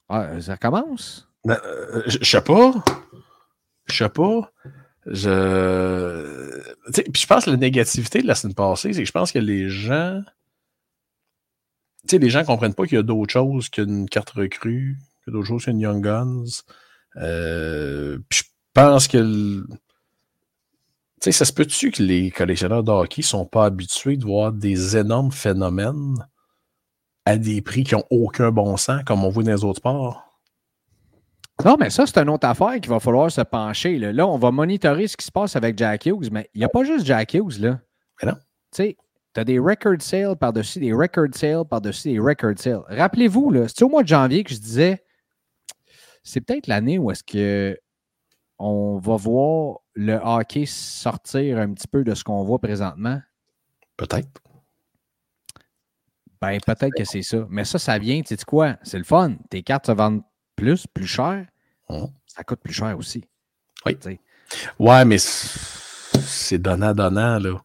[0.09, 1.29] Ah, ça commence?
[1.45, 2.73] Ben, euh, Je sais pas.
[3.87, 4.53] Je sais pas.
[5.07, 6.61] Je.
[7.11, 9.39] Puis je pense que la négativité de la semaine passée, c'est que je pense que
[9.39, 10.21] les gens.
[12.09, 15.29] Tu sais, les gens comprennent pas qu'il y a d'autres choses qu'une carte recrue, qu'il
[15.29, 16.45] y a d'autres choses qu'une Young Guns.
[17.17, 18.45] Euh, puis je
[18.75, 19.19] pense que.
[19.19, 19.67] le-
[21.21, 24.53] Tu sais, ça se peut-tu que les collectionneurs de hockey sont pas habitués de voir
[24.53, 26.17] des énormes phénomènes
[27.25, 30.29] à des prix qui ont aucun bon sens, comme on voit dans les autres sports?
[31.65, 33.99] Non, mais ça, c'est une autre affaire qu'il va falloir se pencher.
[33.99, 36.65] Là, Là, on va monitorer ce qui se passe avec Jack Hughes, mais il n'y
[36.65, 37.79] a pas juste Jack Hughes, là.
[38.21, 38.37] Mais non.
[38.37, 38.39] Tu
[38.73, 38.97] sais,
[39.35, 42.83] tu as des record sales par-dessus des record sales par-dessus des record sales.
[42.89, 45.05] Rappelez-vous, là, c'était au mois de janvier que je disais,
[46.23, 47.79] c'est peut-être l'année où est-ce que
[48.59, 53.21] on va voir le hockey sortir un petit peu de ce qu'on voit présentement.
[53.97, 54.29] Peut-être.
[56.43, 57.47] Ben, peut-être que c'est ça.
[57.51, 58.77] Mais ça, ça vient, tu sais quoi?
[58.83, 59.37] C'est le fun.
[59.49, 60.23] Tes cartes se vendent
[60.57, 61.47] plus, plus cher.
[61.89, 62.09] Mhm.
[62.27, 63.25] Ça coûte plus cher aussi.
[63.87, 63.97] Oui.
[63.97, 64.21] Tu sais.
[64.81, 67.63] Ouais, mais c'est donnant-donnant, là.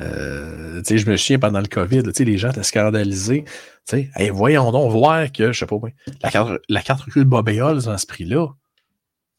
[0.00, 3.44] Euh, je me souviens pendant le COVID, là, les gens étaient scandalisés.
[3.92, 5.76] Hey, voyons donc voir que, je sais pas,
[6.20, 8.48] la carte, la carte recul de Bobéol dans ce prix-là.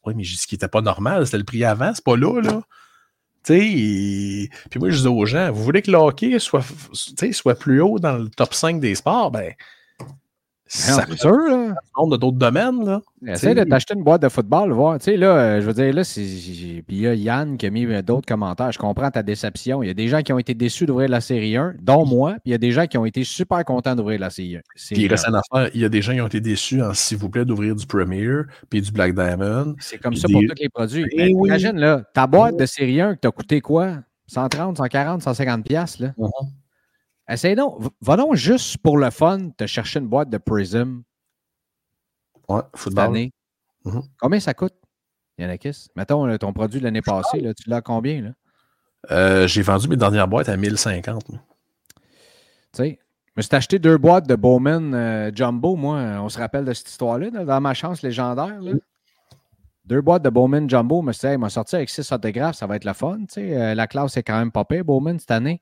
[0.04, 2.62] Oui, mais ce qui était pas normal, c'était le prix avant, c'est pas là, là.
[3.44, 6.64] Puis moi, je dis aux gens, vous voulez que le hockey soit,
[7.32, 9.52] soit plus haut dans le top 5 des sports, ben,
[10.72, 11.74] ça c'est sûr, là.
[11.98, 13.00] nombre de d'autres domaines, là.
[13.26, 14.98] Essaye de t'acheter une boîte de football, voir.
[14.98, 17.70] Tu sais, là, euh, je veux dire, là, Puis il y a Yann qui a
[17.70, 18.70] mis euh, d'autres commentaires.
[18.70, 19.82] Je comprends ta déception.
[19.82, 22.34] Il y a des gens qui ont été déçus d'ouvrir la série 1, dont moi.
[22.34, 24.60] Puis il y a des gens qui ont été super contents d'ouvrir la série 1.
[24.92, 26.94] Puis il reste une affaire, il y a des gens qui ont été déçus en
[26.94, 28.20] s'il vous plaît d'ouvrir du Premier
[28.68, 29.74] puis du Black Diamond.
[29.80, 31.04] C'est comme ça pour tous les produits.
[31.16, 31.34] Oui.
[31.46, 33.96] Imagine, là, ta boîte de série 1 qui t'a coûté quoi?
[34.28, 36.12] 130, 140, 150 piastres, là.
[36.16, 36.59] Mhm.
[37.30, 37.78] Essaye donc.
[38.00, 41.02] Va donc juste pour le fun te chercher une boîte de Prism
[42.48, 43.04] Ouais, cette football.
[43.06, 43.32] année.
[43.84, 44.02] Mhm.
[44.20, 44.74] Combien ça coûte?
[45.38, 45.86] Yanakis?
[45.96, 48.30] Mettons là, ton produit de l'année passée, là, tu l'as combien, là?
[49.10, 51.28] Euh, j'ai vendu mes dernières boîtes à 1050.
[51.30, 51.38] moi.
[51.96, 52.02] Tu
[52.82, 55.96] sais, je me suis acheté deux boîtes de Bowman euh, Jumbo, moi.
[56.20, 58.60] On se rappelle de cette histoire-là, là, dans ma chance légendaire.
[58.60, 58.72] là.
[59.86, 62.12] Deux boîtes de Bowman Jumbo, je me suis dit, hey, il m'a sorti avec six
[62.12, 63.18] autographes, ça va être le fun.
[63.20, 63.56] tu sais.
[63.56, 65.60] Euh, la classe est quand même pas pire, Bowman, cette année.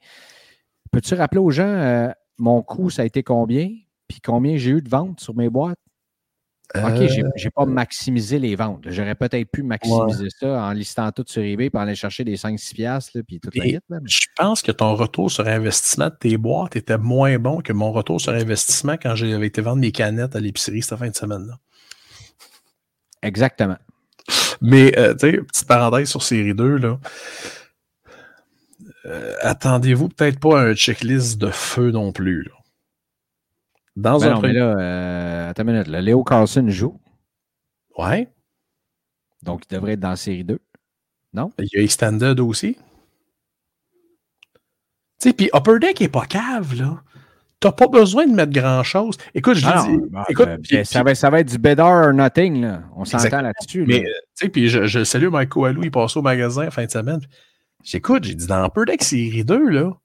[0.90, 2.09] Peux-tu rappeler aux gens euh,
[2.39, 3.69] mon coût, ça a été combien?
[4.09, 5.78] Puis combien j'ai eu de ventes sur mes boîtes?
[6.74, 8.85] OK, Euh, j'ai- j'ai pas maximisé les ventes.
[8.90, 12.36] J'aurais peut-être pu maximiser ça en listant tout sur eBay puis en aller chercher des
[12.36, 13.78] 5-6 piastres, puis toute la Et-.
[14.05, 17.90] Je pense que ton retour sur investissement de tes boîtes était moins bon que mon
[17.90, 21.59] retour sur investissement quand j'avais été vendre mes canettes à l'épicerie cette fin de semaine-là.
[23.23, 23.77] Exactement.
[24.60, 26.98] Mais, euh, tu sais, petite parenthèse sur série 2, là.
[29.09, 32.43] Euh, attendez-vous peut-être pas à un checklist de feu non plus.
[32.45, 32.51] là.
[33.97, 35.87] Dans Ben un non, mais premier- là, euh, attends une minute.
[35.89, 37.01] là, Léo Carlson joue,
[37.97, 38.29] Ouais.
[39.43, 40.59] donc il devrait être dans la série 2.
[41.35, 42.77] Il y a Extended aussi.
[45.21, 47.03] Tu sais, puis Upper Deck est pas cave, là.
[47.61, 49.17] T'as pas besoin de mettre grand-chose.
[49.35, 49.97] Écoute, je Ah dis...
[49.97, 52.83] non, ben, écoute, ben, puis- ça, va, ça va être du better or nothing, là.
[52.95, 53.85] On s'entend là-dessus.
[53.85, 54.09] Mais, là.
[54.09, 56.91] euh, tu sais, puis je, je salue Mike Alou, il passe au magasin fin de
[56.91, 57.21] semaine.
[57.85, 59.97] J'écoute, j'ai dit, dans Upper Deck série 2, là,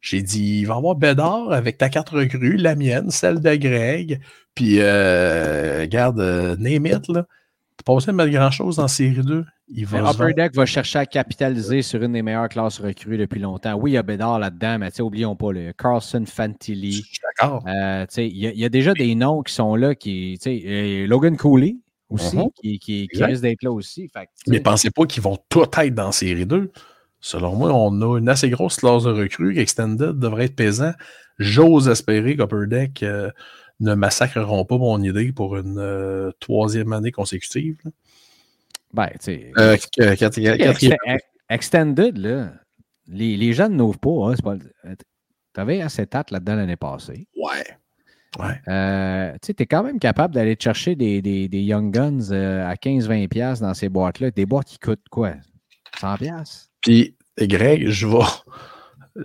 [0.00, 3.54] j'ai dit, il va y avoir Bédard avec ta carte recrue, la mienne, celle de
[3.54, 4.20] Greg,
[4.54, 7.26] puis, euh, regarde, euh, name it, là.
[7.76, 9.44] T'as pas besoin de mettre grand-chose dans série 2.
[9.68, 10.32] Il va Upper.
[10.34, 13.74] Deck va chercher à capitaliser sur une des meilleures classes recrues depuis longtemps.
[13.74, 17.04] Oui, il y a Bédard là-dedans, mais oublions pas, le Carlson Je Fantilli.
[17.40, 17.64] d'accord.
[17.66, 19.94] Euh, tu sais, il y, a- il y a déjà des noms qui sont là,
[19.94, 21.76] qui, tu sais, Logan Cooley
[22.10, 22.48] aussi, Mhm.
[22.60, 24.08] qui, qui, qui risque d'être là aussi.
[24.08, 26.70] Fait Mais pensez pas qu'ils vont tout être dans série 2.
[27.26, 29.58] Selon moi, on a une assez grosse classe de recrues.
[29.58, 30.92] Extended devrait être pesant.
[31.38, 33.30] J'ose espérer qu'Upper Deck euh,
[33.80, 37.78] ne massacreront pas mon idée pour une euh, troisième année consécutive.
[37.82, 37.90] là.
[38.92, 39.76] ben, tu sais, Euh,
[40.18, 40.58] quatrième-
[41.48, 42.52] Extended, là,
[43.08, 44.30] les, les jeunes n'ouvrent pas.
[44.30, 44.56] Hein, pas
[45.54, 47.26] tu avais assez tâte là-dedans l'année passée.
[47.36, 47.64] Ouais.
[48.38, 48.60] Ouais.
[48.68, 51.90] Euh, tu sais, tu es quand même capable d'aller te chercher des, des, des Young
[51.90, 54.30] Guns euh, à 15-20$ piastres dans ces boîtes-là.
[54.30, 55.34] Des boîtes qui coûtent quoi?
[56.00, 56.68] 100$?
[56.84, 58.24] Puis, Greg, je vais.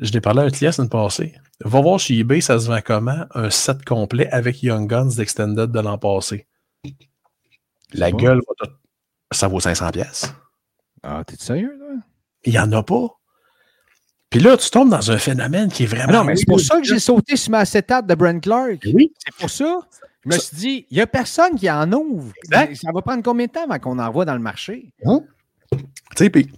[0.02, 1.36] je l'ai parlé à un client semaine passée.
[1.64, 5.72] Va voir sur eBay, ça se vend comment un set complet avec Young Guns d'Extended
[5.72, 6.48] de l'an passé?
[7.94, 8.18] La bon.
[8.18, 8.42] gueule,
[9.32, 9.92] ça vaut 500$.
[9.92, 10.34] pièces.
[11.04, 12.02] Ah, t'es sérieux, là?
[12.46, 13.08] Il n'y en a pas.
[14.30, 16.14] Puis là, tu tombes dans un phénomène qui est vraiment.
[16.14, 18.88] Non, mais c'est pour ça que j'ai sauté sur ma acétate de Brent Clark.
[18.94, 19.12] Oui.
[19.18, 19.80] C'est pour ça.
[20.24, 22.32] Je me suis dit, il n'y a personne qui en ouvre.
[22.44, 22.76] Exact.
[22.76, 24.94] Ça va prendre combien de temps avant qu'on envoie dans le marché?
[25.02, 25.80] Tu
[26.16, 26.52] sais, puis,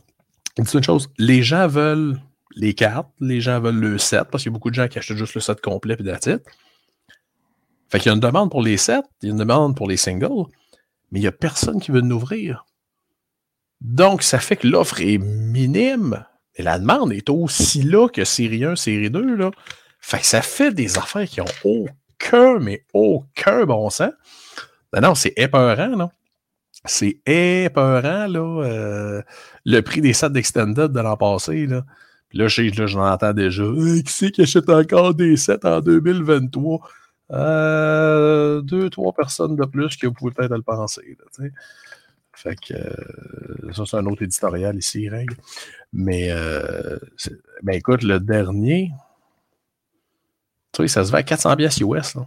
[0.57, 2.19] dis une chose, les gens veulent
[2.55, 4.99] les cartes, les gens veulent le set, parce qu'il y a beaucoup de gens qui
[4.99, 6.41] achètent juste le set complet that's it.
[7.89, 9.87] Fait qu'il y a une demande pour les sets, il y a une demande pour
[9.87, 10.45] les singles,
[11.11, 12.65] mais il n'y a personne qui veut l'ouvrir.
[13.81, 16.25] Donc, ça fait que l'offre est minime,
[16.57, 19.35] mais la demande est aussi là que série 1, série 2.
[19.35, 19.51] Là.
[19.99, 24.11] Fait que ça fait des affaires qui ont aucun, mais aucun bon sens.
[24.93, 26.09] Non, non, c'est épeurant, non?
[26.85, 28.39] C'est épeurant, là.
[28.39, 29.21] euh,
[29.65, 31.83] le prix des sets d'Extended de l'an passé, là.
[32.29, 33.63] Puis là, j'en entends déjà.
[33.63, 36.79] Hey, qui c'est qui achète encore des sets en 2023?
[37.31, 41.17] Euh, deux, trois personnes de plus que vous pouvez peut-être le penser.
[41.19, 41.49] Là,
[42.33, 45.35] fait que euh, ça, c'est un autre éditorial ici, règle.
[45.91, 46.97] Mais euh,
[47.63, 48.91] ben écoute, le dernier,
[50.71, 52.15] tu sais, ça se vend à 400 pièces US.
[52.15, 52.25] Là.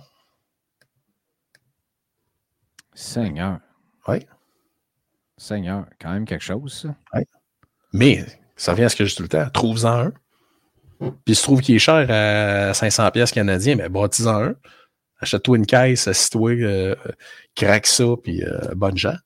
[2.95, 3.59] Seigneur.
[4.07, 4.27] Ouais.
[5.37, 7.23] Seigneur, quand même quelque chose, ça.
[7.93, 8.25] Mais
[8.57, 9.49] ça revient à ce que je dis tout le temps.
[9.51, 10.13] Trouve-en un.
[11.25, 14.55] Puis se trouve qu'il est cher à 500 pièces canadiens, mais bâtis-en un.
[15.21, 16.95] Achète-toi une caisse, assis-toi, euh,
[17.55, 19.17] craque ça, puis euh, bonne gens.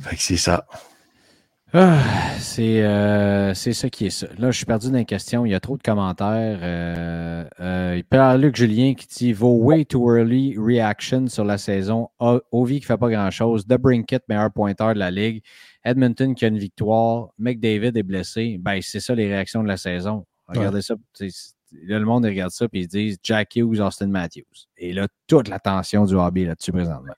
[0.00, 0.66] Fait que c'est ça.
[1.72, 4.28] Ah, c'est euh, c'est ça qui est ça.
[4.38, 5.44] Là, je suis perdu dans les questions.
[5.44, 6.60] Il y a trop de commentaires.
[6.62, 12.08] Euh, euh, Pierre-Luc Julien qui dit Vos way too early reaction sur la saison.
[12.52, 13.66] Ovi qui fait pas grand-chose.
[13.66, 15.42] The Brinkett, meilleur pointeur de la ligue.
[15.84, 17.30] Edmonton qui a une victoire.
[17.36, 18.58] McDavid est blessé.
[18.60, 20.24] Ben, c'est ça les réactions de la saison.
[20.46, 20.94] Regardez ça.
[21.72, 24.68] Là, le monde regarde ça et ils se disent Jack Hughes, Austin Matthews.
[24.76, 27.12] Et là, toute l'attention du hobby là-dessus présentement.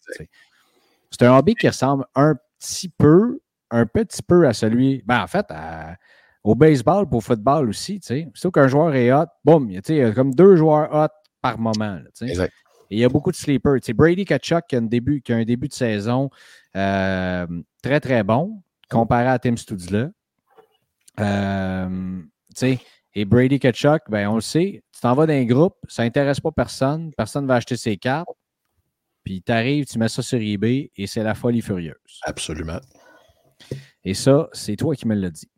[1.11, 5.27] C'est un hobby qui ressemble un petit peu un petit peu à celui, ben en
[5.27, 5.97] fait, à-
[6.45, 8.29] au baseball et au football aussi, tu sais.
[8.35, 11.99] Surtout qu'un joueur est hot, boum, il y a comme deux joueurs hot par moment,
[12.07, 12.29] tu sais.
[12.29, 12.53] Exact.
[12.91, 13.77] Et il y a beaucoup de sleepers.
[13.77, 16.31] Tu sais, Brady Kachuk qui a, un début, qui a un début de saison
[16.75, 17.47] euh,
[17.83, 20.09] très, très bon comparé à Tim Studzla.
[21.21, 22.23] Euh,
[23.15, 26.41] et Brady Kachuk, ben on le sait, tu t'en vas dans un groupe, ça n'intéresse
[26.41, 28.29] pas personne, personne ne va acheter ses cartes,
[29.25, 32.21] puis tu arrives, tu mets ça sur eBay et c'est la folie furieuse.
[32.23, 32.81] Absolument.
[34.05, 35.49] Et ça, c'est toi qui me l'as dit.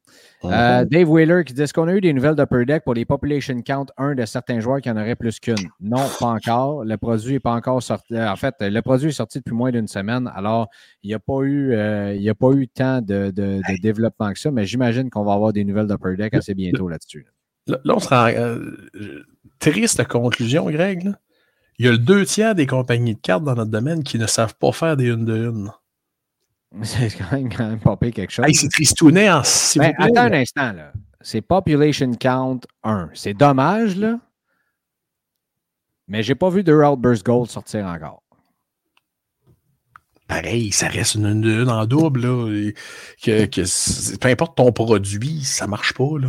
[0.45, 3.05] Euh, Dave Wheeler qui dit Est-ce qu'on a eu des nouvelles d'Upper Deck pour les
[3.05, 5.55] population count 1 de certains joueurs qui en auraient plus qu'une?
[5.81, 6.85] Non, pas encore.
[6.85, 8.15] Le produit n'est pas encore sorti.
[8.15, 10.29] euh, En fait, le produit est sorti depuis moins d'une semaine.
[10.35, 10.69] Alors,
[11.03, 13.81] il n'y a pas eu euh, il y a pas eu tant de, de- de
[13.81, 17.27] développement que ça, mais j'imagine qu'on va avoir des nouvelles d'Upper Deck assez bientôt là-dessus.
[17.69, 18.01] Là, on
[18.35, 18.73] euh,
[19.61, 21.05] triste conclusion, Greg.
[21.05, 21.13] là.
[21.79, 24.27] Il y a le deux tiers des compagnies de cartes dans notre domaine qui ne
[24.27, 25.71] savent pas faire des une de une.
[26.83, 28.47] C'est quand même, quand même pire quelque chose.
[28.47, 30.37] Hey, c'est tristounet en s'il Ben, vous plaît, attends là.
[30.37, 30.93] un instant, là.
[31.21, 33.11] C'est Population Count 1.
[33.13, 34.19] C'est dommage, là.
[36.09, 38.23] Mais j'ai pas vu de Outburst Gold sortir encore.
[40.27, 42.21] Pareil, ça reste une, une, une en double.
[42.21, 42.73] Là,
[43.23, 46.19] que, que peu importe ton produit, ça marche pas.
[46.19, 46.29] Là.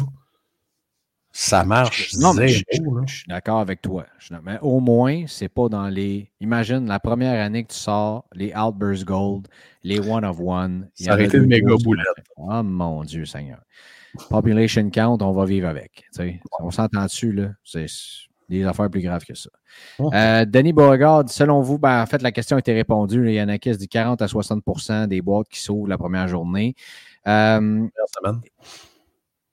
[1.34, 2.12] Ça marche.
[2.20, 2.64] Non, mais je,
[3.08, 4.06] suis d'accord avec toi.
[4.44, 6.30] Mais au moins, c'est pas dans les.
[6.42, 9.48] Imagine la première année que tu sors, les Outburst Gold,
[9.84, 10.90] les One of One.
[10.94, 12.06] Ça aurait été une méga boulette.
[12.36, 13.60] Oh mon Dieu, Seigneur.
[14.30, 16.04] Population Count, on va vivre avec.
[16.60, 17.52] On s'entend dessus, là.
[17.64, 17.86] C'est
[18.50, 19.50] des affaires plus graves que ça.
[20.02, 23.30] Euh, Denis Beauregard, selon vous, ben, en fait, la question a été répondue.
[23.30, 25.98] Il y en a qui se dit 40 à 60% des boîtes qui s'ouvrent la
[25.98, 26.76] première journée.
[27.28, 28.42] Euh, Première semaine.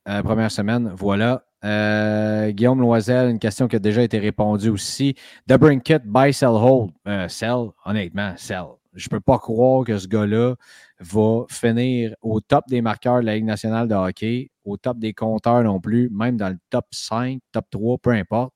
[0.08, 1.44] euh, première semaine, voilà.
[1.64, 5.14] Euh, Guillaume Loisel, une question qui a déjà été répondue aussi.
[5.48, 6.90] The Brinket, buy, sell, hold.
[7.06, 8.64] Euh, sell, honnêtement, sell.
[8.94, 10.54] Je peux pas croire que ce gars-là
[11.00, 15.12] va finir au top des marqueurs de la Ligue nationale de hockey, au top des
[15.12, 18.54] compteurs non plus, même dans le top 5, top 3, peu importe.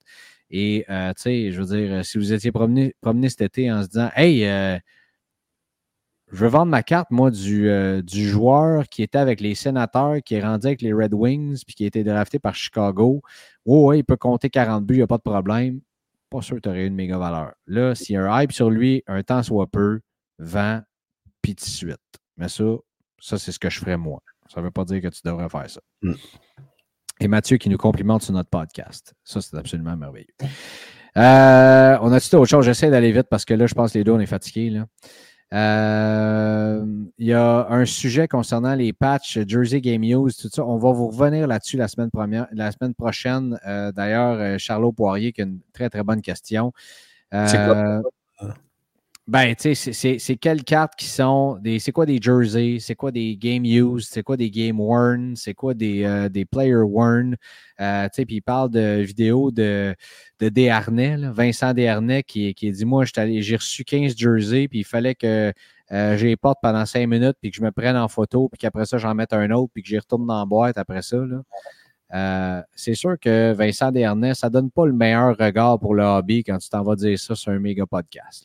[0.50, 3.82] Et, euh, tu sais, je veux dire, si vous étiez promené, promené cet été en
[3.82, 4.78] se disant, hey, euh,
[6.32, 10.22] je veux vendre ma carte, moi, du, euh, du joueur qui était avec les sénateurs,
[10.24, 13.20] qui est rendu avec les Red Wings, puis qui a été drafté par Chicago.
[13.66, 15.80] Oh, ouais, il peut compter 40 buts, il n'y a pas de problème.
[16.30, 17.52] Pas sûr que tu aurais une méga valeur.
[17.66, 20.00] Là, s'il y a un hype sur lui, un temps soit peu,
[20.38, 20.80] vend,
[21.42, 21.98] puis de suite.
[22.38, 22.64] Mais ça,
[23.20, 24.22] ça, c'est ce que je ferais moi.
[24.48, 25.80] Ça ne veut pas dire que tu devrais faire ça.
[26.00, 26.14] Mm.
[27.20, 29.14] Et Mathieu qui nous complimente sur notre podcast.
[29.22, 30.34] Ça, c'est absolument merveilleux.
[31.18, 32.64] Euh, on a-tu autre chose?
[32.64, 34.70] J'essaie d'aller vite parce que là, je pense que les deux, on est fatigués.
[34.70, 34.86] Là.
[35.52, 36.84] Euh,
[37.18, 40.64] il y a un sujet concernant les patchs Jersey Game News, tout ça.
[40.64, 43.58] On va vous revenir là-dessus la semaine, première, la semaine prochaine.
[43.66, 46.72] Euh, D'ailleurs, euh, Charlot Poirier qui a une très, très bonne question.
[47.30, 48.02] C'est quoi?
[49.28, 51.78] Ben, tu sais, c'est quelles cartes qui sont des.
[51.78, 52.80] C'est quoi des jerseys?
[52.80, 54.08] C'est quoi des game used?
[54.10, 55.36] C'est quoi des game worn?
[55.36, 57.36] C'est quoi des, des player worn?
[57.80, 59.94] Euh, tu sais, puis il parle de vidéos de,
[60.40, 65.14] de Desharnais, Vincent Desharnais, qui, qui dit Moi, j'ai reçu 15 jerseys, puis il fallait
[65.14, 65.52] que
[65.92, 68.58] euh, je les porte pendant 5 minutes, puis que je me prenne en photo, puis
[68.58, 71.18] qu'après ça, j'en mette un autre, puis que j'y retourne dans la boîte après ça.
[72.14, 76.44] Euh, c'est sûr que Vincent Desharnais, ça donne pas le meilleur regard pour le hobby
[76.44, 78.44] quand tu t'en vas dire ça sur un méga podcast.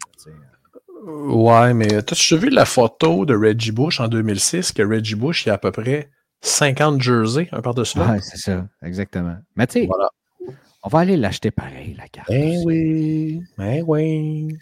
[1.06, 5.50] Ouais, mais as-tu vu la photo de Reggie Bush en 2006, que Reggie Bush, il
[5.50, 6.10] y a à peu près
[6.42, 8.12] 50 jerseys, un par-dessus l'autre?
[8.12, 9.38] Ouais, c'est ça, exactement.
[9.56, 9.90] Mais tu sais,
[10.84, 12.30] on va aller l'acheter pareil, la carte.
[12.30, 14.58] Ben oui, ben oui.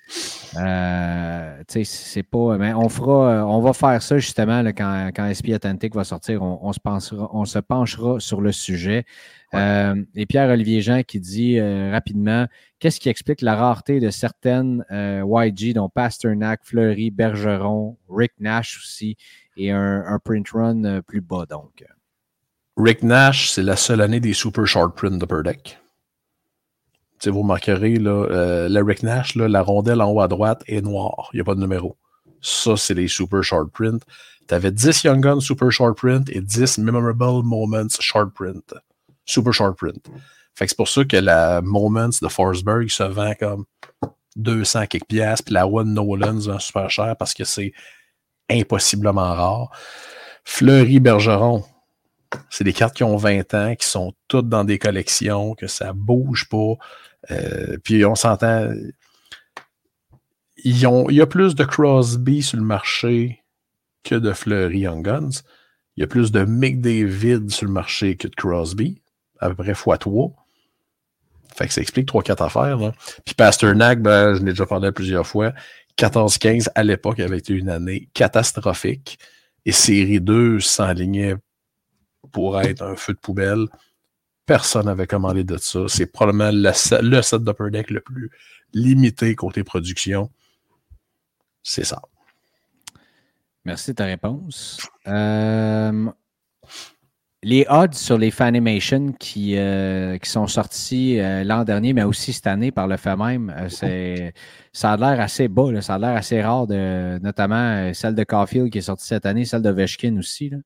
[0.58, 2.58] Euh, tu sais, c'est pas.
[2.58, 6.42] Mais on fera, on va faire ça justement là, quand, quand SP Atlantic va sortir.
[6.42, 9.06] On, se pensera, on se penchera sur le sujet.
[9.54, 12.48] Euh, et Pierre-Olivier Jean qui dit euh, rapidement
[12.80, 19.18] qu'est-ce qui explique la rareté de certaines YG, dont Pasternak, Fleury, Bergeron, Rick Nash aussi,
[19.58, 21.86] et un, print run plus bas donc?
[22.78, 25.80] Rick Nash, c'est la seule année des super short print de Deck
[27.30, 31.30] vous remarquerez, là, euh, le Rick Nash, la rondelle en haut à droite est noire.
[31.34, 31.98] Il n'y a pas de numéro.
[32.42, 34.04] Ça, c'est les super short print.
[34.48, 38.74] Tu avais 10 Young Guns super short print et 10 Memorable Moments short print.
[39.26, 40.08] Super short print.
[40.54, 43.66] Fait que c'est pour ça que la Moments de Forsberg se vend comme
[44.36, 47.74] 200 quelques piastres, puis la One Nolan se vend super cher parce que c'est
[48.50, 49.70] impossiblement rare.
[50.44, 51.64] Fleury Bergeron,
[52.50, 55.94] c'est des cartes qui ont 20 ans, qui sont toutes dans des collections, que ça
[55.94, 56.76] bouge pas.
[57.32, 58.72] Euh, puis on s'entend.
[60.64, 63.44] il y a plus de Crosby sur le marché
[64.04, 65.42] que de Fleury Young Guns.
[65.98, 69.02] Il y a plus de Mick David sur le marché que de Crosby,
[69.40, 70.34] à peu près x3.
[71.56, 72.78] Fait que ça explique 3-4 affaires.
[72.78, 72.92] Là.
[73.24, 75.54] Puis Pasternak, ben, je l'ai déjà parlé plusieurs fois.
[75.98, 79.18] 14-15 à l'époque avait été une année catastrophique.
[79.66, 81.36] Et série 2 s'enlignait
[82.32, 83.68] pour être un feu de poubelle.
[84.46, 85.82] Personne n'avait commandé de ça.
[85.88, 88.30] C'est probablement le, set d'Upper Deck le plus
[88.74, 90.30] limité côté production.
[91.64, 92.02] C'est ça.
[93.64, 94.88] Merci de ta réponse.
[95.08, 96.12] Euh,
[97.42, 102.32] les odds sur les Fanimation qui, euh, qui sont sortis euh, l'an dernier, mais aussi
[102.32, 103.52] cette année par le fait même,
[104.72, 108.78] ça a l'air assez bas, ça a l'air assez rare, notamment celle de Caulfield qui
[108.78, 110.50] est sortie cette année, celle de Veshkin aussi.
[110.50, 110.58] Là.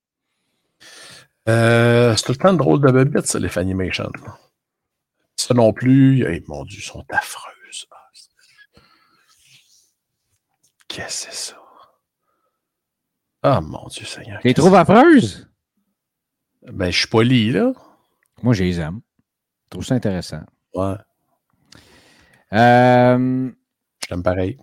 [1.48, 4.12] Euh, c'est tout le temps drôle de bébête, ça, les Fanimation.
[5.36, 7.88] Ça non plus, mon Dieu, ils sont affreuses.
[10.88, 11.56] Qu'est-ce que c'est ça?
[13.42, 14.42] Ah, mon Dieu Seigneur.
[14.42, 15.50] Tu les trouves affreuses?
[16.64, 17.72] Ben, je suis poli, là.
[18.44, 19.02] Moi, je les aime.
[19.66, 20.42] Je trouve ça intéressant.
[20.74, 20.96] Ouais.
[22.52, 23.52] Euh...
[24.08, 24.60] J'aime pareil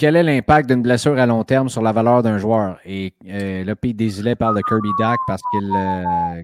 [0.00, 2.78] quel est l'impact d'une blessure à long terme sur la valeur d'un joueur?
[2.86, 5.70] Et euh, là, Pete Desilets parle de Kirby Dack parce qu'il.
[5.76, 6.42] Euh,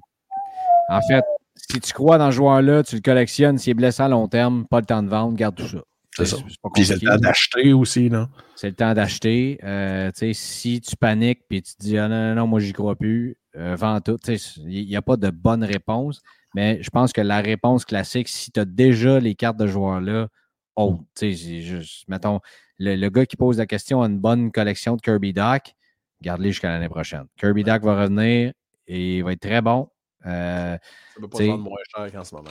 [0.90, 1.24] en fait,
[1.54, 3.56] si tu crois dans ce joueur-là, tu le collectionnes.
[3.56, 5.78] S'il est blessé à long terme, pas le temps de vendre, garde tout ça.
[6.14, 6.36] C'est ça.
[6.74, 8.28] Puis c'est le temps d'acheter aussi, non?
[8.56, 9.58] C'est le temps d'acheter.
[9.64, 12.94] Euh, si tu paniques puis tu te dis ah, non, non, non, moi, j'y crois
[12.94, 14.18] plus, vends tout.
[14.66, 16.20] Il n'y a pas de bonne réponse.
[16.54, 20.28] Mais je pense que la réponse classique, si tu as déjà les cartes de joueurs-là,
[20.76, 22.40] oh, tu sais, juste, mettons,
[22.78, 25.74] le, gars qui pose la question a une bonne collection de Kirby Doc,
[26.22, 27.24] garde-les jusqu'à l'année prochaine.
[27.38, 28.52] Kirby Doc va revenir
[28.86, 29.88] et il va être très bon.
[30.26, 32.50] Euh, ça ne peut pas vendre moins cher qu'en ce moment.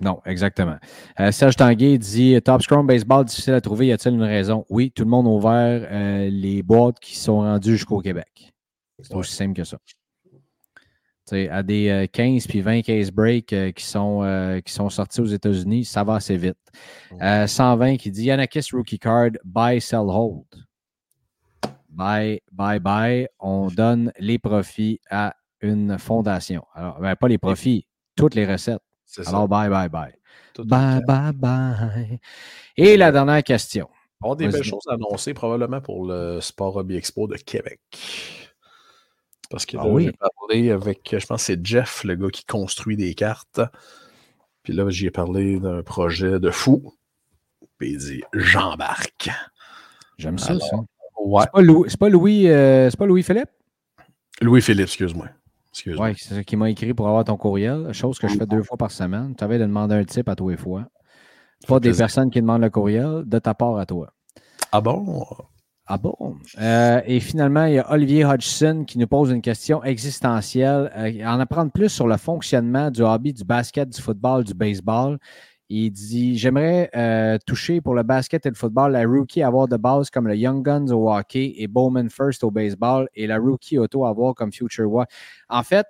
[0.00, 0.76] Non, exactement.
[1.20, 3.86] Euh, Serge Tanguay dit Top Scrum Baseball, difficile à trouver.
[3.86, 4.64] Y a-t-il une raison?
[4.68, 8.52] Oui, tout le monde a ouvert euh, les boîtes qui sont rendues jusqu'au Québec.
[9.00, 9.78] C'est aussi simple que ça
[11.32, 15.20] à des 15 euh, puis 20 case breaks euh, qui, sont, euh, qui sont sortis
[15.20, 16.58] aux États-Unis, ça va assez vite.
[17.20, 20.44] 120 qui dit Yanakis Rookie Card, buy, sell, hold.
[21.88, 23.26] Buy, buy, buy.
[23.38, 26.64] On donne les profits à une fondation.
[26.74, 27.86] Alors, ben, pas les profits,
[28.16, 28.82] toutes les recettes.
[29.26, 30.64] Alors, buy, buy, buy.
[30.64, 32.20] bye, bye, bye.
[32.76, 33.88] Et la dernière question.
[34.20, 37.80] On a des belles choses annoncées probablement pour le Sport Hobby Expo de Québec.
[39.50, 42.96] Parce que ah j'ai parlé avec, je pense que c'est Jeff, le gars qui construit
[42.96, 43.60] des cartes.
[44.62, 46.94] Puis là, j'ai parlé d'un projet de fou.
[47.78, 49.30] Puis il dit J'embarque.
[50.18, 50.76] J'aime ça, ça.
[51.40, 53.50] C'est pas, Louis, c'est pas, Louis, euh, pas Louis Philippe?
[54.40, 55.28] Louis Philippe, excuse-moi.
[55.70, 58.46] Excuse oui, c'est ça qui m'a écrit pour avoir ton courriel, chose que je fais
[58.46, 59.34] deux fois par semaine.
[59.36, 60.86] Tu avais de demander un type à tous les fois.
[61.66, 64.12] Pas des personnes qui demandent le courriel, de ta part à toi.
[64.70, 65.24] Ah bon?
[65.86, 66.38] Ah bon?
[66.58, 70.90] Euh, et finalement, il y a Olivier Hodgson qui nous pose une question existentielle.
[70.96, 75.18] Euh, en apprendre plus sur le fonctionnement du hobby du basket, du football, du baseball.
[75.68, 79.76] Il dit J'aimerais euh, toucher pour le basket et le football la rookie avoir de
[79.76, 83.78] base comme le Young Guns au hockey et Bowman First au baseball et la rookie
[83.78, 85.06] auto avoir comme Future War.
[85.50, 85.86] En fait,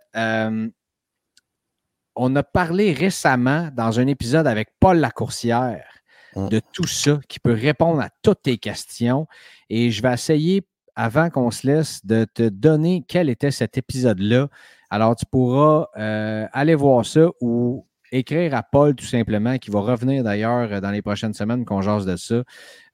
[2.16, 5.94] on a parlé récemment dans un épisode avec Paul Lacourcière.
[6.36, 9.27] De tout ça qui peut répondre à toutes tes questions.
[9.70, 10.66] Et je vais essayer,
[10.97, 14.48] avant qu'on se laisse, de te donner quel était cet épisode-là.
[14.90, 19.81] Alors, tu pourras euh, aller voir ça ou écrire à Paul tout simplement, qui va
[19.81, 22.43] revenir d'ailleurs dans les prochaines semaines qu'on jase de ça.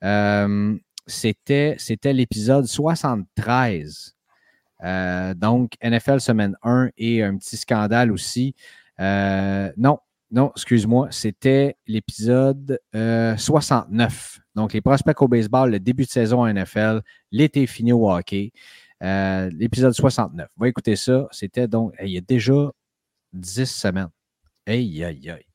[0.05, 0.77] Euh,
[1.07, 4.17] c'était, l'épisode 73.
[4.83, 8.55] Euh, donc, NFL semaine 1 et un petit scandale aussi.
[9.01, 9.99] Euh, non,
[10.31, 14.41] non, excuse-moi, c'était l'épisode euh, 69.
[14.55, 17.03] Donc, les prospects au baseball, le début de saison en NFL,
[17.33, 18.53] l'été fini au hockey.
[19.03, 20.49] Euh, l'épisode 69.
[20.57, 21.27] Va écouter ça.
[21.31, 22.71] C'était donc, il y a déjà
[23.33, 24.11] 10 semaines.
[24.67, 25.47] Aïe, aïe, aïe.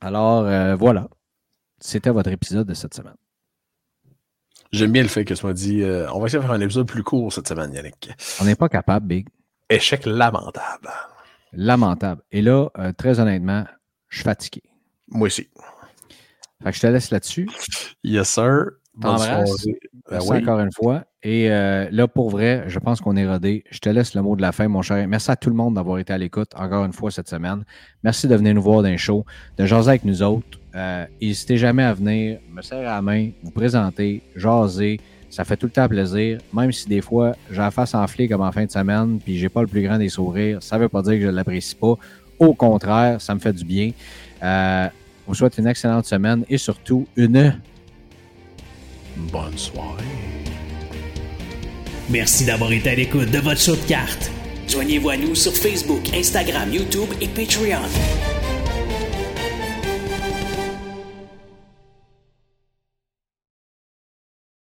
[0.00, 1.08] Alors, euh, voilà.
[1.80, 3.16] C'était votre épisode de cette semaine.
[4.72, 6.60] J'aime bien le fait que tu m'as dit euh, on va essayer de faire un
[6.60, 8.10] épisode plus court cette semaine, Yannick.
[8.40, 9.28] On n'est pas capable, Big.
[9.70, 10.90] Échec lamentable.
[11.52, 12.22] Lamentable.
[12.30, 13.64] Et là, euh, très honnêtement,
[14.08, 14.62] je suis fatigué.
[15.08, 15.48] Moi aussi.
[16.62, 17.48] Fait que je te laisse là-dessus.
[18.02, 18.70] Yes, sir.
[19.00, 19.66] T'embrasse.
[20.10, 20.38] Ben oui.
[20.38, 21.04] encore une fois.
[21.22, 23.64] Et euh, là, pour vrai, je pense qu'on est rodé.
[23.70, 25.06] Je te laisse le mot de la fin, mon cher.
[25.06, 27.64] Merci à tout le monde d'avoir été à l'écoute encore une fois cette semaine.
[28.02, 29.24] Merci de venir nous voir dans les shows,
[29.56, 30.58] de jaser avec nous autres.
[30.74, 35.00] Euh, N'hésitez jamais à venir, me serrer la main, vous présenter, jaser.
[35.30, 36.38] Ça fait tout le temps plaisir.
[36.52, 39.60] Même si des fois, j'ai la face comme en fin de semaine, puis j'ai pas
[39.60, 41.94] le plus grand des sourires, ça veut pas dire que je l'apprécie pas.
[42.38, 43.90] Au contraire, ça me fait du bien.
[44.42, 47.54] Euh, je vous souhaite une excellente semaine et surtout une
[49.32, 50.04] Bonne soirée.
[52.08, 54.30] Merci d'avoir été à l'écoute de votre show de cartes.
[54.68, 57.82] Joignez-vous à nous sur Facebook, Instagram, YouTube et Patreon.